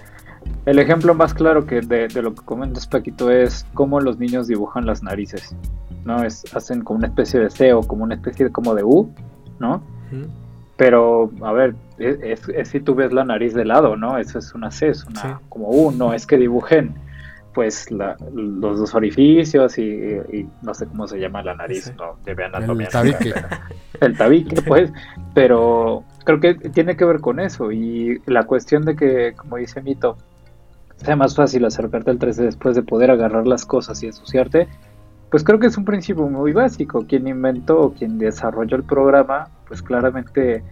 el 0.66 0.80
ejemplo 0.80 1.14
más 1.14 1.34
claro 1.34 1.66
que 1.66 1.82
de, 1.82 2.10
lo 2.22 2.34
que 2.34 2.44
comentas, 2.44 2.88
Paquito, 2.88 3.30
es 3.30 3.66
cómo 3.74 4.00
los 4.00 4.18
niños 4.18 4.48
dibujan 4.48 4.86
las 4.86 5.04
narices, 5.04 5.56
¿no? 6.06 6.24
Es, 6.24 6.44
hacen 6.56 6.82
como 6.82 7.00
una 7.00 7.08
especie 7.08 7.40
de 7.40 7.50
C 7.50 7.74
o 7.74 7.82
como 7.82 8.04
una 8.04 8.16
especie 8.16 8.46
de, 8.46 8.52
como 8.52 8.76
de 8.76 8.84
U, 8.84 9.14
¿no? 9.60 9.82
Pero, 10.80 11.30
a 11.42 11.52
ver, 11.52 11.76
es, 11.98 12.40
si 12.70 12.80
tú 12.80 12.96
ves 12.96 13.12
la 13.12 13.26
nariz 13.26 13.54
de 13.54 13.66
lado, 13.66 13.98
¿no? 13.98 14.18
Eso 14.18 14.40
es 14.40 14.56
una 14.56 14.72
C, 14.72 14.88
es 14.88 15.04
una 15.04 15.42
como 15.50 15.68
U, 15.68 15.92
no 15.92 16.14
es 16.14 16.26
que 16.26 16.38
dibujen 16.38 16.96
pues 17.54 17.92
los 17.92 18.80
dos 18.80 18.96
orificios 18.96 19.78
y, 19.78 20.48
no 20.62 20.74
sé 20.74 20.86
cómo 20.88 21.06
se 21.06 21.20
llama 21.20 21.44
la 21.44 21.54
nariz, 21.54 21.94
no 21.98 22.18
debe 22.24 22.46
anatomía. 22.46 22.88
El 22.92 22.92
tabique. 22.94 23.34
el 24.00 24.18
tabique, 24.18 24.62
pues, 24.62 24.94
pero 25.34 26.06
creo 26.24 26.40
que 26.40 26.54
tiene 26.56 26.96
que 26.96 27.04
ver 27.04 27.20
con 27.20 27.42
eso 27.42 27.74
y 27.74 28.22
la 28.26 28.44
cuestión 28.44 28.86
de 28.86 28.96
que, 28.96 29.34
como 29.36 29.58
dice 29.58 29.82
Mito, 29.82 30.16
sea 30.96 31.18
más 31.18 31.36
fácil 31.36 31.66
acercarte 31.66 32.12
al 32.12 32.20
3D 32.20 32.46
después 32.46 32.78
de 32.78 32.84
poder 32.84 33.12
agarrar 33.12 33.46
las 33.48 33.66
cosas 33.66 34.02
y 34.02 34.08
asociarte, 34.08 34.70
pues 35.30 35.44
creo 35.44 35.60
que 35.60 35.68
es 35.68 35.78
un 35.78 35.86
principio 35.86 36.28
muy 36.28 36.54
básico. 36.54 37.06
Quien 37.08 37.28
inventó 37.28 37.82
o 37.82 37.94
quien 37.94 38.18
desarrolló 38.18 38.78
el 38.78 38.84
programa, 38.84 39.50
pues 39.68 39.82
claramente 39.82 40.64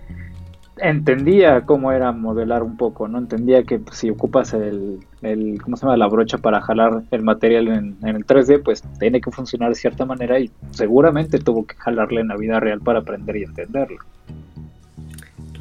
entendía 0.79 1.61
cómo 1.61 1.91
era 1.91 2.11
modelar 2.11 2.63
un 2.63 2.77
poco, 2.77 3.07
¿no? 3.07 3.17
Entendía 3.17 3.63
que 3.63 3.79
pues, 3.79 3.97
si 3.97 4.09
ocupas 4.09 4.53
el, 4.53 4.99
el, 5.21 5.61
¿cómo 5.61 5.75
se 5.77 5.85
llama? 5.85 5.97
La 5.97 6.07
brocha 6.07 6.37
para 6.37 6.61
jalar 6.61 7.03
el 7.11 7.23
material 7.23 7.67
en, 7.67 7.97
el 8.03 8.25
3D, 8.25 8.63
pues 8.63 8.83
tiene 8.99 9.21
que 9.21 9.31
funcionar 9.31 9.69
de 9.69 9.75
cierta 9.75 10.05
manera 10.05 10.39
y 10.39 10.51
seguramente 10.71 11.39
tuvo 11.39 11.65
que 11.65 11.75
jalarle 11.75 12.21
en 12.21 12.29
la 12.29 12.37
vida 12.37 12.59
real 12.59 12.79
para 12.81 12.99
aprender 12.99 13.37
y 13.37 13.43
entenderlo. 13.43 13.97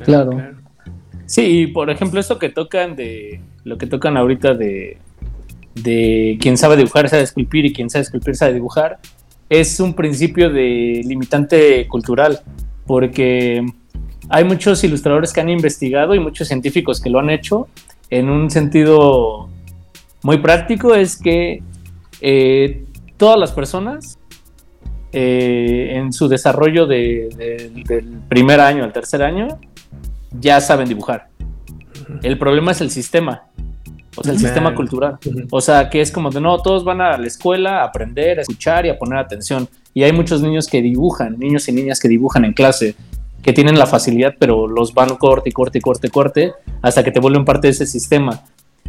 Claro. 0.04 0.38
Sí, 1.26 1.62
y 1.62 1.66
por 1.68 1.90
ejemplo, 1.90 2.20
esto 2.20 2.38
que 2.38 2.50
tocan 2.50 2.94
de, 2.94 3.40
lo 3.64 3.78
que 3.78 3.86
tocan 3.86 4.16
ahorita 4.16 4.54
de, 4.54 4.98
de 5.82 6.38
quien 6.40 6.56
sabe 6.56 6.76
dibujar 6.76 7.08
sabe 7.08 7.22
esculpir 7.22 7.64
y 7.66 7.72
quien 7.72 7.90
sabe 7.90 8.02
esculpir 8.02 8.34
sabe 8.36 8.54
dibujar, 8.54 8.98
es 9.48 9.78
un 9.78 9.94
principio 9.94 10.50
de 10.50 11.02
limitante 11.04 11.86
cultural, 11.86 12.40
porque 12.86 13.64
hay 14.28 14.44
muchos 14.44 14.82
ilustradores 14.82 15.32
que 15.32 15.40
han 15.40 15.48
investigado 15.48 16.14
y 16.14 16.20
muchos 16.20 16.48
científicos 16.48 17.00
que 17.00 17.10
lo 17.10 17.20
han 17.20 17.30
hecho 17.30 17.68
en 18.10 18.28
un 18.28 18.50
sentido 18.50 19.48
muy 20.22 20.38
práctico, 20.38 20.94
es 20.94 21.16
que 21.16 21.62
eh, 22.20 22.84
todas 23.16 23.38
las 23.38 23.52
personas 23.52 24.18
eh, 25.12 25.92
en 25.92 26.12
su 26.12 26.28
desarrollo 26.28 26.86
del 26.86 28.20
primer 28.28 28.60
año 28.60 28.84
al 28.84 28.92
tercer 28.92 29.22
año 29.22 29.48
ya 30.32 30.60
saben 30.60 30.88
dibujar. 30.88 31.28
El 32.22 32.38
problema 32.38 32.72
es 32.72 32.80
el 32.80 32.90
sistema. 32.90 33.44
O 34.16 34.24
sea, 34.24 34.32
el 34.32 34.38
sistema 34.38 34.74
cultural. 34.74 35.18
O 35.50 35.60
sea, 35.60 35.90
que 35.90 36.00
es 36.00 36.10
como 36.10 36.30
de 36.30 36.40
no, 36.40 36.58
todos 36.62 36.84
van 36.84 37.00
a 37.00 37.16
la 37.18 37.26
escuela 37.26 37.82
a 37.82 37.84
aprender, 37.84 38.38
a 38.38 38.42
escuchar 38.42 38.86
y 38.86 38.88
a 38.88 38.98
poner 38.98 39.18
atención. 39.18 39.68
Y 39.94 40.02
hay 40.02 40.12
muchos 40.12 40.40
niños 40.40 40.66
que 40.66 40.82
dibujan, 40.82 41.38
niños 41.38 41.68
y 41.68 41.72
niñas 41.72 42.00
que 42.00 42.08
dibujan 42.08 42.44
en 42.44 42.52
clase, 42.52 42.96
que 43.42 43.52
tienen 43.52 43.78
la 43.78 43.86
facilidad, 43.86 44.34
pero 44.38 44.66
los 44.66 44.92
van 44.92 45.16
corte, 45.16 45.52
corte, 45.52 45.80
corte, 45.80 46.10
corte, 46.10 46.52
hasta 46.82 47.04
que 47.04 47.12
te 47.12 47.20
vuelven 47.20 47.44
parte 47.44 47.68
de 47.68 47.72
ese 47.72 47.86
sistema. 47.86 48.42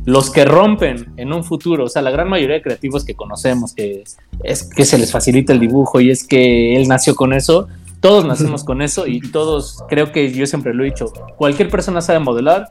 Los 0.05 0.32
que 0.32 0.45
rompen 0.45 1.13
en 1.17 1.34
un 1.34 1.43
futuro, 1.43 1.86
o 1.86 1.89
sea, 1.89 2.01
la 2.01 2.11
gran 2.11 2.30
mayoría 2.30 2.55
de 2.55 2.61
creativos 2.61 3.03
que 3.03 3.15
conocemos, 3.15 3.73
que 3.73 4.03
es 4.43 4.63
que 4.63 4.86
se 4.86 4.97
les 4.97 5.11
facilita 5.11 5.53
el 5.53 5.59
dibujo 5.59 5.99
y 5.99 6.11
es 6.11 6.25
que 6.25 6.75
él 6.75 6.88
nació 6.88 7.15
con 7.15 7.34
eso, 7.34 7.67
todos 7.99 8.25
nacemos 8.25 8.63
con 8.65 8.82
eso 8.82 9.05
y 9.07 9.19
todos, 9.19 9.84
creo 9.89 10.11
que 10.11 10.32
yo 10.32 10.45
siempre 10.45 10.73
lo 10.73 10.84
he 10.84 10.88
dicho, 10.88 11.11
cualquier 11.36 11.69
persona 11.69 12.01
sabe 12.01 12.19
modelar, 12.19 12.69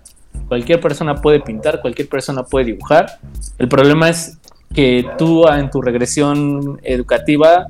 Cualquier 0.49 0.81
persona 0.81 1.17
puede 1.17 1.41
pintar, 1.41 1.81
cualquier 1.81 2.09
persona 2.09 2.45
puede 2.45 2.67
dibujar. 2.67 3.19
El 3.59 3.69
problema 3.69 4.09
es 4.09 4.39
que 4.75 5.07
tú 5.19 5.47
en 5.49 5.71
tu 5.71 5.83
regresión 5.83 6.81
educativa 6.83 7.67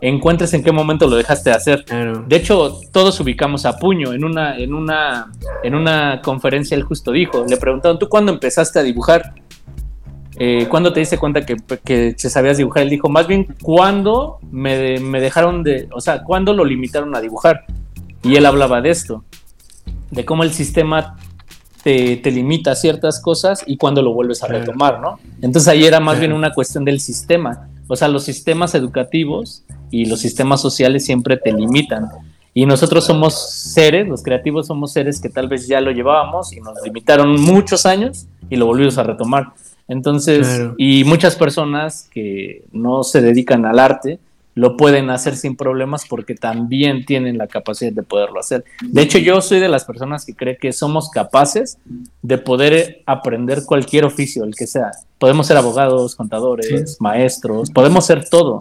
encuentres 0.00 0.52
en 0.54 0.64
qué 0.64 0.72
momento 0.72 1.06
lo 1.06 1.16
dejaste 1.16 1.50
de 1.50 1.56
hacer. 1.56 1.84
Claro. 1.84 2.24
De 2.26 2.36
hecho, 2.36 2.80
todos 2.90 3.18
ubicamos 3.20 3.64
a 3.64 3.78
Puño 3.78 4.12
en 4.12 4.24
una, 4.24 4.56
en 4.58 4.74
una, 4.74 5.32
en 5.62 5.74
una 5.74 6.20
conferencia. 6.22 6.76
Él 6.76 6.82
justo 6.82 7.12
dijo: 7.12 7.44
Le 7.48 7.56
preguntaron, 7.56 7.98
¿tú 7.98 8.08
cuándo 8.08 8.32
empezaste 8.32 8.78
a 8.78 8.82
dibujar? 8.82 9.34
Eh, 10.38 10.66
¿Cuándo 10.68 10.92
te 10.92 11.00
diste 11.00 11.18
cuenta 11.18 11.42
que, 11.46 11.56
que 11.84 12.14
se 12.16 12.30
sabías 12.30 12.56
dibujar? 12.56 12.82
Él 12.82 12.90
dijo: 12.90 13.08
Más 13.08 13.26
bien, 13.26 13.54
¿cuándo 13.62 14.38
me, 14.50 14.98
me 14.98 15.20
dejaron 15.20 15.62
de. 15.62 15.88
O 15.92 16.00
sea, 16.00 16.24
¿cuándo 16.24 16.52
lo 16.52 16.64
limitaron 16.64 17.14
a 17.14 17.20
dibujar? 17.20 17.64
Y 18.22 18.34
él 18.34 18.46
hablaba 18.46 18.80
de 18.80 18.90
esto: 18.90 19.24
de 20.10 20.24
cómo 20.24 20.42
el 20.42 20.52
sistema 20.52 21.16
te, 21.82 22.16
te, 22.16 22.30
limita 22.30 22.74
ciertas 22.74 23.20
cosas 23.20 23.62
y 23.66 23.76
cuando 23.76 24.02
lo 24.02 24.12
vuelves 24.12 24.42
a 24.42 24.46
retomar, 24.46 25.00
¿no? 25.00 25.18
Entonces 25.40 25.68
ahí 25.68 25.84
era 25.84 26.00
más 26.00 26.18
bien 26.18 26.32
una 26.32 26.52
cuestión 26.52 26.84
del 26.84 27.00
sistema. 27.00 27.68
O 27.88 27.96
sea, 27.96 28.08
los 28.08 28.24
sistemas 28.24 28.74
educativos 28.74 29.64
y 29.90 30.06
los 30.06 30.20
sistemas 30.20 30.60
sociales 30.60 31.04
siempre 31.04 31.36
te 31.36 31.52
limitan. 31.52 32.08
Y 32.54 32.66
nosotros 32.66 33.04
somos 33.04 33.50
seres, 33.50 34.06
los 34.06 34.22
creativos 34.22 34.66
somos 34.66 34.92
seres 34.92 35.20
que 35.20 35.28
tal 35.28 35.48
vez 35.48 35.66
ya 35.66 35.80
lo 35.80 35.90
llevábamos 35.90 36.52
y 36.52 36.60
nos 36.60 36.74
limitaron 36.84 37.40
muchos 37.40 37.86
años 37.86 38.26
y 38.50 38.56
lo 38.56 38.66
volvimos 38.66 38.98
a 38.98 39.04
retomar. 39.04 39.52
Entonces, 39.88 40.46
claro. 40.46 40.74
y 40.76 41.04
muchas 41.04 41.36
personas 41.36 42.08
que 42.12 42.64
no 42.72 43.02
se 43.04 43.20
dedican 43.20 43.64
al 43.64 43.78
arte, 43.78 44.18
lo 44.54 44.76
pueden 44.76 45.10
hacer 45.10 45.36
sin 45.36 45.56
problemas 45.56 46.04
porque 46.06 46.34
también 46.34 47.04
tienen 47.04 47.38
la 47.38 47.46
capacidad 47.46 47.92
de 47.92 48.02
poderlo 48.02 48.40
hacer. 48.40 48.64
De 48.82 49.02
hecho, 49.02 49.18
yo 49.18 49.40
soy 49.40 49.60
de 49.60 49.68
las 49.68 49.84
personas 49.84 50.26
que 50.26 50.34
cree 50.34 50.58
que 50.58 50.72
somos 50.72 51.10
capaces 51.10 51.78
de 52.20 52.38
poder 52.38 53.02
aprender 53.06 53.64
cualquier 53.64 54.04
oficio, 54.04 54.44
el 54.44 54.54
que 54.54 54.66
sea. 54.66 54.90
Podemos 55.18 55.46
ser 55.46 55.56
abogados, 55.56 56.16
contadores, 56.16 56.92
sí. 56.92 56.96
maestros, 57.00 57.70
podemos 57.70 58.04
ser 58.04 58.28
todo. 58.28 58.58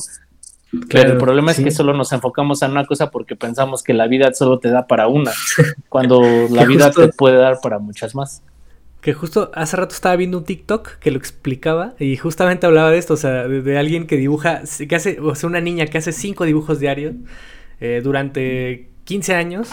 Claro, 0.71 0.87
Pero 0.89 1.11
el 1.11 1.17
problema 1.17 1.53
sí. 1.53 1.61
es 1.61 1.65
que 1.65 1.71
solo 1.71 1.93
nos 1.93 2.13
enfocamos 2.13 2.61
en 2.61 2.71
una 2.71 2.85
cosa 2.85 3.11
porque 3.11 3.35
pensamos 3.35 3.83
que 3.83 3.93
la 3.93 4.07
vida 4.07 4.33
solo 4.33 4.59
te 4.59 4.69
da 4.69 4.87
para 4.87 5.07
una, 5.07 5.33
cuando 5.89 6.21
la 6.49 6.63
vida 6.63 6.91
te 6.91 7.09
puede 7.09 7.35
dar 7.35 7.59
para 7.61 7.79
muchas 7.79 8.15
más. 8.15 8.41
Que 9.02 9.14
justo 9.14 9.52
hace 9.56 9.76
rato 9.78 9.95
estaba 9.95 10.16
viendo 10.16 10.38
un 10.38 10.43
TikTok 10.43 10.99
que 10.99 11.12
lo 11.12 11.18
explicaba 11.18 11.95
y 11.99 12.18
justamente 12.18 12.68
hablaba 12.68 12.91
de 12.91 12.99
esto, 12.99 13.16
o 13.16 13.18
sea, 13.18 13.47
de, 13.47 13.62
de 13.62 13.78
alguien 13.78 14.06
que 14.08 14.16
dibuja, 14.16 14.62
que 14.88 14.95
hace, 14.95 15.20
o 15.20 15.34
sea, 15.36 15.49
una 15.49 15.60
niña 15.60 15.88
que 15.88 15.97
hace 15.97 16.12
cinco 16.12 16.45
dibujos 16.45 16.80
diarios 16.80 17.16
eh, 17.82 18.02
durante 18.04 18.89
15 19.06 19.34
años. 19.34 19.70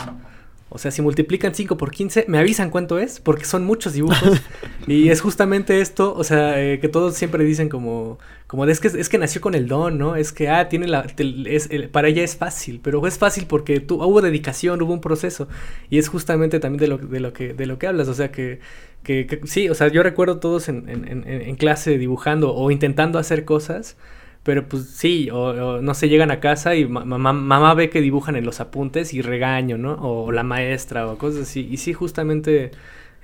O 0.70 0.76
sea, 0.76 0.91
si 0.91 1.01
multiplican 1.01 1.55
5 1.55 1.79
por 1.79 1.91
15, 1.91 2.26
me 2.29 2.39
avisan 2.39 2.68
cuánto 2.68 2.99
es, 2.99 3.20
porque 3.20 3.45
son 3.47 3.64
muchos 3.64 3.95
dibujos. 3.95 4.43
y 4.87 5.09
es 5.09 5.22
justamente 5.22 5.81
esto, 5.81 6.14
o 6.14 6.24
sea, 6.24 6.61
eh, 6.62 6.79
que 6.79 6.89
todos 6.89 7.14
siempre 7.14 7.43
dicen 7.45 7.70
como, 7.70 8.18
como 8.47 8.66
de, 8.66 8.72
es 8.72 8.81
que, 8.81 8.89
es 8.89 9.09
que 9.09 9.16
nació 9.16 9.41
con 9.41 9.55
el 9.55 9.66
don, 9.66 9.97
¿no? 9.97 10.14
Es 10.16 10.33
que, 10.33 10.51
ah, 10.51 10.68
tiene 10.68 10.87
la, 10.87 11.07
es, 11.47 11.68
el, 11.70 11.89
para 11.89 12.09
ella 12.09 12.22
es 12.22 12.37
fácil, 12.37 12.81
pero 12.83 13.07
es 13.07 13.16
fácil 13.16 13.47
porque 13.47 13.81
tu, 13.81 14.03
hubo 14.03 14.20
dedicación, 14.20 14.83
hubo 14.83 14.93
un 14.93 15.01
proceso. 15.01 15.49
Y 15.89 15.99
es 15.99 16.09
justamente 16.09 16.61
también 16.61 16.81
de 16.81 16.89
lo, 16.89 16.99
de 16.99 17.20
lo, 17.20 17.33
que, 17.33 17.55
de 17.55 17.66
lo 17.66 17.79
que 17.79 17.87
hablas, 17.87 18.09
o 18.09 18.14
sea, 18.14 18.31
que, 18.31 18.61
que, 19.09 19.26
que 19.26 19.40
sí, 19.46 19.70
o 19.70 19.74
sea, 19.74 19.88
yo 19.88 20.02
recuerdo 20.02 20.38
todos 20.38 20.68
en, 20.68 20.86
en, 20.86 21.09
en, 21.09 21.26
en 21.26 21.56
clase 21.56 21.96
dibujando 21.96 22.54
o 22.54 22.70
intentando 22.70 23.18
hacer 23.18 23.46
cosas. 23.46 23.96
Pero 24.42 24.68
pues 24.68 24.90
sí, 24.90 25.30
o, 25.30 25.38
o, 25.38 25.80
no 25.80 25.94
se 25.94 26.11
llegan 26.11 26.30
a 26.30 26.40
casa 26.40 26.74
y 26.74 26.86
mamá, 26.86 27.32
mamá 27.32 27.74
ve 27.74 27.88
que 27.88 28.02
dibujan 28.02 28.36
en 28.36 28.44
los 28.44 28.61
apuntes 28.61 29.14
y 29.14 29.22
regaño, 29.22 29.78
¿no? 29.78 29.94
O, 29.94 30.30
la 30.30 30.42
maestra 30.42 31.06
o 31.06 31.16
cosas 31.16 31.42
así. 31.42 31.66
Y 31.70 31.78
sí, 31.78 31.94
justamente, 31.94 32.70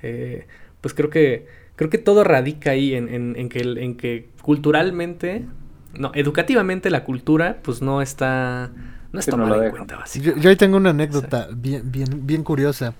eh, 0.01 0.47
pues 0.81 0.95
creo 0.95 1.11
que 1.11 1.45
creo 1.75 1.91
que 1.91 1.99
todo 1.99 2.23
radica 2.23 2.71
ahí 2.71 2.95
en, 2.95 3.07
en, 3.07 3.35
en, 3.37 3.49
que, 3.49 3.59
en 3.59 3.95
que 3.95 4.29
culturalmente, 4.41 5.45
no, 5.93 6.11
educativamente 6.15 6.89
la 6.89 7.03
cultura 7.03 7.59
pues 7.61 7.83
no 7.83 8.01
está, 8.01 8.71
no 9.11 9.19
está 9.19 9.37
no 9.37 9.63
en 9.63 9.69
cuenta. 9.69 10.03
Yo, 10.15 10.35
yo, 10.35 10.49
ahí 10.49 10.55
tengo 10.55 10.77
una 10.77 10.91
anécdota 10.91 11.47
bien, 11.55 11.91
bien, 11.91 12.25
bien 12.25 12.43
curiosa. 12.43 12.95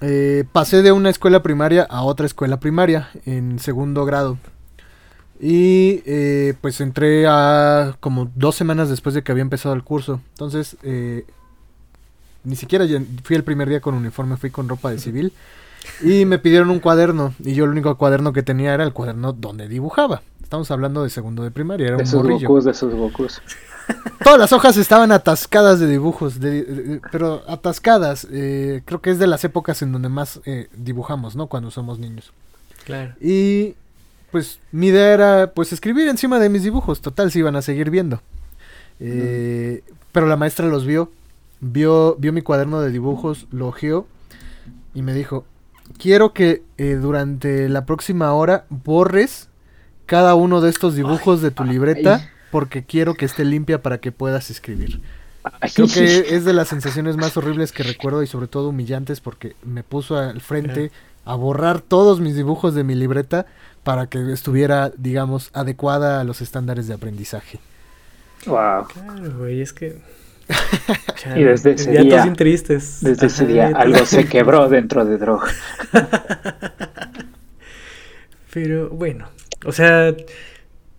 Eh, 0.00 0.44
pasé 0.52 0.82
de 0.82 0.92
una 0.92 1.10
escuela 1.10 1.42
primaria 1.42 1.84
a 1.84 2.02
otra 2.02 2.26
escuela 2.26 2.60
primaria 2.60 3.08
en 3.24 3.58
segundo 3.58 4.04
grado. 4.04 4.38
Y 5.40 6.02
eh, 6.06 6.54
pues 6.60 6.80
entré 6.80 7.26
a 7.26 7.96
como 8.00 8.30
dos 8.34 8.54
semanas 8.54 8.88
después 8.88 9.14
de 9.14 9.22
que 9.22 9.32
había 9.32 9.42
empezado 9.42 9.74
el 9.74 9.82
curso. 9.82 10.20
Entonces, 10.30 10.76
eh, 10.82 11.26
ni 12.44 12.56
siquiera 12.56 12.86
fui 13.22 13.36
el 13.36 13.44
primer 13.44 13.68
día 13.68 13.80
con 13.80 13.94
uniforme, 13.94 14.36
fui 14.36 14.50
con 14.50 14.68
ropa 14.68 14.90
de 14.90 14.98
civil. 14.98 15.32
Y 16.02 16.24
me 16.24 16.38
pidieron 16.38 16.70
un 16.70 16.80
cuaderno. 16.80 17.34
Y 17.38 17.54
yo 17.54 17.64
el 17.64 17.70
único 17.70 17.96
cuaderno 17.96 18.32
que 18.32 18.42
tenía 18.42 18.74
era 18.74 18.84
el 18.84 18.92
cuaderno 18.92 19.32
donde 19.32 19.68
dibujaba. 19.68 20.22
Estamos 20.42 20.70
hablando 20.70 21.02
de 21.02 21.10
segundo 21.10 21.42
de 21.42 21.50
primaria. 21.50 21.88
Era 21.88 21.96
de 21.96 22.02
un 22.02 22.08
esos. 22.08 22.42
Gokus, 22.42 22.64
de 22.64 22.70
esos 22.70 22.94
Gokus. 22.94 23.42
Todas 24.22 24.38
las 24.38 24.52
hojas 24.52 24.76
estaban 24.76 25.12
atascadas 25.12 25.78
de 25.78 25.86
dibujos, 25.86 26.40
de, 26.40 26.64
de, 26.64 27.00
pero 27.12 27.42
atascadas. 27.46 28.26
Eh, 28.32 28.82
creo 28.84 29.00
que 29.00 29.10
es 29.10 29.18
de 29.18 29.26
las 29.26 29.44
épocas 29.44 29.82
en 29.82 29.92
donde 29.92 30.08
más 30.08 30.40
eh, 30.44 30.68
dibujamos, 30.76 31.36
¿no? 31.36 31.46
Cuando 31.46 31.70
somos 31.70 31.98
niños. 31.98 32.32
Claro. 32.84 33.14
Y 33.20 33.74
pues 34.32 34.58
mi 34.72 34.88
idea 34.88 35.12
era 35.12 35.52
pues 35.52 35.72
escribir 35.72 36.08
encima 36.08 36.38
de 36.38 36.48
mis 36.48 36.62
dibujos, 36.62 37.00
total, 37.00 37.30
se 37.30 37.38
iban 37.38 37.56
a 37.56 37.62
seguir 37.62 37.90
viendo. 37.90 38.20
Eh, 38.98 39.84
no. 39.88 39.96
Pero 40.12 40.26
la 40.26 40.36
maestra 40.36 40.66
los 40.66 40.86
vio, 40.86 41.12
vio, 41.60 42.16
vio 42.18 42.32
mi 42.32 42.42
cuaderno 42.42 42.80
de 42.80 42.90
dibujos, 42.90 43.46
lo 43.52 43.68
ojeó 43.68 44.06
y 44.94 45.02
me 45.02 45.14
dijo, 45.14 45.44
quiero 45.98 46.32
que 46.32 46.62
durante 46.78 47.68
la 47.68 47.84
próxima 47.84 48.32
hora 48.32 48.64
borres 48.70 49.48
cada 50.06 50.34
uno 50.34 50.60
de 50.60 50.70
estos 50.70 50.94
dibujos 50.94 51.38
ay, 51.38 51.44
de 51.44 51.50
tu 51.50 51.64
libreta 51.64 52.16
ay. 52.16 52.35
Porque 52.50 52.84
quiero 52.84 53.14
que 53.14 53.24
esté 53.24 53.44
limpia 53.44 53.82
para 53.82 53.98
que 53.98 54.12
puedas 54.12 54.50
escribir. 54.50 55.00
Creo 55.74 55.86
que 55.86 56.34
es 56.34 56.44
de 56.44 56.52
las 56.52 56.68
sensaciones 56.68 57.16
más 57.16 57.36
horribles 57.36 57.70
que 57.70 57.82
recuerdo 57.82 58.22
y 58.22 58.26
sobre 58.26 58.48
todo 58.48 58.70
humillantes 58.70 59.20
porque 59.20 59.54
me 59.64 59.82
puso 59.84 60.16
al 60.18 60.40
frente 60.40 60.90
a 61.24 61.34
borrar 61.34 61.80
todos 61.80 62.20
mis 62.20 62.34
dibujos 62.34 62.74
de 62.74 62.84
mi 62.84 62.94
libreta 62.94 63.46
para 63.84 64.08
que 64.08 64.32
estuviera, 64.32 64.90
digamos, 64.96 65.50
adecuada 65.52 66.20
a 66.20 66.24
los 66.24 66.40
estándares 66.40 66.88
de 66.88 66.94
aprendizaje. 66.94 67.60
Wow. 68.46 68.86
Claro, 68.88 69.38
güey, 69.38 69.60
es 69.60 69.72
que. 69.72 70.00
y 71.36 71.42
desde 71.42 71.72
ese 71.72 71.92
ya 71.92 72.02
día, 72.02 72.32
tristes. 72.32 72.98
desde 73.00 73.26
ese 73.26 73.46
día 73.46 73.72
algo 73.74 74.04
se 74.06 74.26
quebró 74.26 74.68
dentro 74.68 75.04
de 75.04 75.18
droga. 75.18 75.48
Pero 78.52 78.88
bueno, 78.90 79.28
o 79.64 79.72
sea, 79.72 80.14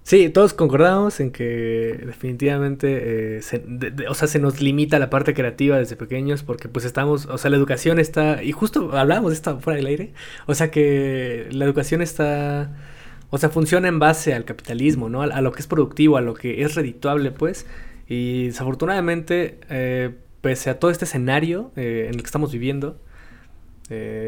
sí, 0.08 0.30
todos 0.30 0.54
concordamos 0.54 1.20
en 1.20 1.32
que 1.32 2.00
definitivamente, 2.06 3.38
eh, 3.38 3.42
se, 3.42 3.62
o 4.10 4.14
sea, 4.14 4.30
se 4.30 4.40
nos 4.40 4.62
limita 4.62 5.00
la 5.00 5.10
parte 5.10 5.34
creativa 5.34 5.78
desde 5.78 5.98
pequeños 5.98 6.44
porque 6.44 6.70
pues 6.70 6.86
estamos, 6.86 7.26
o 7.26 7.38
sea, 7.38 7.52
la 7.52 7.58
educación 7.58 8.00
está, 8.00 8.42
y 8.42 8.54
justo 8.54 8.98
hablamos 8.98 9.32
de 9.32 9.36
esto 9.36 9.60
fuera 9.60 9.76
del 9.76 9.88
aire, 9.88 10.14
o 10.46 10.56
sea 10.56 10.72
que 10.72 11.50
la 11.52 11.66
educación 11.66 12.02
está, 12.02 12.74
o 13.32 13.38
sea, 13.38 13.50
funciona 13.50 13.90
en 13.90 14.00
base 14.00 14.34
al 14.34 14.46
capitalismo, 14.46 15.10
¿no? 15.10 15.24
A, 15.24 15.42
lo 15.42 15.52
que 15.52 15.60
es 15.60 15.68
productivo, 15.68 16.16
a 16.16 16.22
lo 16.22 16.36
que 16.36 16.64
es 16.64 16.76
redituable, 16.76 17.32
pues, 17.32 17.66
y 18.08 18.48
desafortunadamente, 18.48 19.60
eh, 19.70 20.16
pese 20.40 20.70
a 20.70 20.80
todo 20.80 20.90
este 20.90 21.04
escenario 21.04 21.72
eh, 21.76 22.06
en 22.08 22.16
el 22.16 22.22
que 22.22 22.28
estamos 22.28 22.54
viviendo, 22.54 22.98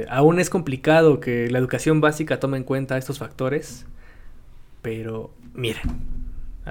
aún 0.09 0.39
es 0.39 0.49
complicado 0.49 1.21
que 1.21 1.49
la 1.49 1.59
educación 1.59 2.01
básica 2.01 2.39
tome 2.39 2.57
en 2.57 2.63
cuenta 2.65 2.97
estos 2.97 3.19
factores, 3.19 3.86
pero 4.82 5.32
miren, 5.53 5.83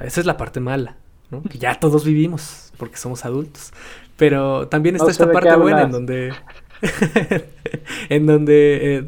esa 0.03 0.21
es 0.21 0.27
la 0.27 0.37
parte 0.37 0.61
mala, 0.61 0.97
¿no? 1.31 1.43
Que 1.43 1.59
ya 1.59 1.79
todos 1.79 2.05
vivimos 2.05 2.73
porque 2.77 2.97
somos 2.97 3.25
adultos, 3.25 3.73
pero 4.17 4.69
también 4.69 4.97
está 4.97 5.07
no 5.07 5.11
esta 5.11 5.33
parte 5.33 5.55
buena 5.57 5.83
en 5.83 5.91
donde, 5.91 6.33
en 8.09 8.27
donde 8.27 8.97
eh, 8.97 9.05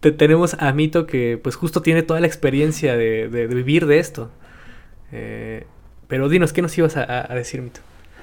te, 0.00 0.12
tenemos 0.12 0.54
a 0.58 0.72
Mito 0.72 1.06
que 1.06 1.38
pues 1.42 1.56
justo 1.56 1.82
tiene 1.82 2.02
toda 2.02 2.20
la 2.20 2.26
experiencia 2.26 2.96
de, 2.96 3.28
de, 3.28 3.48
de 3.48 3.54
vivir 3.54 3.86
de 3.86 3.98
esto. 3.98 4.30
Eh, 5.12 5.66
pero 6.06 6.28
dinos, 6.28 6.52
¿qué 6.52 6.62
nos 6.62 6.76
ibas 6.76 6.96
a, 6.96 7.32
a, 7.32 7.34
decir, 7.34 7.60
Mito? 7.60 7.80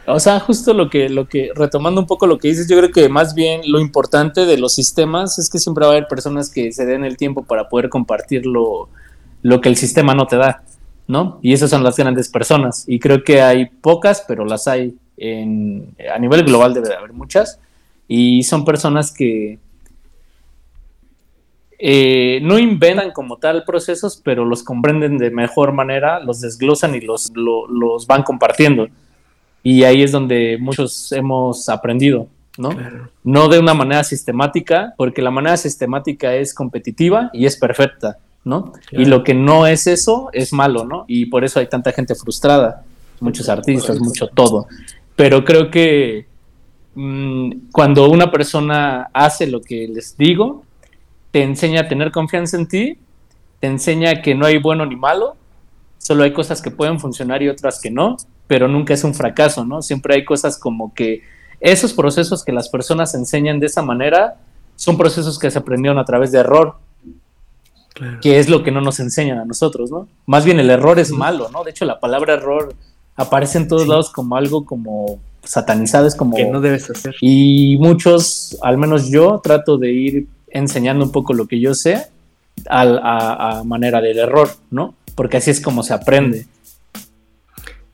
O 0.08 0.20
sea, 0.20 0.40
justo 0.40 0.74
lo 0.74 0.90
que, 0.90 1.10
lo 1.10 1.28
que, 1.28 1.52
retomando 1.56 2.00
un 2.00 2.08
poco 2.08 2.28
lo 2.28 2.38
que 2.38 2.48
dices, 2.48 2.68
yo 2.68 2.78
creo 2.78 2.92
que 2.92 3.10
más 3.10 3.34
bien 3.34 3.62
lo 3.66 3.80
importante 3.80 4.46
de 4.46 4.58
los 4.58 4.74
sistemas 4.74 5.40
es 5.40 5.50
que 5.50 5.58
siempre 5.58 5.86
va 5.86 5.92
a 5.92 5.96
haber 5.96 6.08
personas 6.08 6.50
que 6.50 6.72
se 6.72 6.86
den 6.86 7.04
el 7.04 7.18
tiempo 7.18 7.44
para 7.44 7.70
poder 7.70 7.90
compartir 7.90 8.46
lo, 8.46 8.90
lo 9.42 9.62
que 9.62 9.70
el 9.70 9.76
sistema 9.78 10.14
no 10.14 10.28
te 10.28 10.38
da, 10.38 10.64
¿no? 11.08 11.40
Y 11.42 11.54
esas 11.54 11.70
son 11.70 11.84
las 11.84 11.98
grandes 11.98 12.30
personas. 12.30 12.86
Y 12.88 13.00
creo 13.00 13.24
que 13.24 13.42
hay 13.42 13.66
pocas, 13.66 14.24
pero 14.28 14.46
las 14.46 14.68
hay 14.68 14.96
en, 15.18 15.96
a 16.14 16.20
nivel 16.20 16.44
global 16.44 16.74
debe 16.74 16.90
de 16.90 16.96
haber 16.96 17.14
muchas. 17.14 17.60
Y 18.08 18.44
son 18.44 18.66
personas 18.66 19.12
que 19.12 19.60
eh, 21.78 22.40
no 22.42 22.58
inventan 22.58 23.12
como 23.12 23.38
tal 23.38 23.64
procesos, 23.64 24.22
pero 24.24 24.46
los 24.46 24.64
comprenden 24.64 25.18
de 25.18 25.32
mejor 25.32 25.74
manera, 25.74 26.20
los 26.20 26.42
desglosan 26.42 26.96
y 26.96 27.02
los, 27.02 27.32
lo, 27.36 27.68
los 27.68 28.08
van 28.08 28.24
compartiendo. 28.24 28.88
Y 29.62 29.84
ahí 29.84 30.04
es 30.04 30.12
donde 30.12 30.58
muchos 30.60 31.12
hemos 31.12 31.68
aprendido, 31.70 32.28
¿no? 32.58 32.70
Claro. 32.70 33.10
No 33.24 33.50
de 33.50 33.60
una 33.60 33.74
manera 33.74 34.04
sistemática, 34.04 34.94
porque 34.96 35.22
la 35.22 35.32
manera 35.32 35.58
sistemática 35.58 36.36
es 36.36 36.54
competitiva 36.54 37.30
y 37.34 37.46
es 37.46 37.58
perfecta, 37.58 38.20
¿no? 38.46 38.72
Claro. 38.72 39.02
Y 39.04 39.06
lo 39.06 39.24
que 39.24 39.34
no 39.34 39.68
es 39.68 39.88
eso 39.88 40.30
es 40.32 40.54
malo, 40.54 40.86
¿no? 40.86 41.04
Y 41.08 41.26
por 41.26 41.44
eso 41.44 41.60
hay 41.60 41.68
tanta 41.68 41.92
gente 41.92 42.16
frustrada. 42.16 42.84
muchos 43.20 43.50
artistas, 43.50 44.00
mucho 44.00 44.28
todo. 44.28 44.68
Pero 45.16 45.44
creo 45.44 45.72
que 45.72 46.28
mm, 46.94 47.52
cuando 47.72 48.10
una 48.10 48.32
persona 48.32 49.10
hace 49.14 49.48
lo 49.48 49.62
que 49.62 49.88
les 49.88 50.16
digo, 50.18 50.64
te 51.32 51.44
enseña 51.44 51.82
a 51.82 51.88
tener 51.88 52.12
confianza 52.12 52.58
en 52.58 52.68
ti, 52.68 52.98
te 53.60 53.68
enseña 53.68 54.22
que 54.22 54.36
no 54.36 54.46
hay 54.46 54.58
bueno 54.58 54.86
ni 54.86 54.96
malo, 54.96 55.36
solo 55.98 56.24
hay 56.24 56.34
cosas 56.34 56.62
que 56.62 56.72
pueden 56.72 57.00
funcionar 57.00 57.42
y 57.42 57.50
otras 57.50 57.82
que 57.82 57.90
no, 57.90 58.18
pero 58.48 58.68
nunca 58.68 58.94
es 58.94 59.04
un 59.04 59.14
fracaso, 59.14 59.66
¿no? 59.66 59.82
Siempre 59.82 60.16
hay 60.16 60.26
cosas 60.26 60.58
como 60.58 60.94
que 60.94 61.24
esos 61.60 61.94
procesos 61.94 62.44
que 62.44 62.52
las 62.52 62.70
personas 62.70 63.16
enseñan 63.16 63.60
de 63.60 63.66
esa 63.66 63.82
manera 63.82 64.36
son 64.76 64.98
procesos 64.98 65.40
que 65.40 65.50
se 65.50 65.58
aprendieron 65.58 65.98
a 65.98 66.06
través 66.06 66.32
de 66.32 66.40
error, 66.40 66.76
que 68.22 68.40
es 68.40 68.50
lo 68.50 68.64
que 68.64 68.72
no 68.72 68.82
nos 68.82 69.00
enseñan 69.00 69.40
a 69.40 69.46
nosotros, 69.46 69.92
¿no? 69.92 70.08
Más 70.26 70.44
bien 70.46 70.60
el 70.60 70.70
error 70.70 71.00
es 71.00 71.12
malo, 71.12 71.50
¿no? 71.52 71.64
De 71.64 71.72
hecho, 71.72 71.86
la 71.86 72.00
palabra 72.00 72.34
error 72.34 72.74
aparece 73.16 73.58
en 73.58 73.68
todos 73.68 73.88
lados 73.88 74.10
como 74.10 74.36
algo 74.36 74.66
como 74.66 75.20
satanizado, 75.44 76.08
es 76.08 76.16
como... 76.16 76.36
Que 76.36 76.46
no 76.46 76.60
debes 76.60 76.90
hacer. 76.90 77.16
Y 77.22 77.78
muchos, 77.80 78.58
al 78.62 78.78
menos 78.78 79.10
yo, 79.10 79.40
trato 79.44 79.78
de 79.78 79.92
ir 79.92 80.28
enseñando 80.50 81.06
un 81.06 81.12
poco 81.12 81.34
lo 81.34 81.48
que 81.48 81.60
yo 81.60 81.74
sé 81.74 82.08
a, 82.70 83.60
a 83.60 83.64
manera 83.64 84.02
del 84.02 84.20
error, 84.20 84.50
¿no? 84.72 84.96
Porque 85.16 85.38
así 85.38 85.52
es 85.52 85.62
como 85.62 85.84
se 85.84 85.94
aprende. 85.94 86.46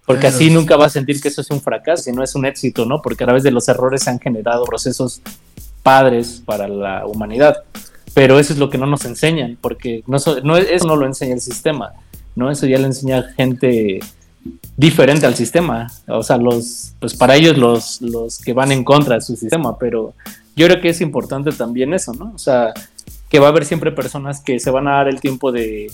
Porque 0.06 0.28
así 0.28 0.50
nunca 0.50 0.76
va 0.78 0.88
a 0.88 0.90
sentir 0.90 1.22
que 1.22 1.28
eso 1.28 1.42
es 1.42 1.50
un 1.52 1.62
fracaso, 1.62 2.04
sino 2.04 2.24
es 2.24 2.36
un 2.36 2.46
éxito, 2.46 2.86
¿no? 2.86 3.02
Porque 3.02 3.24
a 3.24 3.28
través 3.28 3.44
de 3.44 3.52
los 3.52 3.70
errores 3.70 4.04
se 4.04 4.10
han 4.10 4.20
generado 4.20 4.66
procesos 4.66 5.22
padres 5.84 6.42
para 6.44 6.68
la 6.68 7.06
humanidad. 7.06 7.64
Pero 8.14 8.40
eso 8.40 8.54
es 8.54 8.60
lo 8.60 8.70
que 8.70 8.78
no 8.78 8.86
nos 8.86 9.06
enseñan, 9.06 9.58
porque 9.62 10.04
no, 10.08 10.18
no, 10.44 10.58
eso 10.58 10.86
no 10.86 10.96
lo 10.96 11.06
enseña 11.06 11.34
el 11.34 11.42
sistema, 11.42 11.94
¿no? 12.36 12.52
Eso 12.52 12.66
ya 12.66 12.78
le 12.78 12.86
enseña 12.86 13.24
gente 13.36 14.00
diferente 14.76 15.26
al 15.26 15.36
sistema. 15.36 15.92
O 16.08 16.24
sea, 16.24 16.38
los, 16.38 16.94
pues 17.00 17.16
para 17.16 17.36
ellos 17.36 17.58
los, 17.58 18.02
los 18.02 18.40
que 18.40 18.54
van 18.54 18.72
en 18.72 18.84
contra 18.84 19.16
de 19.16 19.22
su 19.22 19.36
sistema, 19.36 19.78
pero 19.78 20.14
yo 20.56 20.68
creo 20.68 20.82
que 20.82 20.90
es 20.90 21.02
importante 21.02 21.52
también 21.52 21.94
eso, 21.94 22.14
¿no? 22.14 22.32
O 22.36 22.38
sea, 22.38 22.74
que 23.30 23.40
va 23.40 23.48
a 23.48 23.50
haber 23.50 23.66
siempre 23.66 23.92
personas 23.92 24.42
que 24.42 24.60
se 24.60 24.72
van 24.72 24.88
a 24.88 24.98
dar 24.98 25.08
el 25.08 25.22
tiempo 25.22 25.52
de, 25.52 25.92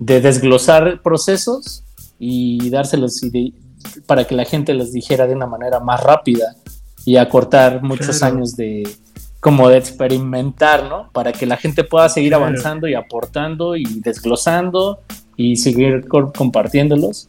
de 0.00 0.20
desglosar 0.20 1.02
procesos 1.02 1.84
y 2.18 2.68
dárselos 2.70 3.20
para 4.06 4.26
que 4.26 4.34
la 4.34 4.44
gente 4.44 4.74
los 4.74 4.92
dijera 4.92 5.26
de 5.26 5.34
una 5.34 5.46
manera 5.46 5.78
más 5.80 6.02
rápida 6.02 6.56
y 7.04 7.16
acortar 7.16 7.82
muchos 7.82 8.22
años 8.22 8.56
de, 8.56 8.82
como 9.40 9.68
de 9.70 9.78
experimentar, 9.78 10.84
¿no? 10.84 11.10
Para 11.12 11.32
que 11.32 11.46
la 11.46 11.56
gente 11.56 11.82
pueda 11.82 12.08
seguir 12.08 12.34
avanzando 12.34 12.86
y 12.86 12.94
aportando 12.94 13.74
y 13.74 13.84
desglosando 14.00 15.00
y 15.36 15.56
seguir 15.56 16.06
compartiéndolos. 16.08 17.26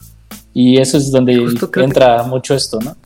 Y 0.53 0.77
eso 0.77 0.97
es 0.97 1.11
donde 1.11 1.33
entra 1.77 2.23
mucho 2.23 2.53
esto, 2.53 2.79
¿no? 2.81 2.97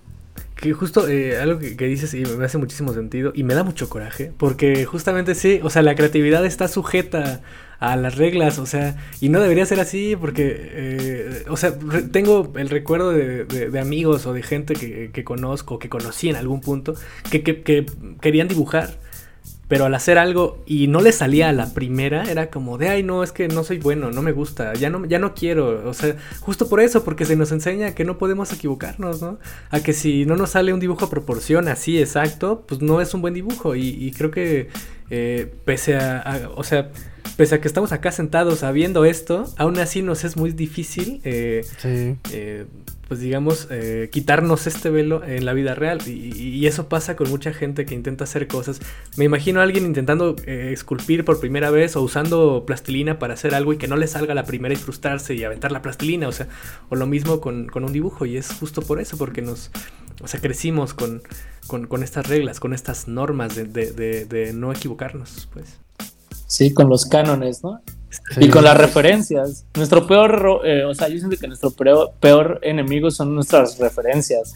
Que 0.56 0.74
justo 0.74 1.08
eh, 1.08 1.38
algo 1.38 1.60
que, 1.60 1.86
dices 1.86 2.14
y 2.16 2.26
me 2.26 2.46
hace 2.46 2.58
muchísimo 2.58 2.94
sentido 2.94 3.32
y 3.36 3.44
me 3.44 3.54
da 3.54 3.64
mucho 3.64 3.88
coraje, 3.90 4.32
porque 4.36 4.86
justamente 4.86 5.36
sí, 5.36 5.60
o 5.62 5.70
sea, 5.70 5.84
la 5.84 5.96
creatividad 5.96 6.46
está 6.46 6.68
sujeta 6.68 7.42
a 7.80 7.96
las 7.96 8.16
reglas, 8.16 8.60
o 8.60 8.66
sea, 8.66 8.96
y 9.22 9.30
no 9.30 9.40
debería 9.40 9.66
ser 9.66 9.80
así 9.80 10.16
porque, 10.16 10.56
eh, 10.58 11.46
o 11.50 11.58
sea, 11.58 11.74
tengo 12.12 12.54
el 12.56 12.70
recuerdo 12.70 13.12
de, 13.12 13.80
amigos 13.80 14.26
o 14.26 14.34
de 14.34 14.44
gente 14.44 14.74
que, 14.74 15.12
que, 15.12 15.24
conozco, 15.24 15.80
que 15.80 15.90
conocí 15.90 16.30
en 16.30 16.36
algún 16.36 16.62
punto, 16.62 16.96
que, 17.30 17.44
que 17.44 17.86
querían 18.22 18.48
dibujar 18.48 18.98
pero 19.68 19.86
al 19.86 19.96
hacer 19.96 20.18
algo 20.18 20.64
y 20.68 20.88
no 20.88 21.02
le 21.02 21.12
salía 21.12 21.50
a 21.50 21.54
la 21.54 21.74
primera, 21.74 22.30
era 22.30 22.52
como 22.52 22.78
de, 22.78 22.90
ay, 22.90 23.04
no, 23.04 23.24
es 23.24 23.32
que 23.32 23.48
no 23.48 23.64
soy 23.64 23.80
bueno, 23.80 24.12
no 24.12 24.22
me 24.22 24.32
gusta, 24.32 24.74
ya 24.76 24.90
no, 24.90 25.06
ya 25.06 25.18
no 25.18 25.34
quiero. 25.34 25.90
O 25.90 25.94
sea, 25.94 26.16
justo 26.40 26.70
por 26.70 26.80
eso, 26.80 27.04
porque 27.04 27.26
se 27.26 27.36
nos 27.36 27.52
enseña 27.52 27.96
que 27.96 28.06
no 28.06 28.18
podemos 28.18 28.54
equivocarnos, 28.54 29.22
¿no? 29.22 29.40
A 29.72 29.80
que 29.80 29.94
si 29.94 30.26
no 30.26 30.36
nos 30.36 30.52
sale 30.52 30.74
un 30.74 30.80
dibujo 30.80 31.06
a 31.06 31.10
proporción 31.10 31.68
así 31.68 32.00
exacto, 32.00 32.64
pues 32.68 32.82
no 32.82 33.02
es 33.02 33.14
un 33.16 33.22
buen 33.22 33.34
dibujo. 33.34 33.76
Y, 33.76 34.12
creo 34.12 34.30
que 34.30 34.70
eh, 35.10 35.52
pese 35.66 35.96
a, 35.96 36.52
o 36.56 36.64
sea, 36.64 36.92
pese 37.38 37.56
a 37.56 37.62
que 37.62 37.68
estamos 37.68 37.92
acá 37.92 38.12
sentados 38.12 38.60
sabiendo 38.60 39.06
esto, 39.06 39.46
aún 39.58 39.78
así 39.80 40.02
nos 40.02 40.24
es 40.24 40.38
muy 40.38 40.52
difícil 40.52 41.22
eh, 41.24 41.66
eh, 41.84 42.66
pues 43.08 43.20
digamos, 43.20 43.68
eh, 43.70 44.10
quitarnos 44.12 44.66
este 44.66 44.90
velo 44.90 45.24
en 45.24 45.46
la 45.46 45.54
vida 45.54 45.76
real. 45.76 46.00
Y, 46.08 46.66
eso 46.66 46.90
pasa 46.90 47.16
con 47.16 47.30
mucha 47.30 47.54
gente 47.54 47.86
que 47.86 47.94
intenta 47.94 48.24
hacer 48.24 48.48
cosas. 48.48 48.82
Me 49.16 49.26
imagino 49.26 49.60
a 49.60 49.64
alguien 49.64 49.86
intentando 49.86 50.36
esculpir 50.48 51.24
por 51.24 51.40
primera 51.40 51.70
vez 51.70 51.96
o 51.96 52.02
usando 52.02 52.64
plastilina 52.66 53.20
para 53.20 53.36
hacer 53.36 53.54
algo 53.54 53.74
y 53.74 53.78
que 53.78 53.88
no 53.88 53.96
le 53.96 54.08
salga 54.08 54.34
la 54.34 54.46
primera 54.46 54.74
y 54.74 54.78
frustrarse 54.78 55.36
y 55.36 55.44
aventar 55.44 55.72
la 55.72 55.84
plastilina. 55.84 56.28
O 56.28 56.32
sea, 56.32 56.48
o 56.90 56.96
lo 56.96 57.06
mismo 57.06 57.42
con, 57.42 57.70
un 57.72 57.94
dibujo. 57.94 58.26
Y 58.26 58.38
es 58.38 58.52
justo 58.52 58.82
por 58.82 59.00
eso, 59.00 59.18
porque 59.18 59.44
nos, 59.44 59.70
o 60.24 60.28
sea, 60.28 60.42
crecimos 60.42 60.96
con, 60.96 61.22
con, 61.68 62.02
estas 62.02 62.28
reglas, 62.28 62.60
con 62.60 62.74
estas 62.74 63.08
normas 63.08 63.56
de, 63.56 63.66
de, 63.66 64.26
de 64.26 64.54
no 64.54 64.72
equivocarnos, 64.72 65.48
pues. 65.54 65.85
Sí, 66.48 66.74
con 66.74 66.90
los 66.90 67.06
cánones, 67.06 67.64
¿no? 67.64 67.82
Y 68.38 68.50
con 68.50 68.64
las 68.64 68.78
referencias. 68.78 69.66
Nuestro 69.76 70.08
peor, 70.08 70.62
eh, 70.64 70.84
o 70.84 70.94
sea, 70.94 71.08
yo 71.08 71.18
siento 71.18 71.38
que 71.38 71.48
nuestro 71.48 71.72
peor, 71.72 72.60
enemigo 72.62 73.12
son 73.12 73.36
nuestras 73.36 73.78
referencias, 73.78 74.54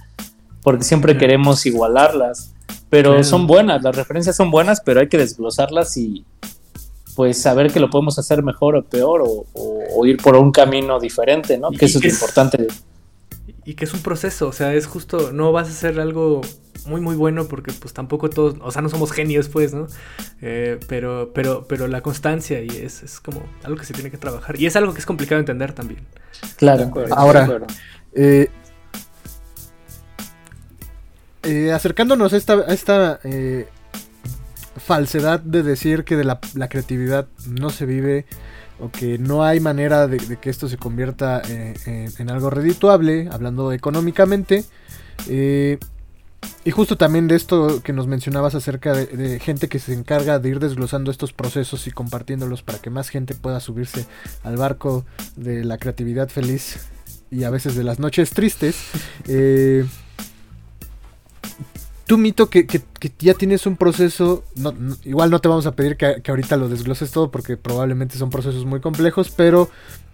porque 0.61 0.83
siempre 0.83 1.17
queremos 1.17 1.65
igualarlas, 1.65 2.53
pero 2.89 3.23
son 3.23 3.47
buenas, 3.47 3.83
las 3.83 3.95
referencias 3.95 4.35
son 4.35 4.49
buenas, 4.49 4.81
pero 4.81 4.99
hay 4.99 5.09
que 5.09 5.17
desglosarlas 5.17 5.95
y 5.97 6.25
pues 7.15 7.41
saber 7.41 7.71
que 7.71 7.79
lo 7.79 7.89
podemos 7.89 8.17
hacer 8.17 8.43
mejor 8.43 8.75
o 8.77 8.83
peor 8.83 9.23
o, 9.25 10.05
ir 10.05 10.17
por 10.17 10.37
un 10.37 10.51
camino 10.51 10.99
diferente, 10.99 11.57
¿no? 11.57 11.69
Que 11.71 11.85
eso 11.85 11.99
es, 11.99 12.05
es 12.05 12.13
importante. 12.13 12.67
Y 13.69 13.75
que 13.75 13.85
es 13.85 13.93
un 13.93 14.01
proceso, 14.01 14.47
o 14.47 14.51
sea, 14.51 14.73
es 14.73 14.87
justo, 14.87 15.31
no 15.31 15.51
vas 15.51 15.67
a 15.67 15.69
hacer 15.69 15.99
algo 15.99 16.41
muy 16.87 17.01
muy 17.01 17.15
bueno 17.15 17.45
porque 17.47 17.71
pues 17.71 17.93
tampoco 17.93 18.27
todos, 18.27 18.55
o 18.61 18.71
sea, 18.71 18.81
no 18.81 18.89
somos 18.89 19.11
genios 19.11 19.47
pues, 19.47 19.75
¿no? 19.75 19.85
Eh, 20.41 20.79
pero, 20.87 21.29
pero, 21.35 21.67
pero 21.67 21.87
la 21.87 22.01
constancia 22.01 22.63
y 22.63 22.69
es, 22.69 23.03
es, 23.03 23.19
como 23.19 23.43
algo 23.63 23.77
que 23.77 23.85
se 23.85 23.93
tiene 23.93 24.09
que 24.09 24.17
trabajar 24.17 24.59
y 24.59 24.65
es 24.65 24.75
algo 24.75 24.91
que 24.93 24.99
es 25.01 25.05
complicado 25.05 25.35
de 25.35 25.41
entender 25.41 25.73
también. 25.73 25.99
Claro, 26.55 26.91
ahora, 27.11 27.67
eh, 28.15 28.49
eh, 31.43 31.71
acercándonos 31.71 32.33
a 32.33 32.37
esta, 32.37 32.53
a 32.53 32.73
esta 32.73 33.19
falsedad 34.77 35.41
de 35.41 35.61
decir 35.61 36.05
que 36.05 36.15
de 36.15 36.23
la, 36.23 36.39
creatividad 36.39 37.27
no 37.47 37.69
se 37.69 37.85
vive 37.85 38.25
o 38.79 38.89
que 38.89 39.17
no 39.17 39.43
hay 39.43 39.59
manera 39.59 40.07
de, 40.07 40.37
que 40.37 40.49
esto 40.49 40.69
se 40.69 40.77
convierta 40.77 41.41
en, 41.47 42.29
algo 42.29 42.49
redituable, 42.49 43.27
hablando 43.31 43.71
económicamente, 43.71 44.63
eh, 45.27 45.77
y 46.63 46.71
justo 46.71 46.97
también 46.97 47.27
de 47.27 47.35
esto 47.35 47.81
que 47.83 47.93
nos 47.93 48.07
mencionabas 48.07 48.55
acerca 48.55 48.93
de, 48.93 49.39
gente 49.39 49.67
que 49.67 49.79
se 49.79 49.93
encarga 49.93 50.39
de 50.39 50.49
ir 50.49 50.59
desglosando 50.59 51.11
estos 51.11 51.33
procesos 51.33 51.87
y 51.87 51.91
compartiéndolos 51.91 52.63
para 52.63 52.79
que 52.79 52.89
más 52.89 53.09
gente 53.09 53.33
pueda 53.35 53.59
subirse 53.59 54.05
al 54.43 54.57
barco 54.57 55.05
de 55.35 55.63
la 55.63 55.77
creatividad 55.77 56.29
feliz 56.29 56.87
y 57.31 57.43
a 57.43 57.49
veces 57.49 57.75
de 57.75 57.83
las 57.83 57.99
noches 57.99 58.31
tristes. 58.31 58.77
Eh, 59.27 59.85
tú, 62.09 62.17
Mito, 62.17 62.49
que, 62.49 62.65
ya 63.19 63.35
tienes 63.35 63.67
un 63.67 63.77
proceso, 63.77 64.43
igual 65.05 65.29
no 65.29 65.39
te 65.39 65.47
vamos 65.47 65.67
a 65.67 65.75
pedir 65.75 65.95
que, 65.95 66.23
ahorita 66.27 66.57
lo 66.57 66.67
desgloses 66.67 67.11
todo 67.11 67.29
porque 67.29 67.55
probablemente 67.55 68.17
son 68.17 68.31
procesos 68.31 68.65
muy 68.65 68.79
complejos, 68.79 69.29
pero 69.29 69.69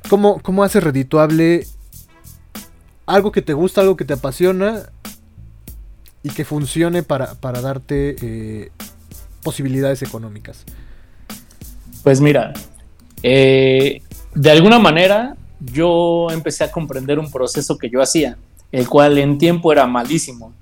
¿cómo, 0.10 0.42
cómo 0.42 0.66
haces 0.66 0.84
redituable 0.84 1.66
algo 3.06 3.32
que 3.32 3.42
te 3.42 3.54
gusta, 3.54 3.80
algo 3.80 3.96
que 3.96 4.04
te 4.04 4.12
apasiona 4.12 4.90
y 6.22 6.32
que 6.32 6.44
funcione 6.44 7.02
para, 7.02 7.34
darte 7.42 8.18
eh, 8.22 8.72
posibilidades 9.42 10.02
económicas? 10.02 10.66
Pues 12.04 12.20
mira, 12.20 12.52
eh, 13.24 14.02
de 14.34 14.52
alguna 14.52 14.80
manera 14.80 15.38
yo 15.62 16.28
empecé 16.30 16.66
a 16.66 16.72
comprender 16.74 17.20
un 17.20 17.32
proceso 17.32 17.78
que 17.78 17.90
yo 17.90 18.02
hacía, 18.02 18.38
el 18.74 18.90
cual 18.90 19.18
en 19.18 19.38
tiempo 19.38 19.72
era 19.72 19.88
malísimo. 19.88 20.54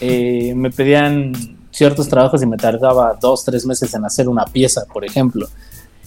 Eh, 0.00 0.52
me 0.56 0.70
pedían 0.70 1.32
ciertos 1.70 2.08
trabajos 2.08 2.42
y 2.42 2.46
me 2.46 2.56
tardaba 2.56 3.18
dos, 3.20 3.44
tres 3.44 3.66
meses 3.66 3.92
en 3.94 4.04
hacer 4.04 4.28
una 4.28 4.44
pieza, 4.44 4.84
por 4.92 5.04
ejemplo. 5.04 5.48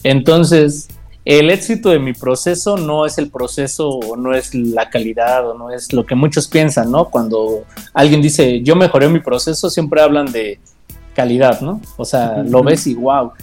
Entonces, 0.04 0.88
el 1.26 1.50
éxito 1.50 1.90
de 1.90 2.00
mi 2.00 2.14
proceso 2.14 2.78
no 2.78 3.06
es 3.06 3.18
el 3.18 3.30
proceso 3.30 3.90
o 3.90 4.16
no 4.16 4.34
es 4.34 4.56
la 4.56 4.90
calidad 4.90 5.50
o 5.50 5.58
no 5.58 5.72
es 5.72 5.92
lo 5.92 6.06
que 6.06 6.16
muchos 6.16 6.48
piensan, 6.48 6.90
¿no? 6.90 7.10
Cuando 7.10 7.66
alguien 7.94 8.22
dice, 8.22 8.62
yo 8.62 8.78
mejoré 8.78 9.10
mi 9.10 9.20
proceso, 9.20 9.70
siempre 9.70 10.02
hablan 10.02 10.32
de 10.32 10.60
calidad, 11.14 11.60
¿no? 11.60 11.82
O 11.98 12.06
sea, 12.06 12.44
lo 12.44 12.64
ves 12.64 12.88
y 12.88 12.94
wow. 12.94 13.34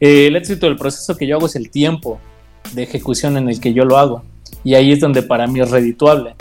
el 0.00 0.36
éxito 0.36 0.66
del 0.66 0.76
proceso 0.76 1.16
que 1.16 1.26
yo 1.26 1.36
hago 1.36 1.46
es 1.46 1.56
el 1.56 1.70
tiempo 1.70 2.20
de 2.74 2.82
ejecución 2.82 3.38
en 3.38 3.48
el 3.48 3.58
que 3.58 3.72
yo 3.72 3.86
lo 3.86 3.96
hago. 3.96 4.22
Y 4.62 4.74
ahí 4.74 4.92
es 4.92 5.00
donde 5.00 5.22
para 5.22 5.46
mí 5.46 5.60
es 5.60 5.70
redituable. 5.70 6.34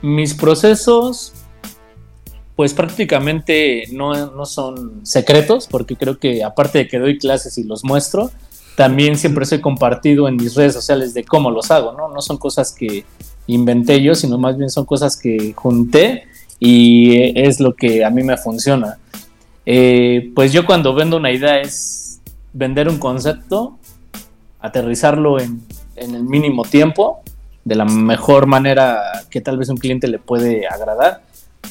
Mis 0.00 0.34
procesos, 0.34 1.32
pues 2.56 2.74
prácticamente 2.74 3.84
no, 3.92 4.30
no 4.30 4.46
son 4.46 5.04
secretos, 5.04 5.66
porque 5.68 5.96
creo 5.96 6.18
que 6.18 6.44
aparte 6.44 6.78
de 6.78 6.88
que 6.88 6.98
doy 6.98 7.18
clases 7.18 7.58
y 7.58 7.64
los 7.64 7.84
muestro, 7.84 8.30
también 8.76 9.16
siempre 9.16 9.44
soy 9.44 9.60
compartido 9.60 10.28
en 10.28 10.36
mis 10.36 10.54
redes 10.54 10.74
sociales 10.74 11.14
de 11.14 11.24
cómo 11.24 11.50
los 11.50 11.70
hago, 11.70 11.92
¿no? 11.92 12.08
No 12.08 12.20
son 12.20 12.38
cosas 12.38 12.72
que, 12.72 13.04
inventé 13.46 14.02
yo, 14.02 14.14
sino 14.14 14.38
más 14.38 14.56
bien 14.56 14.70
son 14.70 14.84
cosas 14.84 15.16
que 15.16 15.52
junté 15.54 16.24
y 16.58 17.38
es 17.38 17.60
lo 17.60 17.74
que 17.74 18.04
a 18.04 18.10
mí 18.10 18.22
me 18.22 18.36
funciona. 18.36 18.98
Eh, 19.66 20.30
pues 20.34 20.52
yo 20.52 20.66
cuando 20.66 20.94
vendo 20.94 21.16
una 21.16 21.32
idea 21.32 21.60
es 21.60 22.20
vender 22.52 22.88
un 22.88 22.98
concepto, 22.98 23.78
aterrizarlo 24.60 25.40
en, 25.40 25.62
en, 25.96 26.14
el 26.14 26.24
mínimo 26.24 26.64
tiempo, 26.64 27.20
de 27.64 27.74
la 27.74 27.84
mejor 27.84 28.46
manera 28.46 29.00
que 29.30 29.40
tal 29.40 29.58
vez 29.58 29.68
un 29.68 29.76
cliente 29.76 30.06
le 30.06 30.18
puede 30.18 30.66
agradar, 30.66 31.22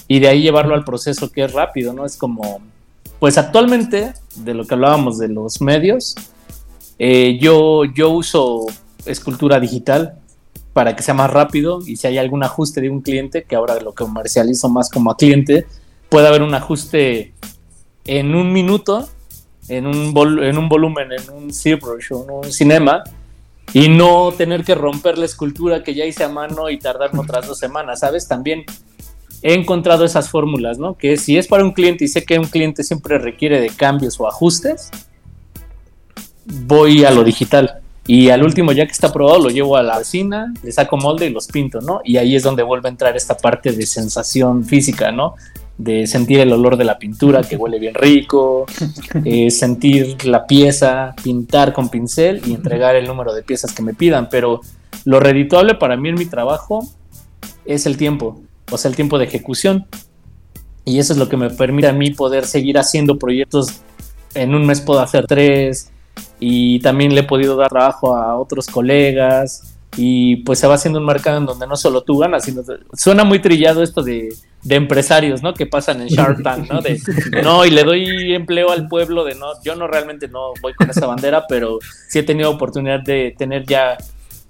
y 0.07 0.19
de 0.19 0.27
ahí 0.27 0.41
llevarlo 0.41 0.75
al 0.75 0.83
proceso 0.83 1.31
que 1.31 1.43
es 1.43 1.53
rápido, 1.53 1.93
¿no? 1.93 2.05
Es 2.05 2.17
como, 2.17 2.61
pues 3.19 3.37
actualmente, 3.37 4.13
de 4.35 4.53
lo 4.53 4.65
que 4.65 4.73
hablábamos 4.73 5.17
de 5.17 5.29
los 5.29 5.61
medios, 5.61 6.15
eh, 6.99 7.37
yo, 7.41 7.85
yo 7.85 8.09
uso 8.09 8.65
escultura 9.05 9.59
digital 9.59 10.15
para 10.73 10.95
que 10.95 11.03
sea 11.03 11.13
más 11.13 11.31
rápido 11.31 11.79
y 11.85 11.97
si 11.97 12.07
hay 12.07 12.17
algún 12.17 12.43
ajuste 12.43 12.81
de 12.81 12.89
un 12.89 13.01
cliente, 13.01 13.43
que 13.43 13.55
ahora 13.55 13.79
lo 13.79 13.93
comercializo 13.93 14.69
más 14.69 14.89
como 14.89 15.11
a 15.11 15.17
cliente, 15.17 15.67
puede 16.09 16.27
haber 16.27 16.41
un 16.41 16.53
ajuste 16.53 17.33
en 18.05 18.35
un 18.35 18.51
minuto, 18.51 19.07
en 19.67 19.87
un, 19.87 20.13
en 20.43 20.57
un 20.57 20.69
volumen, 20.69 21.09
en 21.11 21.29
un 21.29 21.53
ZBrush 21.53 22.11
o 22.11 22.23
en 22.23 22.31
un 22.31 22.51
cinema, 22.51 23.03
y 23.73 23.87
no 23.87 24.31
tener 24.31 24.63
que 24.63 24.75
romper 24.75 25.17
la 25.17 25.25
escultura 25.25 25.83
que 25.83 25.95
ya 25.95 26.05
hice 26.05 26.23
a 26.23 26.29
mano 26.29 26.69
y 26.69 26.77
tardarme 26.77 27.21
otras 27.21 27.47
dos 27.47 27.57
semanas, 27.57 28.01
¿sabes? 28.01 28.27
También 28.27 28.65
he 29.43 29.53
encontrado 29.53 30.05
esas 30.05 30.29
fórmulas, 30.29 30.79
¿no? 30.79 30.97
Que 30.97 31.17
si 31.17 31.37
es 31.37 31.47
para 31.47 31.63
un 31.63 31.73
cliente 31.73 32.05
y 32.05 32.07
sé 32.07 32.23
que 32.23 32.39
un 32.39 32.47
cliente 32.47 32.83
siempre 32.83 33.19
requiere 33.19 33.59
de 33.59 33.69
cambios 33.69 34.19
o 34.19 34.27
ajustes, 34.27 34.89
voy 36.45 37.03
a 37.03 37.11
lo 37.11 37.23
digital. 37.23 37.81
Y 38.07 38.29
al 38.29 38.43
último, 38.43 38.71
ya 38.71 38.85
que 38.85 38.91
está 38.91 39.13
probado, 39.13 39.39
lo 39.39 39.49
llevo 39.49 39.77
a 39.77 39.83
la 39.83 39.97
cocina, 39.97 40.53
le 40.63 40.71
saco 40.71 40.97
molde 40.97 41.27
y 41.27 41.29
los 41.29 41.47
pinto, 41.47 41.81
¿no? 41.81 42.01
Y 42.03 42.17
ahí 42.17 42.35
es 42.35 42.43
donde 42.43 42.63
vuelve 42.63 42.87
a 42.87 42.91
entrar 42.91 43.15
esta 43.15 43.35
parte 43.35 43.71
de 43.71 43.85
sensación 43.85 44.65
física, 44.65 45.11
¿no? 45.11 45.35
De 45.77 46.07
sentir 46.07 46.39
el 46.39 46.51
olor 46.51 46.77
de 46.77 46.83
la 46.85 46.97
pintura 46.97 47.41
que 47.43 47.55
huele 47.55 47.79
bien 47.79 47.93
rico, 47.93 48.65
eh, 49.25 49.51
sentir 49.51 50.25
la 50.25 50.45
pieza, 50.45 51.15
pintar 51.21 51.73
con 51.73 51.89
pincel 51.89 52.41
y 52.45 52.53
entregar 52.53 52.95
el 52.95 53.07
número 53.07 53.33
de 53.33 53.43
piezas 53.43 53.73
que 53.73 53.83
me 53.83 53.93
pidan. 53.93 54.29
Pero 54.29 54.61
lo 55.05 55.19
redituable 55.19 55.75
para 55.75 55.95
mí 55.97 56.09
en 56.09 56.15
mi 56.15 56.25
trabajo 56.25 56.85
es 57.65 57.85
el 57.85 57.95
tiempo, 57.95 58.41
o 58.73 58.77
sea, 58.77 58.89
el 58.89 58.95
tiempo 58.95 59.17
de 59.17 59.25
ejecución. 59.25 59.85
Y 60.85 60.99
eso 60.99 61.13
es 61.13 61.19
lo 61.19 61.29
que 61.29 61.37
me 61.37 61.49
permite 61.49 61.87
a 61.87 61.93
mí 61.93 62.11
poder 62.11 62.45
seguir 62.45 62.77
haciendo 62.77 63.17
proyectos. 63.17 63.81
En 64.33 64.53
un 64.55 64.65
mes 64.65 64.81
puedo 64.81 64.99
hacer 64.99 65.27
tres, 65.27 65.93
y 66.39 66.79
también 66.79 67.15
le 67.15 67.21
he 67.21 67.23
podido 67.23 67.55
dar 67.55 67.69
trabajo 67.69 68.15
a 68.15 68.37
otros 68.37 68.67
colegas 68.67 69.77
y 69.95 70.37
pues 70.37 70.59
se 70.59 70.67
va 70.67 70.75
haciendo 70.75 70.99
un 70.99 71.05
mercado 71.05 71.37
en 71.37 71.45
donde 71.45 71.67
no 71.67 71.77
solo 71.77 72.01
tú 72.01 72.17
ganas, 72.17 72.43
sino 72.43 72.63
suena 72.93 73.23
muy 73.23 73.39
trillado 73.39 73.83
esto 73.83 74.01
de, 74.01 74.33
de 74.63 74.75
empresarios, 74.75 75.43
¿no? 75.43 75.53
Que 75.53 75.67
pasan 75.67 76.01
en 76.01 76.07
Shark 76.07 76.41
Tank, 76.43 76.69
¿no? 76.69 76.81
De, 76.81 76.99
no, 77.43 77.63
y 77.65 77.69
le 77.69 77.83
doy 77.83 78.33
empleo 78.33 78.71
al 78.71 78.87
pueblo 78.87 79.23
de 79.23 79.35
no, 79.35 79.53
yo 79.63 79.75
no 79.75 79.87
realmente 79.87 80.27
no 80.27 80.53
voy 80.61 80.73
con 80.73 80.89
esa 80.89 81.05
bandera, 81.05 81.45
pero 81.47 81.79
sí 82.09 82.19
he 82.19 82.23
tenido 82.23 82.49
oportunidad 82.49 83.01
de 83.01 83.35
tener 83.37 83.65
ya, 83.65 83.97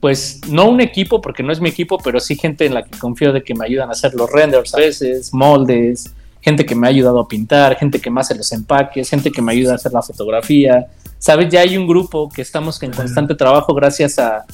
pues, 0.04 0.42
no 0.50 0.70
un 0.70 0.82
equipo, 0.82 1.22
porque 1.22 1.44
no 1.44 1.54
es 1.54 1.62
mi 1.62 1.70
equipo, 1.70 1.98
pero 1.98 2.20
sí 2.20 2.36
gente 2.36 2.66
en 2.66 2.74
la 2.74 2.84
que 2.84 3.00
confío 3.00 3.32
de 3.32 3.42
que 3.42 3.56
me 3.56 3.66
ayudan 3.66 3.88
a 3.88 3.94
hacer 3.94 4.14
los 4.16 4.30
renders 4.30 4.76
a 4.76 4.78
veces, 4.80 5.34
moldes, 5.34 6.14
gente 6.42 6.66
que 6.66 6.76
me 6.76 6.88
ha 6.88 6.90
ayudado 6.90 7.22
a 7.22 7.28
pintar, 7.30 7.78
gente 7.78 8.02
que 8.02 8.10
me 8.10 8.20
hace 8.20 8.36
los 8.36 8.52
empaques, 8.52 9.10
gente 9.10 9.32
que 9.32 9.42
me 9.42 9.54
ayuda 9.54 9.72
a 9.72 9.76
hacer 9.76 9.94
la 9.94 10.02
fotografía, 10.02 10.88
¿sabes? 11.20 11.48
Ya 11.48 11.62
hay 11.62 11.78
un 11.78 11.88
grupo 11.88 12.28
que 12.28 12.42
estamos 12.42 12.84
en 12.84 12.92
constante 12.92 13.34
trabajo 13.34 13.74
gracias 13.74 14.20
a, 14.20 14.46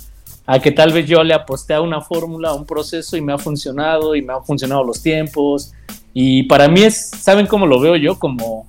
que 0.61 0.71
tal 0.71 0.93
vez 0.93 1.07
yo 1.07 1.23
le 1.23 1.33
aposté 1.33 1.73
a 1.73 1.81
una 1.81 1.99
fórmula, 2.01 2.49
a 2.49 2.53
un 2.53 2.67
proceso 2.67 3.17
y 3.17 3.21
me 3.21 3.33
ha 3.33 3.39
funcionado 3.39 4.15
y 4.15 4.21
me 4.21 4.33
han 4.33 4.45
funcionado 4.45 4.83
los 4.83 5.01
tiempos. 5.01 5.71
Y 6.13 6.43
para 6.43 6.67
mí 6.67 6.83
es, 6.83 6.95
¿saben 6.95 7.47
cómo 7.47 7.65
lo 7.65 7.79
veo 7.79 7.95
yo? 7.95 8.19
Como, 8.19 8.67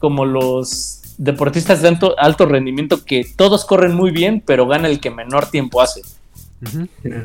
como 0.00 0.24
los 0.24 1.02
deportistas 1.18 1.82
de 1.82 1.88
alto, 1.88 2.16
alto 2.18 2.46
rendimiento 2.46 3.04
que 3.04 3.24
todos 3.36 3.64
corren 3.64 3.94
muy 3.94 4.10
bien, 4.10 4.42
pero 4.44 4.66
gana 4.66 4.88
el 4.88 4.98
que 4.98 5.10
menor 5.10 5.46
tiempo 5.46 5.80
hace. 5.80 6.02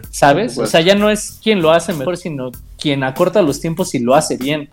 ¿Sabes? 0.10 0.58
O 0.58 0.66
sea, 0.66 0.82
ya 0.82 0.96
no 0.96 1.10
es 1.10 1.40
quien 1.44 1.62
lo 1.62 1.72
hace 1.72 1.94
mejor, 1.94 2.18
sino 2.18 2.52
quien 2.78 3.04
acorta 3.04 3.42
los 3.42 3.60
tiempos 3.60 3.96
y 3.96 4.00
lo 4.00 4.16
hace 4.16 4.38
bien 4.38 4.70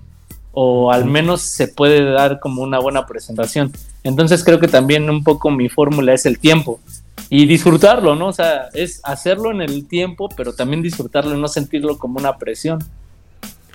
o 0.53 0.91
al 0.91 1.05
menos 1.05 1.43
se 1.43 1.69
puede 1.69 2.03
dar 2.03 2.41
como 2.41 2.63
una 2.63 2.81
buena 2.81 3.07
presentación. 3.07 3.73
Entonces 4.03 4.43
creo 4.43 4.59
que 4.59 4.67
también 4.67 5.09
un 5.09 5.23
poco 5.23 5.51
mi 5.51 5.69
fórmula 5.69 6.13
es 6.15 6.27
el 6.27 6.39
tiempo 6.39 6.81
y 7.31 7.47
disfrutarlo, 7.47 8.17
¿no? 8.17 8.29
O 8.29 8.33
sea, 8.33 8.69
es 8.73 9.01
hacerlo 9.05 9.51
en 9.51 9.61
el 9.61 9.87
tiempo, 9.87 10.29
pero 10.37 10.53
también 10.55 10.83
disfrutarlo 10.83 11.37
y 11.37 11.41
no 11.41 11.47
sentirlo 11.47 11.99
como 11.99 12.19
una 12.19 12.39
presión. 12.39 12.83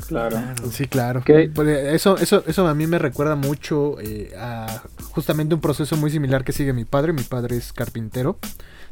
Claro. 0.07 0.37
Sí, 0.71 0.87
claro. 0.87 1.23
Pues, 1.25 1.67
eh, 1.67 1.95
eso, 1.95 2.17
eso, 2.17 2.43
eso 2.45 2.67
a 2.67 2.73
mí 2.73 2.87
me 2.87 2.99
recuerda 2.99 3.35
mucho 3.35 3.99
eh, 4.01 4.33
a 4.37 4.81
justamente 5.11 5.55
un 5.55 5.61
proceso 5.61 5.95
muy 5.95 6.11
similar 6.11 6.43
que 6.43 6.51
sigue 6.51 6.73
mi 6.73 6.83
padre. 6.83 7.13
Mi 7.13 7.23
padre 7.23 7.55
es 7.55 7.71
carpintero. 7.71 8.37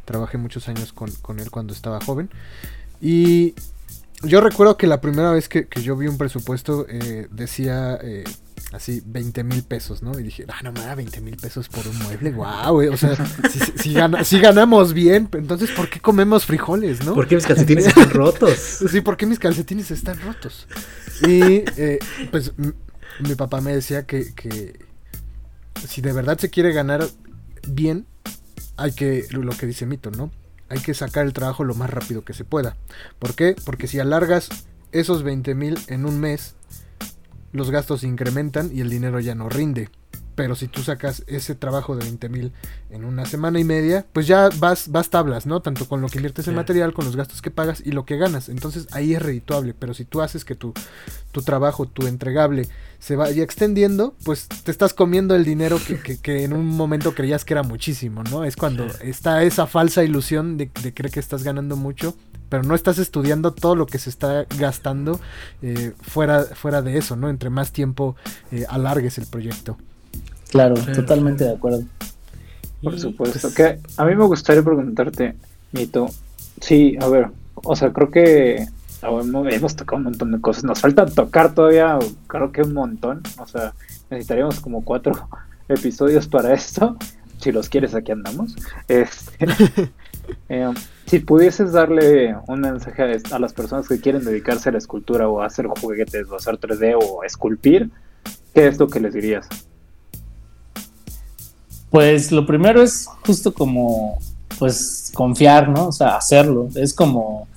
Trabajé 0.05 0.37
muchos 0.37 0.67
años 0.67 0.93
con, 0.93 1.11
con 1.21 1.39
él 1.39 1.51
cuando 1.51 1.73
estaba 1.73 1.99
joven. 2.01 2.29
Y 2.99 3.55
yo 4.23 4.41
recuerdo 4.41 4.77
que 4.77 4.87
la 4.87 5.01
primera 5.01 5.31
vez 5.31 5.49
que, 5.49 5.67
yo 5.81 5.95
vi 5.95 6.07
un 6.07 6.17
presupuesto 6.17 6.85
eh, 6.87 7.27
decía 7.31 7.97
eh, 8.01 8.23
así 8.71 9.01
20 9.05 9.43
mil 9.43 9.63
pesos, 9.63 10.03
¿no? 10.03 10.17
Y 10.19 10.23
dije, 10.23 10.45
ah, 10.47 10.61
no 10.63 10.71
me 10.71 10.81
da 10.81 10.93
20 10.93 11.21
mil 11.21 11.37
pesos 11.37 11.67
por 11.69 11.87
un 11.87 11.97
mueble, 11.97 12.31
wow, 12.31 12.91
o 12.91 12.97
sea, 12.97 13.15
si, 14.23 14.39
ganamos 14.39 14.93
bien, 14.93 15.27
entonces 15.33 15.71
¿por 15.71 15.89
qué 15.89 15.99
comemos 15.99 16.45
frijoles, 16.45 17.03
no? 17.03 17.15
¿Por 17.15 17.27
qué 17.27 17.35
mis 17.35 17.47
calcetines 17.47 17.87
están 17.87 18.09
rotos? 18.11 18.57
Sí, 18.91 19.01
¿por 19.01 19.17
qué 19.17 19.25
mis 19.25 19.39
calcetines 19.39 19.89
están 19.89 20.19
rotos? 20.21 20.67
Y 21.27 21.63
eh, 21.77 21.99
pues 22.29 22.51
mi 23.19 23.35
papá 23.35 23.59
me 23.61 23.73
decía 23.73 24.05
que, 24.05 24.33
que 24.35 24.79
si 25.87 26.01
de 26.01 26.13
verdad 26.13 26.37
se 26.37 26.49
quiere 26.49 26.71
ganar 26.73 27.07
bien, 27.67 28.05
hay 28.81 28.91
que, 28.93 29.25
lo 29.31 29.51
que 29.51 29.65
dice 29.65 29.85
Mito, 29.85 30.11
¿no? 30.11 30.31
hay 30.71 30.79
que 30.79 30.93
sacar 30.93 31.25
el 31.25 31.33
trabajo 31.33 31.65
lo 31.65 31.75
más 31.75 31.89
rápido 31.89 32.23
que 32.23 32.33
se 32.33 32.45
pueda. 32.45 32.77
¿Por 33.19 33.35
qué? 33.35 33.55
Porque 33.65 33.87
si 33.87 33.99
alargas 33.99 34.47
esos 34.93 35.21
20 35.21 35.53
mil 35.53 35.77
en 35.87 36.05
un 36.05 36.19
mes, 36.21 36.55
los 37.51 37.71
gastos 37.71 38.05
incrementan 38.05 38.71
y 38.73 38.79
el 38.79 38.89
dinero 38.89 39.19
ya 39.19 39.35
no 39.35 39.49
rinde. 39.49 39.89
Pero 40.35 40.55
si 40.55 40.67
tú 40.67 40.81
sacas 40.81 41.23
ese 41.27 41.55
trabajo 41.55 41.95
de 41.95 42.03
20 42.03 42.29
mil 42.29 42.51
en 42.89 43.03
una 43.03 43.25
semana 43.25 43.59
y 43.59 43.63
media, 43.63 44.05
pues 44.13 44.27
ya 44.27 44.49
vas, 44.57 44.89
vas 44.89 45.09
tablas, 45.09 45.45
¿no? 45.45 45.61
Tanto 45.61 45.87
con 45.87 46.01
lo 46.01 46.07
que 46.07 46.19
inviertes 46.19 46.47
en 46.47 46.55
material, 46.55 46.93
con 46.93 47.05
los 47.05 47.15
gastos 47.15 47.41
que 47.41 47.51
pagas 47.51 47.81
y 47.85 47.91
lo 47.91 48.05
que 48.05 48.17
ganas. 48.17 48.49
Entonces 48.49 48.87
ahí 48.91 49.13
es 49.13 49.21
redituable. 49.21 49.73
Pero 49.77 49.93
si 49.93 50.05
tú 50.05 50.21
haces 50.21 50.45
que 50.45 50.55
tu, 50.55 50.73
tu 51.31 51.41
trabajo, 51.41 51.85
tu 51.85 52.07
entregable, 52.07 52.67
se 52.99 53.15
vaya 53.15 53.43
extendiendo, 53.43 54.15
pues 54.23 54.47
te 54.47 54.71
estás 54.71 54.93
comiendo 54.93 55.35
el 55.35 55.43
dinero 55.43 55.79
que, 55.85 56.17
que, 56.17 56.43
en 56.43 56.53
un 56.53 56.65
momento 56.65 57.13
creías 57.13 57.45
que 57.45 57.53
era 57.53 57.63
muchísimo, 57.63 58.23
¿no? 58.23 58.43
Es 58.43 58.55
cuando 58.55 58.85
está 59.01 59.43
esa 59.43 59.67
falsa 59.67 60.03
ilusión 60.03 60.57
de, 60.57 60.71
de 60.81 60.93
creer 60.93 61.11
que 61.11 61.19
estás 61.19 61.43
ganando 61.43 61.75
mucho 61.75 62.15
pero 62.51 62.63
no 62.63 62.75
estás 62.75 62.99
estudiando 62.99 63.53
todo 63.53 63.75
lo 63.77 63.85
que 63.85 63.97
se 63.97 64.09
está 64.09 64.45
gastando 64.59 65.21
eh, 65.61 65.93
fuera, 66.01 66.43
fuera 66.43 66.81
de 66.81 66.97
eso, 66.97 67.15
¿no? 67.15 67.29
Entre 67.29 67.49
más 67.49 67.71
tiempo 67.71 68.17
eh, 68.51 68.65
alargues 68.67 69.17
el 69.17 69.25
proyecto. 69.25 69.77
Claro, 70.51 70.75
totalmente 70.93 71.45
de 71.45 71.53
acuerdo. 71.53 71.83
Por 72.83 72.99
supuesto. 72.99 73.39
Pues, 73.41 73.55
que 73.55 73.79
a 73.97 74.05
mí 74.05 74.15
me 74.15 74.25
gustaría 74.25 74.61
preguntarte, 74.61 75.35
Mito. 75.71 76.07
Sí, 76.59 76.97
a 76.99 77.07
ver, 77.07 77.29
o 77.55 77.75
sea, 77.75 77.93
creo 77.93 78.11
que 78.11 78.65
hemos 79.49 79.75
tocado 79.75 79.97
un 79.97 80.03
montón 80.03 80.31
de 80.33 80.41
cosas. 80.41 80.65
Nos 80.65 80.81
falta 80.81 81.05
tocar 81.05 81.55
todavía, 81.55 81.97
creo 82.27 82.51
que 82.51 82.63
un 82.63 82.73
montón. 82.73 83.21
O 83.39 83.47
sea, 83.47 83.73
necesitaríamos 84.09 84.59
como 84.59 84.83
cuatro 84.83 85.13
episodios 85.69 86.27
para 86.27 86.53
esto. 86.53 86.97
Si 87.37 87.51
los 87.53 87.69
quieres, 87.69 87.95
aquí 87.95 88.11
andamos. 88.11 88.55
Este, 88.89 89.47
eh, 90.49 90.73
si 91.05 91.19
pudieses 91.19 91.71
darle 91.71 92.35
un 92.47 92.59
mensaje 92.59 93.21
a 93.31 93.39
las 93.39 93.53
personas 93.53 93.87
que 93.87 94.01
quieren 94.01 94.25
dedicarse 94.25 94.67
a 94.67 94.73
la 94.73 94.77
escultura 94.79 95.29
o 95.29 95.41
a 95.41 95.45
hacer 95.45 95.67
juguetes 95.67 96.27
o 96.29 96.33
a 96.33 96.37
hacer 96.37 96.59
3D 96.59 96.99
o 97.01 97.23
a 97.23 97.25
esculpir, 97.25 97.89
¿qué 98.53 98.67
es 98.67 98.77
lo 98.79 98.87
que 98.87 98.99
les 98.99 99.13
dirías? 99.13 99.47
Pues 101.91 102.31
lo 102.31 102.45
primero 102.45 102.81
es 102.81 103.07
justo 103.25 103.53
como, 103.53 104.17
pues, 104.57 105.11
confiar, 105.13 105.69
¿no? 105.69 105.89
O 105.89 105.91
sea, 105.91 106.15
hacerlo. 106.15 106.69
Es 106.73 106.93
como, 106.93 107.47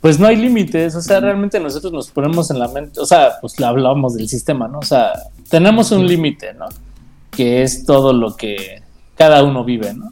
pues 0.00 0.20
no 0.20 0.26
hay 0.26 0.36
límites, 0.36 0.94
o 0.94 1.02
sea, 1.02 1.18
realmente 1.20 1.58
nosotros 1.58 1.92
nos 1.92 2.10
ponemos 2.10 2.50
en 2.50 2.58
la 2.58 2.68
mente, 2.68 3.00
o 3.00 3.06
sea, 3.06 3.32
pues 3.40 3.58
le 3.58 3.66
hablamos 3.66 4.14
del 4.14 4.28
sistema, 4.28 4.68
¿no? 4.68 4.78
O 4.78 4.84
sea, 4.84 5.12
tenemos 5.48 5.90
un 5.90 6.06
límite, 6.06 6.54
¿no? 6.54 6.66
Que 7.30 7.62
es 7.62 7.84
todo 7.84 8.12
lo 8.12 8.36
que 8.36 8.82
cada 9.16 9.42
uno 9.42 9.64
vive, 9.64 9.92
¿no? 9.94 10.10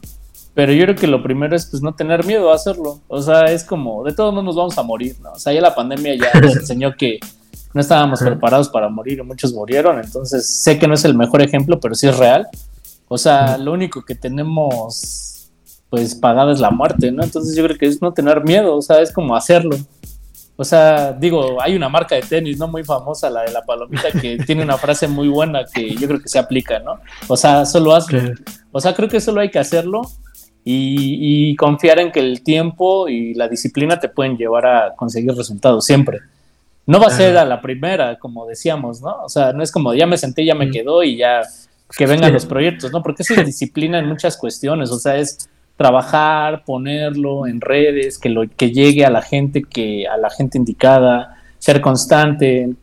Pero 0.53 0.73
yo 0.73 0.85
creo 0.85 0.95
que 0.95 1.07
lo 1.07 1.23
primero 1.23 1.55
es 1.55 1.67
pues 1.67 1.83
no 1.83 1.93
tener 1.93 2.25
miedo 2.25 2.51
a 2.51 2.55
hacerlo. 2.55 2.99
O 3.07 3.21
sea, 3.21 3.45
es 3.45 3.63
como, 3.63 4.03
de 4.03 4.13
todos 4.13 4.33
nos 4.43 4.55
vamos 4.55 4.77
a 4.77 4.83
morir, 4.83 5.15
¿no? 5.21 5.33
O 5.33 5.39
sea, 5.39 5.53
ya 5.53 5.61
la 5.61 5.75
pandemia 5.75 6.15
ya 6.15 6.39
nos 6.39 6.55
enseñó 6.61 6.95
que 6.97 7.19
no 7.73 7.81
estábamos 7.81 8.19
preparados 8.21 8.67
para 8.67 8.89
morir 8.89 9.19
y 9.19 9.21
muchos 9.21 9.53
murieron. 9.53 9.99
Entonces, 10.03 10.49
sé 10.49 10.79
que 10.79 10.87
no 10.87 10.95
es 10.95 11.05
el 11.05 11.15
mejor 11.15 11.43
ejemplo, 11.43 11.79
pero 11.79 11.93
sí 11.93 12.07
es 12.07 12.17
real. 12.17 12.47
O 13.07 13.17
sea, 13.17 13.57
lo 13.57 13.73
único 13.73 14.03
que 14.03 14.15
tenemos 14.15 15.51
pues 15.89 16.15
pagado 16.15 16.51
es 16.51 16.59
la 16.59 16.69
muerte, 16.69 17.11
¿no? 17.11 17.23
Entonces 17.23 17.55
yo 17.55 17.63
creo 17.63 17.77
que 17.77 17.85
es 17.85 18.01
no 18.01 18.13
tener 18.13 18.43
miedo, 18.43 18.75
o 18.75 18.81
sea, 18.81 18.99
es 19.01 19.11
como 19.11 19.35
hacerlo. 19.35 19.77
O 20.59 20.63
sea, 20.63 21.13
digo, 21.13 21.61
hay 21.61 21.75
una 21.75 21.87
marca 21.87 22.15
de 22.15 22.21
tenis, 22.21 22.57
¿no? 22.57 22.67
Muy 22.67 22.83
famosa, 22.83 23.29
la 23.29 23.43
de 23.43 23.51
la 23.51 23.61
palomita, 23.61 24.11
que 24.11 24.37
tiene 24.45 24.63
una 24.63 24.77
frase 24.77 25.07
muy 25.07 25.27
buena 25.27 25.65
que 25.71 25.95
yo 25.95 26.07
creo 26.07 26.19
que 26.19 26.27
se 26.27 26.39
aplica, 26.39 26.79
¿no? 26.79 26.99
O 27.27 27.37
sea, 27.37 27.65
solo 27.65 27.93
hazlo. 27.93 28.19
O 28.71 28.81
sea, 28.81 28.93
creo 28.95 29.07
que 29.07 29.21
solo 29.21 29.39
hay 29.39 29.51
que 29.51 29.59
hacerlo 29.59 30.01
y, 30.65 31.55
confiar 31.55 31.99
en 31.99 32.11
que 32.11 32.19
el 32.19 32.43
tiempo 32.43 33.07
y 33.07 33.33
la 33.35 33.47
disciplina 33.47 33.99
te 33.99 34.09
pueden 34.09 34.35
llevar 34.35 34.65
a 34.65 34.95
conseguir 34.95 35.33
resultados 35.33 35.85
siempre. 35.85 36.19
No 36.85 36.99
va 36.99 37.07
a 37.07 37.11
ser 37.11 37.37
a 37.37 37.45
la 37.45 37.61
primera, 37.61 38.17
como 38.17 38.45
decíamos, 38.45 39.01
¿no? 39.01 39.23
O 39.23 39.29
sea, 39.29 39.53
no 39.53 39.61
es 39.63 39.71
como 39.71 39.93
ya 39.93 40.07
me 40.07 40.17
senté, 40.17 40.43
ya 40.43 40.55
me 40.55 40.71
quedó 40.71 41.03
y 41.03 41.17
ya 41.17 41.41
que 41.95 42.05
vengan 42.05 42.33
los 42.33 42.45
proyectos, 42.45 42.91
¿no? 42.91 43.01
Porque 43.01 43.23
es 43.23 43.45
disciplina 43.45 43.99
en 43.99 44.07
muchas 44.07 44.37
cuestiones, 44.37 44.91
o 44.91 44.99
sea, 44.99 45.17
es 45.17 45.49
trabajar, 45.77 46.63
ponerlo 46.65 47.47
en 47.47 47.61
redes, 47.61 48.17
que 48.17 48.29
lo 48.29 48.43
que 48.47 48.71
llegue 48.71 49.05
a 49.05 49.09
la 49.09 49.21
gente 49.21 49.63
que 49.63 50.07
a 50.07 50.17
la 50.17 50.29
gente 50.29 50.57
indicada, 50.57 51.41
ser 51.59 51.81
constante, 51.81 52.73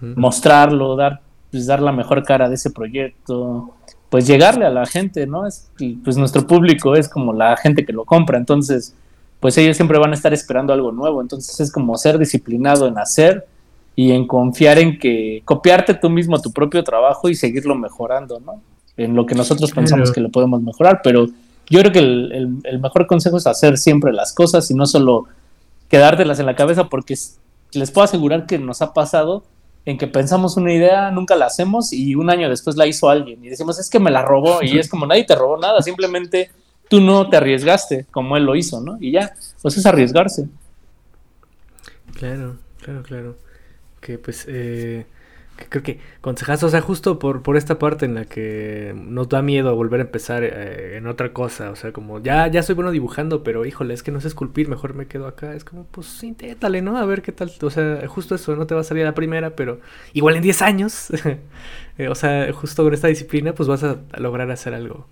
mostrarlo, 0.00 0.96
dar 0.96 1.20
pues 1.50 1.66
dar 1.66 1.80
la 1.80 1.92
mejor 1.92 2.22
cara 2.22 2.48
de 2.48 2.54
ese 2.54 2.70
proyecto, 2.70 3.74
pues 4.08 4.26
llegarle 4.26 4.66
a 4.66 4.70
la 4.70 4.86
gente, 4.86 5.26
¿no? 5.26 5.46
Es, 5.46 5.70
pues 6.04 6.16
nuestro 6.16 6.46
público 6.46 6.94
es 6.94 7.08
como 7.08 7.32
la 7.32 7.56
gente 7.56 7.84
que 7.84 7.92
lo 7.92 8.04
compra, 8.04 8.38
entonces, 8.38 8.94
pues 9.40 9.56
ellos 9.58 9.76
siempre 9.76 9.98
van 9.98 10.12
a 10.12 10.14
estar 10.14 10.32
esperando 10.32 10.72
algo 10.72 10.92
nuevo, 10.92 11.20
entonces 11.20 11.58
es 11.60 11.72
como 11.72 11.96
ser 11.96 12.18
disciplinado 12.18 12.86
en 12.86 12.98
hacer 12.98 13.46
y 13.96 14.12
en 14.12 14.26
confiar 14.26 14.78
en 14.78 14.98
que 14.98 15.42
copiarte 15.44 15.94
tú 15.94 16.10
mismo 16.10 16.40
tu 16.40 16.52
propio 16.52 16.82
trabajo 16.84 17.28
y 17.28 17.34
seguirlo 17.34 17.74
mejorando, 17.74 18.40
¿no? 18.40 18.62
En 18.96 19.14
lo 19.14 19.26
que 19.26 19.34
nosotros 19.34 19.72
pensamos 19.72 20.12
que 20.12 20.20
lo 20.20 20.30
podemos 20.30 20.62
mejorar, 20.62 21.00
pero 21.02 21.26
yo 21.68 21.80
creo 21.80 21.92
que 21.92 21.98
el, 22.00 22.60
el, 22.64 22.78
mejor 22.80 23.06
consejo 23.06 23.36
es 23.36 23.46
hacer 23.46 23.78
siempre 23.78 24.12
las 24.12 24.32
cosas 24.32 24.70
y 24.70 24.74
no 24.74 24.86
solo 24.86 25.26
quedártelas 25.88 26.40
en 26.40 26.46
la 26.46 26.56
cabeza 26.56 26.88
porque 26.88 27.14
les 27.72 27.90
puedo 27.90 28.04
asegurar 28.04 28.46
que 28.46 28.58
nos 28.58 28.82
ha 28.82 28.92
pasado 28.92 29.44
en 29.86 29.96
que 29.96 30.06
pensamos 30.06 30.56
una 30.56 30.72
idea, 30.72 31.10
nunca 31.10 31.36
la 31.36 31.46
hacemos 31.46 31.92
y 31.92 32.14
un 32.14 32.30
año 32.30 32.48
después 32.48 32.76
la 32.76 32.86
hizo 32.86 33.08
alguien 33.08 33.44
y 33.44 33.48
decimos, 33.48 33.78
es 33.78 33.88
que 33.88 33.98
me 33.98 34.10
la 34.10 34.22
robó 34.22 34.62
y 34.62 34.78
es 34.78 34.88
como 34.88 35.06
nadie 35.06 35.24
te 35.24 35.34
robó 35.34 35.56
nada, 35.56 35.80
simplemente 35.80 36.50
tú 36.88 37.00
no 37.00 37.28
te 37.28 37.36
arriesgaste 37.36 38.06
como 38.10 38.36
él 38.36 38.44
lo 38.44 38.56
hizo, 38.56 38.80
¿no? 38.80 38.98
Y 39.00 39.12
ya, 39.12 39.32
pues 39.62 39.76
es 39.76 39.86
arriesgarse. 39.86 40.48
Claro, 42.14 42.56
claro, 42.82 43.02
claro. 43.02 43.36
Que 44.00 44.18
pues 44.18 44.46
eh, 44.48 45.06
creo 45.68 45.82
que 45.82 45.98
consejazo, 46.20 46.66
o 46.66 46.70
sea, 46.70 46.80
justo 46.80 47.18
por, 47.18 47.42
por 47.42 47.56
esta 47.56 47.78
parte 47.78 48.06
en 48.06 48.14
la 48.14 48.24
que 48.24 48.94
nos 48.96 49.28
da 49.28 49.42
miedo 49.42 49.74
volver 49.74 50.00
a 50.00 50.04
empezar 50.04 50.42
eh, 50.44 50.96
en 50.96 51.06
otra 51.06 51.32
cosa, 51.32 51.70
o 51.70 51.76
sea, 51.76 51.92
como 51.92 52.20
ya, 52.20 52.46
ya 52.48 52.62
soy 52.62 52.74
bueno 52.74 52.90
dibujando, 52.90 53.42
pero 53.42 53.64
híjole, 53.66 53.94
es 53.94 54.02
que 54.02 54.10
no 54.10 54.20
sé 54.20 54.28
esculpir, 54.28 54.68
mejor 54.68 54.94
me 54.94 55.06
quedo 55.06 55.26
acá, 55.26 55.54
es 55.54 55.64
como, 55.64 55.84
pues 55.84 56.22
inténtale, 56.22 56.82
¿no? 56.82 56.96
A 56.96 57.04
ver 57.04 57.22
qué 57.22 57.32
tal, 57.32 57.52
o 57.60 57.70
sea, 57.70 58.06
justo 58.08 58.34
eso, 58.34 58.56
no 58.56 58.66
te 58.66 58.74
va 58.74 58.80
a 58.80 58.84
salir 58.84 59.04
a 59.04 59.06
la 59.06 59.14
primera, 59.14 59.50
pero 59.50 59.80
igual 60.12 60.36
en 60.36 60.42
10 60.42 60.62
años, 60.62 61.08
eh, 61.98 62.08
o 62.08 62.14
sea, 62.14 62.52
justo 62.52 62.82
con 62.82 62.94
esta 62.94 63.08
disciplina, 63.08 63.54
pues 63.54 63.68
vas 63.68 63.84
a, 63.84 63.98
lograr 64.18 64.50
hacer 64.50 64.74
algo. 64.74 65.06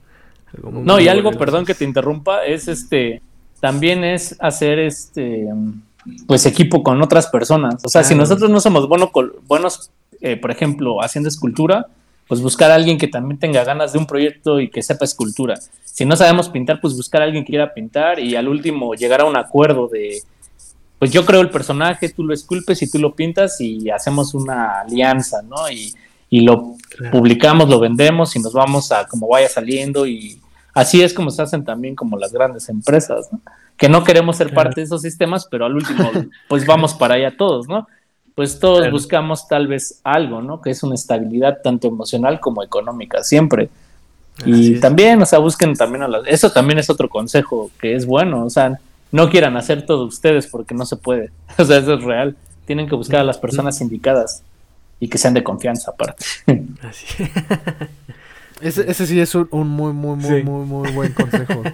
no, 0.62 1.00
y 1.00 1.08
algo, 1.08 1.32
perdón 1.32 1.64
que 1.64 1.74
te 1.74 1.84
interrumpa, 1.84 2.44
es 2.44 2.68
este, 2.68 3.22
también 3.60 4.04
es 4.04 4.36
hacer 4.40 4.78
este 4.78 5.48
pues 6.26 6.46
equipo 6.46 6.82
con 6.82 7.00
otras 7.02 7.26
personas. 7.28 7.76
O 7.84 7.88
sea, 7.88 8.04
si 8.04 8.14
nosotros 8.14 8.50
no 8.50 8.60
somos 8.60 8.88
bueno, 8.88 9.10
buenos 9.46 9.90
eh, 10.20 10.36
por 10.36 10.50
ejemplo, 10.50 11.00
haciendo 11.02 11.28
escultura, 11.28 11.86
pues 12.26 12.42
buscar 12.42 12.70
a 12.70 12.74
alguien 12.74 12.98
que 12.98 13.08
también 13.08 13.38
tenga 13.38 13.64
ganas 13.64 13.92
de 13.92 13.98
un 13.98 14.06
proyecto 14.06 14.60
y 14.60 14.68
que 14.68 14.82
sepa 14.82 15.04
escultura. 15.04 15.58
Si 15.84 16.04
no 16.04 16.16
sabemos 16.16 16.48
pintar, 16.48 16.80
pues 16.80 16.94
buscar 16.94 17.22
a 17.22 17.24
alguien 17.24 17.44
que 17.44 17.52
quiera 17.52 17.72
pintar 17.72 18.18
y 18.18 18.36
al 18.36 18.48
último 18.48 18.94
llegar 18.94 19.20
a 19.20 19.24
un 19.24 19.36
acuerdo 19.36 19.88
de, 19.88 20.22
pues 20.98 21.10
yo 21.10 21.24
creo 21.24 21.40
el 21.40 21.50
personaje, 21.50 22.08
tú 22.10 22.24
lo 22.24 22.34
esculpes 22.34 22.82
y 22.82 22.90
tú 22.90 22.98
lo 22.98 23.14
pintas 23.14 23.60
y 23.60 23.88
hacemos 23.90 24.34
una 24.34 24.80
alianza, 24.80 25.40
¿no? 25.42 25.70
Y, 25.70 25.94
y 26.28 26.40
lo 26.42 26.74
publicamos, 27.10 27.68
lo 27.68 27.80
vendemos 27.80 28.34
y 28.36 28.40
nos 28.40 28.52
vamos 28.52 28.92
a 28.92 29.06
como 29.06 29.28
vaya 29.28 29.48
saliendo 29.48 30.06
y 30.06 30.40
así 30.78 31.02
es 31.02 31.14
como 31.14 31.30
se 31.30 31.42
hacen 31.42 31.64
también 31.64 31.94
como 31.94 32.18
las 32.18 32.32
grandes 32.32 32.68
empresas, 32.68 33.28
¿no? 33.32 33.40
Que 33.76 33.88
no 33.88 34.02
queremos 34.02 34.36
ser 34.36 34.52
parte 34.52 34.80
de 34.80 34.86
esos 34.86 35.02
sistemas, 35.02 35.46
pero 35.50 35.64
al 35.64 35.74
último, 35.74 36.10
pues 36.48 36.66
vamos 36.66 36.94
para 36.94 37.14
allá 37.14 37.36
todos, 37.36 37.68
¿no? 37.68 37.86
pues 38.38 38.60
todos 38.60 38.88
buscamos 38.92 39.48
tal 39.48 39.66
vez 39.66 40.00
algo, 40.04 40.40
¿no? 40.40 40.62
Que 40.62 40.70
es 40.70 40.84
una 40.84 40.94
estabilidad 40.94 41.58
tanto 41.60 41.88
emocional 41.88 42.38
como 42.38 42.62
económica, 42.62 43.24
siempre. 43.24 43.68
Y 44.46 44.78
también, 44.78 45.20
o 45.20 45.26
sea, 45.26 45.40
busquen 45.40 45.74
también 45.74 46.04
a 46.04 46.06
las... 46.06 46.22
Eso 46.24 46.52
también 46.52 46.78
es 46.78 46.88
otro 46.88 47.08
consejo 47.08 47.72
que 47.80 47.96
es 47.96 48.06
bueno, 48.06 48.44
o 48.44 48.48
sea, 48.48 48.78
no 49.10 49.28
quieran 49.28 49.56
hacer 49.56 49.84
todo 49.84 50.04
ustedes 50.04 50.46
porque 50.46 50.72
no 50.72 50.86
se 50.86 50.94
puede. 50.94 51.32
O 51.58 51.64
sea, 51.64 51.78
eso 51.78 51.94
es 51.94 52.04
real. 52.04 52.36
Tienen 52.64 52.88
que 52.88 52.94
buscar 52.94 53.18
a 53.18 53.24
las 53.24 53.38
personas 53.38 53.80
indicadas 53.80 54.44
y 55.00 55.08
que 55.08 55.18
sean 55.18 55.34
de 55.34 55.42
confianza 55.42 55.90
aparte. 55.90 56.24
Así. 56.88 57.06
ese, 58.60 58.90
ese 58.90 59.06
sí 59.06 59.20
es 59.20 59.34
un, 59.34 59.48
muy, 59.50 59.92
muy, 59.92 60.16
muy, 60.16 60.42
muy, 60.42 60.66
muy 60.66 60.92
buen 60.92 61.12
consejo. 61.12 61.62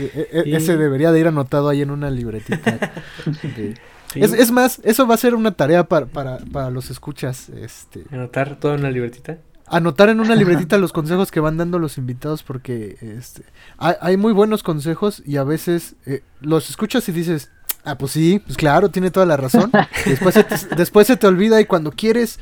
E, 0.00 0.28
e, 0.32 0.56
ese 0.56 0.76
debería 0.76 1.12
de 1.12 1.20
ir 1.20 1.28
anotado 1.28 1.68
ahí 1.68 1.82
en 1.82 1.90
una 1.90 2.10
libretita. 2.10 2.92
Es, 4.14 4.50
más, 4.50 4.80
eso 4.84 5.06
va 5.06 5.14
a 5.14 5.18
ser 5.18 5.34
una 5.34 5.52
tarea 5.52 5.84
para, 5.84 6.06
para, 6.06 6.70
los 6.70 6.90
escuchas. 6.90 7.48
Este. 7.50 8.04
¿Anotar 8.10 8.58
todo 8.58 8.74
en 8.74 8.80
una 8.80 8.90
libretita? 8.90 9.38
Anotar 9.66 10.08
en 10.08 10.20
una 10.20 10.34
libretita 10.36 10.78
los 10.78 10.92
consejos 10.92 11.30
que 11.30 11.40
van 11.40 11.58
dando 11.58 11.78
los 11.78 11.98
invitados 11.98 12.42
porque 12.42 12.96
este, 13.00 13.42
hay, 13.76 14.16
muy 14.16 14.32
buenos 14.32 14.62
consejos 14.62 15.22
y 15.26 15.36
a 15.36 15.44
veces 15.44 15.96
eh, 16.06 16.22
los 16.40 16.70
escuchas 16.70 17.08
y 17.08 17.12
dices, 17.12 17.50
ah, 17.84 17.96
pues 17.96 18.12
sí, 18.12 18.40
pues 18.44 18.56
claro, 18.56 18.88
tiene 18.88 19.10
toda 19.10 19.26
la 19.26 19.36
razón. 19.36 19.70
después, 20.04 20.34
se 20.34 20.44
te, 20.44 20.56
después 20.76 21.06
se 21.06 21.16
te 21.16 21.26
olvida 21.26 21.60
y 21.60 21.66
cuando 21.66 21.90
quieres 21.90 22.38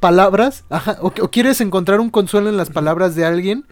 palabras, 0.00 0.64
o, 1.00 1.08
o, 1.08 1.30
quieres 1.30 1.60
encontrar 1.60 2.00
un 2.00 2.10
consuelo 2.10 2.48
en 2.48 2.56
las 2.56 2.70
palabras 2.70 3.14
de 3.14 3.24
alguien, 3.24 3.64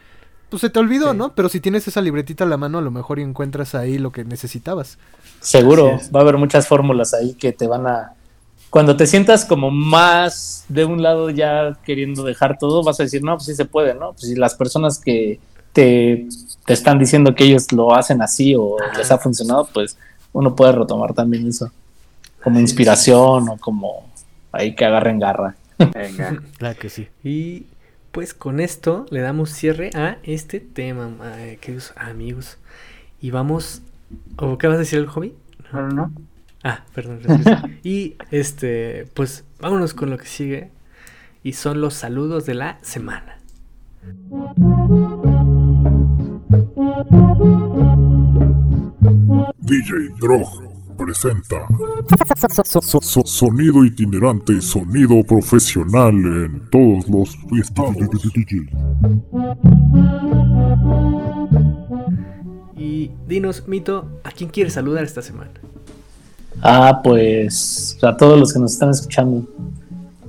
pues 0.55 0.61
se 0.61 0.71
te 0.71 0.79
olvidó, 0.79 1.15
¿no? 1.15 1.35
Pero 1.35 1.49
si 1.49 1.61
tienes 1.61 1.89
esa 1.89 2.01
libretita 2.01 2.45
a 2.45 2.47
la 2.47 2.57
mano, 2.57 2.79
a 2.79 2.83
lo 2.83 2.91
mejor 2.91 3.19
encuentras 3.19 3.75
ahí 3.75 3.99
lo 3.99 4.13
que 4.13 4.25
necesitabas. 4.25 4.99
Seguro, 5.41 5.99
va 6.15 6.21
a 6.21 6.23
haber 6.23 6.39
muchas 6.39 6.69
fórmulas 6.69 7.13
ahí 7.13 7.35
que 7.35 7.53
te 7.53 7.67
van 7.67 7.87
a... 7.87 8.13
Cuando 8.71 8.97
te 8.97 9.07
sientas 9.07 9.45
como 9.45 9.71
más 9.71 10.65
de 10.69 10.85
un 10.85 11.03
lado 11.03 11.31
ya 11.31 11.77
queriendo 11.85 12.23
dejar 12.23 12.57
todo, 12.59 12.83
vas 12.83 12.99
a 13.01 13.03
decir, 13.03 13.23
no, 13.23 13.35
pues 13.37 13.47
sí 13.47 13.55
se 13.55 13.65
puede, 13.65 13.95
¿no? 13.95 14.13
Pues 14.13 14.29
si 14.29 14.37
las 14.37 14.55
personas 14.55 14.99
que 14.99 15.41
te, 15.73 16.29
te 16.65 16.73
están 16.73 16.99
diciendo 16.99 17.35
que 17.35 17.45
ellos 17.45 17.71
lo 17.73 17.95
hacen 17.95 18.23
así 18.23 18.55
o 18.57 18.77
les 18.97 19.11
ha 19.11 19.19
funcionado, 19.19 19.69
pues 19.73 19.97
uno 20.35 20.55
puede 20.55 20.73
retomar 20.73 21.15
también 21.15 21.49
eso 21.49 21.71
como 22.45 22.61
inspiración 22.61 23.49
o 23.49 23.57
como 23.57 24.07
ahí 24.53 24.75
que 24.75 24.85
agarren 24.85 25.19
garra. 25.19 25.57
Venga. 25.79 26.43
claro 26.59 26.79
que 26.79 26.91
sí. 26.91 27.09
Y 27.25 27.65
pues 28.13 28.35
con 28.35 28.61
esto 28.61 29.07
le 29.11 29.23
damos 29.23 29.51
cierre 29.51 29.91
a 29.95 30.19
este 30.23 30.61
tema, 30.61 31.11
queridos 31.63 31.95
amigos. 31.97 32.59
Y 33.21 33.31
vamos. 33.31 33.81
¿O 34.37 34.59
qué 34.59 34.67
vas 34.67 34.77
a 34.77 34.81
decir 34.81 34.99
el 34.99 35.07
hobby? 35.07 35.35
No, 35.73 35.89
no. 35.89 36.13
Ah, 36.63 36.85
perdón. 36.95 37.21
y 37.83 38.17
este, 38.31 39.09
pues 39.15 39.45
vámonos 39.59 39.95
con 39.95 40.11
lo 40.11 40.19
que 40.19 40.27
sigue. 40.27 40.71
Y 41.43 41.55
son 41.55 41.81
los 41.81 41.95
saludos 41.95 42.45
de 42.45 42.55
la 42.55 42.79
semana. 42.83 43.39
DJ 49.65 50.11
Drog 50.21 50.47
presenta 50.99 51.67
Sonido 53.25 53.83
itinerante, 53.83 54.61
sonido 54.61 55.23
profesional 55.25 56.15
en 56.15 56.69
todos 56.71 57.09
los 57.09 57.37
Y 62.77 63.11
dinos, 63.27 63.67
Mito, 63.67 64.21
¿a 64.23 64.31
quién 64.33 64.51
quieres 64.51 64.75
saludar 64.75 65.03
esta 65.03 65.23
semana? 65.23 65.51
Ah, 66.61 67.01
pues 67.03 67.99
a 68.03 68.17
todos 68.19 68.39
los 68.39 68.53
que 68.53 68.59
nos 68.59 68.73
están 68.73 68.91
escuchando, 68.91 69.49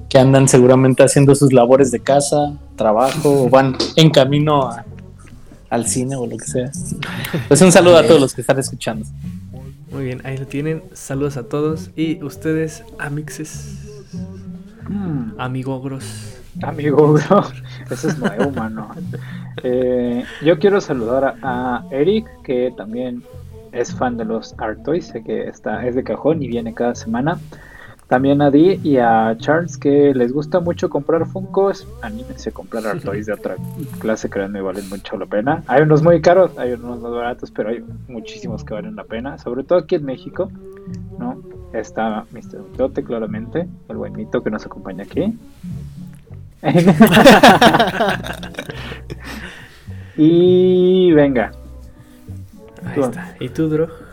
que 0.07 0.17
andan 0.17 0.47
seguramente 0.47 1.03
haciendo 1.03 1.35
sus 1.35 1.51
labores 1.51 1.91
de 1.91 1.99
casa, 1.99 2.57
trabajo, 2.77 3.43
o 3.43 3.49
van 3.49 3.75
en 3.97 4.09
camino 4.11 4.69
al 5.69 5.87
cine 5.87 6.15
o 6.15 6.25
lo 6.25 6.37
que 6.37 6.45
sea. 6.45 6.71
Pues 7.47 7.61
un 7.61 7.71
saludo 7.71 7.97
a 7.97 8.03
todos 8.03 8.21
los 8.21 8.33
que 8.33 8.41
están 8.41 8.59
escuchando. 8.59 9.05
Muy 9.91 10.05
bien, 10.05 10.21
ahí 10.25 10.37
lo 10.37 10.45
tienen. 10.45 10.83
Saludos 10.93 11.37
a 11.37 11.43
todos. 11.43 11.91
Y 11.95 12.21
ustedes, 12.23 12.83
amixes. 12.99 13.79
Mm. 14.89 15.39
Amigogros. 15.39 16.37
Amigogros. 16.61 17.53
Eso 17.89 18.09
es 18.09 18.17
nuevo, 18.17 18.51
mano. 18.51 18.89
Eh, 19.63 20.23
yo 20.43 20.59
quiero 20.59 20.81
saludar 20.81 21.35
a, 21.41 21.85
Eric, 21.91 22.27
que 22.43 22.73
también 22.75 23.23
es 23.71 23.93
fan 23.95 24.17
de 24.17 24.25
los 24.25 24.53
Art 24.57 24.83
Toys. 24.83 25.07
Sé 25.07 25.23
que 25.23 25.47
está, 25.47 25.85
es 25.87 25.95
de 25.95 26.03
cajón 26.03 26.41
y 26.43 26.47
viene 26.47 26.73
cada 26.73 26.95
semana. 26.95 27.39
También 28.07 28.41
a 28.41 28.51
Dee 28.51 28.79
y 28.83 28.97
a 28.97 29.35
Charles 29.39 29.77
que 29.77 30.13
les 30.13 30.31
gusta 30.31 30.59
mucho 30.59 30.89
comprar 30.89 31.25
Funkos. 31.25 31.87
Anímense 32.01 32.49
a 32.49 32.53
comprar 32.53 32.85
Art 32.85 33.01
Toys 33.03 33.25
de 33.25 33.33
otra 33.33 33.55
clase, 33.99 34.29
créanme, 34.29 34.61
valen 34.61 34.87
mucho 34.89 35.17
la 35.17 35.25
pena. 35.25 35.63
Hay 35.67 35.81
unos 35.81 36.03
muy 36.03 36.21
caros, 36.21 36.51
hay 36.57 36.73
unos 36.73 37.01
más 37.01 37.11
baratos, 37.11 37.51
pero 37.51 37.69
hay 37.69 37.83
muchísimos 38.07 38.63
que 38.63 38.73
valen 38.73 38.95
la 38.95 39.05
pena, 39.05 39.37
sobre 39.39 39.63
todo 39.63 39.79
aquí 39.79 39.95
en 39.95 40.05
México, 40.05 40.51
¿no? 41.17 41.41
está 41.73 42.25
Mr. 42.31 42.61
Mitote, 42.71 43.03
claramente, 43.03 43.67
el 43.89 43.97
buen 43.97 44.13
mito 44.13 44.41
que 44.41 44.49
nos 44.49 44.65
acompaña 44.65 45.03
aquí. 45.03 45.37
y 50.17 51.11
venga. 51.11 51.51
Ahí 52.85 53.01
está. 53.01 53.35
¿Y 53.39 53.49
tú, 53.49 53.69
Dro? 53.69 54.04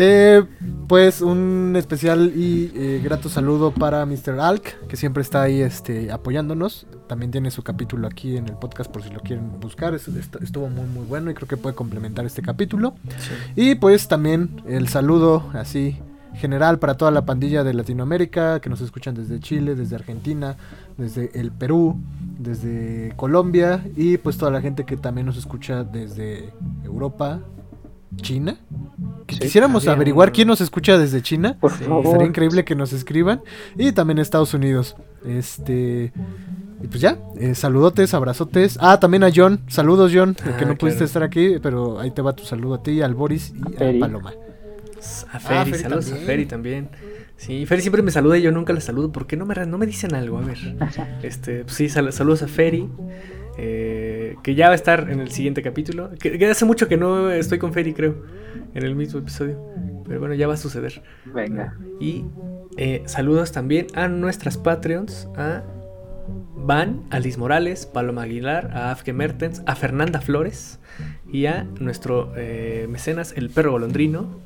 Eh, 0.00 0.44
pues 0.86 1.20
un 1.22 1.74
especial 1.76 2.32
y 2.36 2.70
eh, 2.76 3.00
grato 3.02 3.28
saludo 3.28 3.72
para 3.72 4.06
Mr. 4.06 4.38
Alk, 4.38 4.86
que 4.86 4.96
siempre 4.96 5.22
está 5.22 5.42
ahí 5.42 5.60
este, 5.60 6.12
apoyándonos. 6.12 6.86
También 7.08 7.32
tiene 7.32 7.50
su 7.50 7.62
capítulo 7.64 8.06
aquí 8.06 8.36
en 8.36 8.46
el 8.46 8.54
podcast 8.54 8.90
por 8.92 9.02
si 9.02 9.10
lo 9.10 9.18
quieren 9.20 9.58
buscar. 9.60 9.94
Es- 9.94 10.06
est- 10.06 10.36
estuvo 10.40 10.68
muy 10.68 10.86
muy 10.86 11.04
bueno 11.04 11.30
y 11.30 11.34
creo 11.34 11.48
que 11.48 11.56
puede 11.56 11.74
complementar 11.74 12.24
este 12.26 12.42
capítulo. 12.42 12.94
Y 13.56 13.74
pues 13.74 14.06
también 14.06 14.62
el 14.68 14.86
saludo 14.86 15.44
así 15.54 15.98
general 16.34 16.78
para 16.78 16.94
toda 16.96 17.10
la 17.10 17.24
pandilla 17.26 17.64
de 17.64 17.74
Latinoamérica 17.74 18.60
que 18.60 18.70
nos 18.70 18.80
escuchan 18.80 19.14
desde 19.16 19.40
Chile, 19.40 19.74
desde 19.74 19.96
Argentina, 19.96 20.56
desde 20.96 21.38
el 21.40 21.50
Perú, 21.50 21.96
desde 22.38 23.14
Colombia 23.16 23.84
y 23.96 24.18
pues 24.18 24.38
toda 24.38 24.52
la 24.52 24.60
gente 24.60 24.84
que 24.84 24.96
también 24.96 25.26
nos 25.26 25.36
escucha 25.36 25.82
desde 25.82 26.52
Europa, 26.84 27.40
China. 28.16 28.56
Que 29.26 29.34
Sí, 29.34 29.40
quisiéramos 29.42 29.86
averiguar 29.88 30.32
quién 30.32 30.48
nos 30.48 30.60
escucha 30.60 30.96
desde 30.98 31.20
China. 31.22 31.56
Por 31.60 31.72
Sí, 31.72 31.84
favor. 31.84 32.12
Sería 32.12 32.26
increíble 32.26 32.64
que 32.64 32.74
nos 32.74 32.92
escriban. 32.92 33.42
Y 33.76 33.92
también 33.92 34.18
Estados 34.18 34.54
Unidos. 34.54 34.96
Este. 35.26 36.12
Y 36.82 36.86
pues 36.86 37.00
ya, 37.00 37.18
eh, 37.38 37.54
saludotes, 37.54 38.14
abrazotes. 38.14 38.78
Ah, 38.80 39.00
también 39.00 39.24
a 39.24 39.30
John. 39.34 39.60
Saludos, 39.68 40.12
John. 40.14 40.36
Ah, 40.44 40.56
que 40.56 40.64
no 40.64 40.76
pudiste 40.76 41.04
estar 41.04 41.22
aquí, 41.22 41.56
pero 41.62 41.98
ahí 41.98 42.10
te 42.12 42.22
va 42.22 42.34
tu 42.34 42.44
saludo 42.44 42.74
a 42.74 42.82
ti, 42.82 43.02
al 43.02 43.14
Boris 43.14 43.52
y 43.54 43.74
a 43.74 43.76
Feri. 43.78 43.98
Paloma. 43.98 44.32
A 45.32 45.38
Feri, 45.40 45.70
Feri 45.72 45.82
saludos 45.82 46.06
también. 46.06 46.22
a 46.22 46.26
Feri 46.26 46.46
también. 46.46 46.88
Sí, 47.36 47.66
Feri 47.66 47.82
siempre 47.82 48.02
me 48.02 48.10
saluda 48.10 48.38
y 48.38 48.42
yo 48.42 48.50
nunca 48.52 48.72
la 48.72 48.80
saludo. 48.80 49.12
¿Por 49.12 49.26
qué 49.26 49.36
no 49.36 49.44
me, 49.46 49.54
no 49.66 49.76
me 49.78 49.86
dicen 49.86 50.14
algo? 50.14 50.38
A 50.38 50.40
ver. 50.42 50.58
Este, 51.22 51.62
pues 51.64 51.74
sí, 51.76 51.88
sal- 51.88 52.12
saludos 52.12 52.42
a 52.42 52.48
Feri. 52.48 52.88
eh, 53.58 54.07
que 54.42 54.54
ya 54.54 54.66
va 54.66 54.72
a 54.72 54.74
estar 54.74 55.10
en 55.10 55.20
el 55.20 55.30
siguiente 55.30 55.62
capítulo. 55.62 56.10
Que, 56.20 56.38
que 56.38 56.46
hace 56.46 56.64
mucho 56.64 56.88
que 56.88 56.96
no 56.96 57.30
estoy 57.30 57.58
con 57.58 57.72
Feri, 57.72 57.94
creo. 57.94 58.24
En 58.74 58.84
el 58.84 58.94
mismo 58.94 59.20
episodio. 59.20 59.58
Pero 60.06 60.20
bueno, 60.20 60.34
ya 60.34 60.46
va 60.46 60.54
a 60.54 60.58
suceder. 60.58 61.02
Venga. 61.26 61.76
Y 62.00 62.24
eh, 62.76 63.02
saludos 63.06 63.52
también 63.52 63.88
a 63.94 64.08
nuestras 64.08 64.56
Patreons, 64.56 65.28
a 65.36 65.62
Van, 66.54 67.04
a 67.10 67.18
Liz 67.18 67.38
Morales, 67.38 67.86
Paloma 67.86 68.22
Aguilar, 68.22 68.70
a 68.72 68.90
Afke 68.90 69.12
Mertens, 69.12 69.62
a 69.66 69.74
Fernanda 69.74 70.20
Flores 70.20 70.78
y 71.30 71.46
a 71.46 71.64
nuestro 71.80 72.32
eh, 72.36 72.86
mecenas, 72.88 73.32
el 73.36 73.50
perro 73.50 73.72
golondrino. 73.72 74.40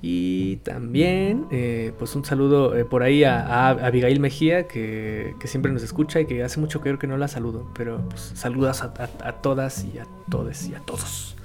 Y 0.00 0.56
también, 0.58 1.46
eh, 1.50 1.92
pues 1.98 2.14
un 2.14 2.24
saludo 2.24 2.76
eh, 2.76 2.84
por 2.84 3.02
ahí 3.02 3.24
a, 3.24 3.40
a 3.44 3.70
Abigail 3.70 4.20
Mejía, 4.20 4.68
que, 4.68 5.34
que 5.40 5.48
siempre 5.48 5.72
nos 5.72 5.82
escucha 5.82 6.20
y 6.20 6.26
que 6.26 6.44
hace 6.44 6.60
mucho 6.60 6.78
que 6.80 6.84
creo 6.90 6.98
que 7.00 7.08
no 7.08 7.16
la 7.16 7.26
saludo. 7.26 7.68
Pero 7.74 8.08
pues 8.08 8.30
saludas 8.34 8.82
a, 8.82 8.92
a- 9.24 9.32
todas 9.42 9.84
y 9.92 9.98
a 9.98 10.06
todos 10.30 10.68
y 10.68 10.74
a 10.74 10.80
todos. 10.80 11.36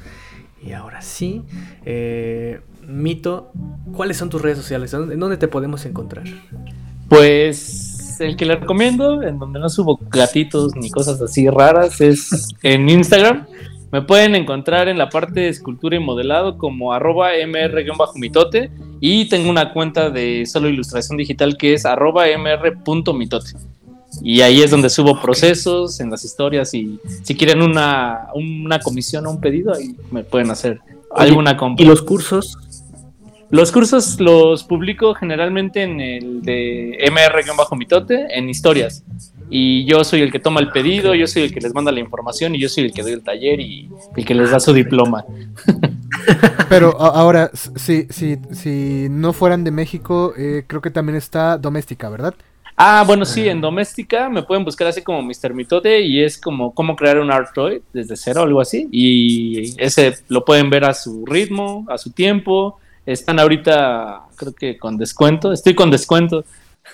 Y 0.63 0.71
ahora 0.73 1.01
sí, 1.01 1.41
eh, 1.83 2.61
Mito, 2.87 3.51
¿cuáles 3.91 4.17
son 4.17 4.29
tus 4.29 4.41
redes 4.41 4.57
sociales? 4.59 4.93
¿En 4.93 5.19
dónde 5.19 5.37
te 5.37 5.47
podemos 5.47 5.85
encontrar? 5.85 6.25
Pues 7.09 8.17
el 8.19 8.35
que 8.37 8.45
le 8.45 8.55
recomiendo, 8.55 9.23
en 9.23 9.39
donde 9.39 9.59
no 9.59 9.67
subo 9.69 9.99
gatitos 10.09 10.75
ni 10.75 10.89
cosas 10.89 11.21
así 11.21 11.49
raras, 11.49 11.99
es 12.01 12.49
en 12.61 12.87
Instagram. 12.89 13.45
Me 13.93 14.01
pueden 14.01 14.33
encontrar 14.33 14.87
en 14.87 14.97
la 14.97 15.09
parte 15.09 15.41
de 15.41 15.49
escultura 15.49 15.95
y 15.95 15.99
modelado 15.99 16.57
como 16.57 16.93
arroba 16.93 17.29
mr-mitote 17.45 18.71
y 18.99 19.29
tengo 19.29 19.51
una 19.51 19.71
cuenta 19.71 20.09
de 20.09 20.47
solo 20.47 20.67
ilustración 20.67 21.15
digital 21.15 21.57
que 21.57 21.75
es 21.75 21.85
arroba 21.85 22.23
mr.mitote. 22.25 23.51
Y 24.23 24.41
ahí 24.41 24.63
es 24.63 24.71
donde 24.71 24.89
subo 24.89 25.21
procesos 25.21 25.99
en 25.99 26.09
las 26.09 26.25
historias 26.25 26.73
y 26.73 26.99
si 27.21 27.35
quieren 27.35 27.61
una, 27.61 28.29
una 28.33 28.79
comisión 28.79 29.27
o 29.27 29.29
un 29.29 29.39
pedido, 29.39 29.75
ahí 29.75 29.95
me 30.09 30.23
pueden 30.23 30.49
hacer 30.49 30.79
alguna 31.15 31.55
compra. 31.55 31.85
¿Y 31.85 31.87
los 31.87 32.01
cursos? 32.01 32.57
Los 33.51 33.71
cursos 33.71 34.19
los 34.19 34.63
publico 34.63 35.13
generalmente 35.13 35.83
en 35.83 36.01
el 36.01 36.41
de 36.41 36.97
MR-mitote, 37.11 38.39
en 38.39 38.49
historias. 38.49 39.03
Y 39.49 39.85
yo 39.85 40.03
soy 40.03 40.21
el 40.21 40.31
que 40.31 40.39
toma 40.39 40.59
el 40.59 40.71
pedido, 40.71 41.13
yo 41.13 41.27
soy 41.27 41.43
el 41.43 41.53
que 41.53 41.61
les 41.61 41.73
manda 41.73 41.91
la 41.91 41.99
información 41.99 42.55
y 42.55 42.59
yo 42.59 42.69
soy 42.69 42.85
el 42.85 42.93
que 42.93 43.03
doy 43.03 43.13
el 43.13 43.23
taller 43.23 43.59
y 43.59 43.89
el 44.15 44.25
que 44.25 44.33
les 44.33 44.51
da 44.51 44.59
su 44.59 44.73
diploma. 44.73 45.25
Pero 46.69 46.99
ahora, 46.99 47.51
si, 47.53 48.07
si, 48.09 48.37
si 48.51 49.07
no 49.09 49.33
fueran 49.33 49.63
de 49.63 49.71
México, 49.71 50.33
eh, 50.37 50.63
creo 50.67 50.81
que 50.81 50.89
también 50.89 51.17
está 51.17 51.57
Doméstica, 51.57 52.09
¿verdad? 52.09 52.33
Ah, 52.75 53.03
bueno, 53.05 53.23
sí, 53.23 53.47
en 53.47 53.61
doméstica 53.61 54.29
me 54.29 54.41
pueden 54.41 54.65
buscar 54.65 54.87
así 54.87 55.03
como 55.03 55.21
Mr. 55.21 55.53
Mitote 55.53 56.01
y 56.01 56.23
es 56.23 56.39
como 56.39 56.73
cómo 56.73 56.95
crear 56.95 57.19
un 57.19 57.31
art 57.31 57.53
toy 57.53 57.83
desde 57.93 58.15
cero 58.15 58.41
o 58.41 58.43
algo 58.45 58.61
así. 58.61 58.87
Y 58.91 59.79
ese 59.81 60.17
lo 60.27 60.43
pueden 60.43 60.69
ver 60.69 60.83
a 60.85 60.93
su 60.93 61.25
ritmo, 61.25 61.85
a 61.87 61.97
su 61.99 62.11
tiempo. 62.11 62.79
Están 63.05 63.39
ahorita, 63.39 64.23
creo 64.35 64.53
que 64.53 64.77
con 64.77 64.97
descuento. 64.97 65.53
Estoy 65.53 65.75
con 65.75 65.91
descuento. 65.91 66.45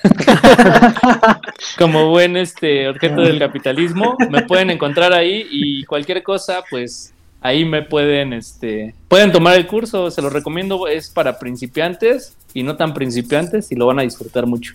como 1.77 2.09
buen 2.09 2.37
este 2.37 2.87
objeto 2.89 3.21
del 3.21 3.39
capitalismo, 3.39 4.15
me 4.29 4.43
pueden 4.43 4.69
encontrar 4.69 5.13
ahí 5.13 5.47
y 5.49 5.83
cualquier 5.85 6.23
cosa, 6.23 6.63
pues 6.69 7.13
ahí 7.41 7.65
me 7.65 7.81
pueden, 7.81 8.33
este, 8.33 8.95
pueden 9.07 9.31
tomar 9.31 9.55
el 9.55 9.67
curso. 9.67 10.11
Se 10.11 10.21
lo 10.21 10.29
recomiendo, 10.29 10.87
es 10.87 11.09
para 11.09 11.39
principiantes 11.39 12.35
y 12.53 12.63
no 12.63 12.75
tan 12.77 12.93
principiantes 12.93 13.71
y 13.71 13.75
lo 13.75 13.85
van 13.85 13.99
a 13.99 14.03
disfrutar 14.03 14.45
mucho. 14.45 14.73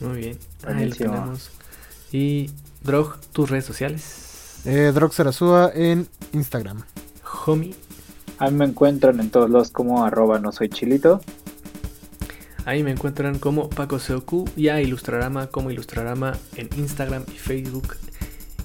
Muy 0.00 0.18
bien, 0.18 0.38
ahí 0.66 0.88
lo 0.88 0.96
tenemos. 0.96 1.50
Y 2.12 2.50
Drog, 2.82 3.20
tus 3.32 3.50
redes 3.50 3.64
sociales. 3.64 4.60
Eh, 4.64 4.92
Drox 4.94 5.16
Sarasúa 5.16 5.72
en 5.74 6.06
Instagram. 6.32 6.82
Homie, 7.46 7.74
A 8.38 8.50
mí 8.50 8.56
me 8.56 8.64
encuentran 8.64 9.18
en 9.20 9.30
todos 9.30 9.50
los 9.50 9.70
como 9.70 10.04
arroba 10.04 10.38
no 10.38 10.52
soy 10.52 10.68
chilito. 10.68 11.20
Ahí 12.64 12.82
me 12.82 12.90
encuentran 12.90 13.38
como 13.38 13.68
Paco 13.68 13.98
Seoku 13.98 14.48
y 14.56 14.68
a 14.68 14.80
Ilustrarama 14.80 15.48
como 15.48 15.70
Ilustrarama 15.70 16.36
en 16.56 16.68
Instagram 16.76 17.24
y 17.34 17.38
Facebook. 17.38 17.96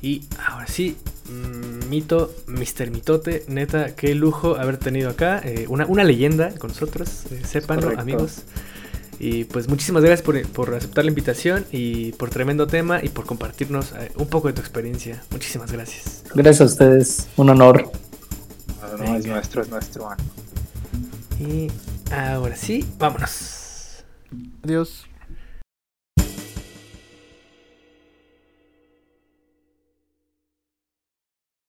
Y 0.01 0.25
ahora 0.47 0.67
sí, 0.67 0.95
mm, 1.29 1.89
Mito, 1.89 2.33
Mr. 2.47 2.91
Mitote, 2.91 3.43
neta, 3.47 3.95
qué 3.95 4.13
lujo 4.15 4.55
haber 4.55 4.77
tenido 4.77 5.09
acá. 5.09 5.41
eh, 5.43 5.65
una, 5.69 5.85
una 5.87 6.03
leyenda 6.03 6.51
con 6.57 6.69
nosotros, 6.69 7.25
eh, 7.31 7.41
sépanlo, 7.43 7.97
amigos. 7.99 8.43
Y 9.19 9.45
pues 9.45 9.67
muchísimas 9.67 10.03
gracias 10.03 10.23
por, 10.23 10.39
por 10.49 10.75
aceptar 10.75 11.03
la 11.03 11.09
invitación 11.09 11.65
y 11.71 12.11
por 12.13 12.29
tremendo 12.29 12.67
tema 12.67 13.03
y 13.03 13.09
por 13.09 13.25
compartirnos 13.25 13.93
eh, 13.93 14.11
un 14.15 14.27
poco 14.27 14.47
de 14.47 14.53
tu 14.53 14.61
experiencia. 14.61 15.23
Muchísimas 15.31 15.71
gracias. 15.71 16.23
Gracias 16.35 16.61
a 16.61 16.65
ustedes, 16.65 17.27
un 17.35 17.49
honor. 17.49 17.91
No, 18.81 18.97
no, 19.03 19.15
es 19.15 19.25
nuestro, 19.25 19.63
es 19.63 19.69
nuestro. 19.69 20.09
Y 21.39 21.71
ahora 22.11 22.55
sí, 22.55 22.85
vámonos. 22.99 23.57
Adiós. 24.68 25.07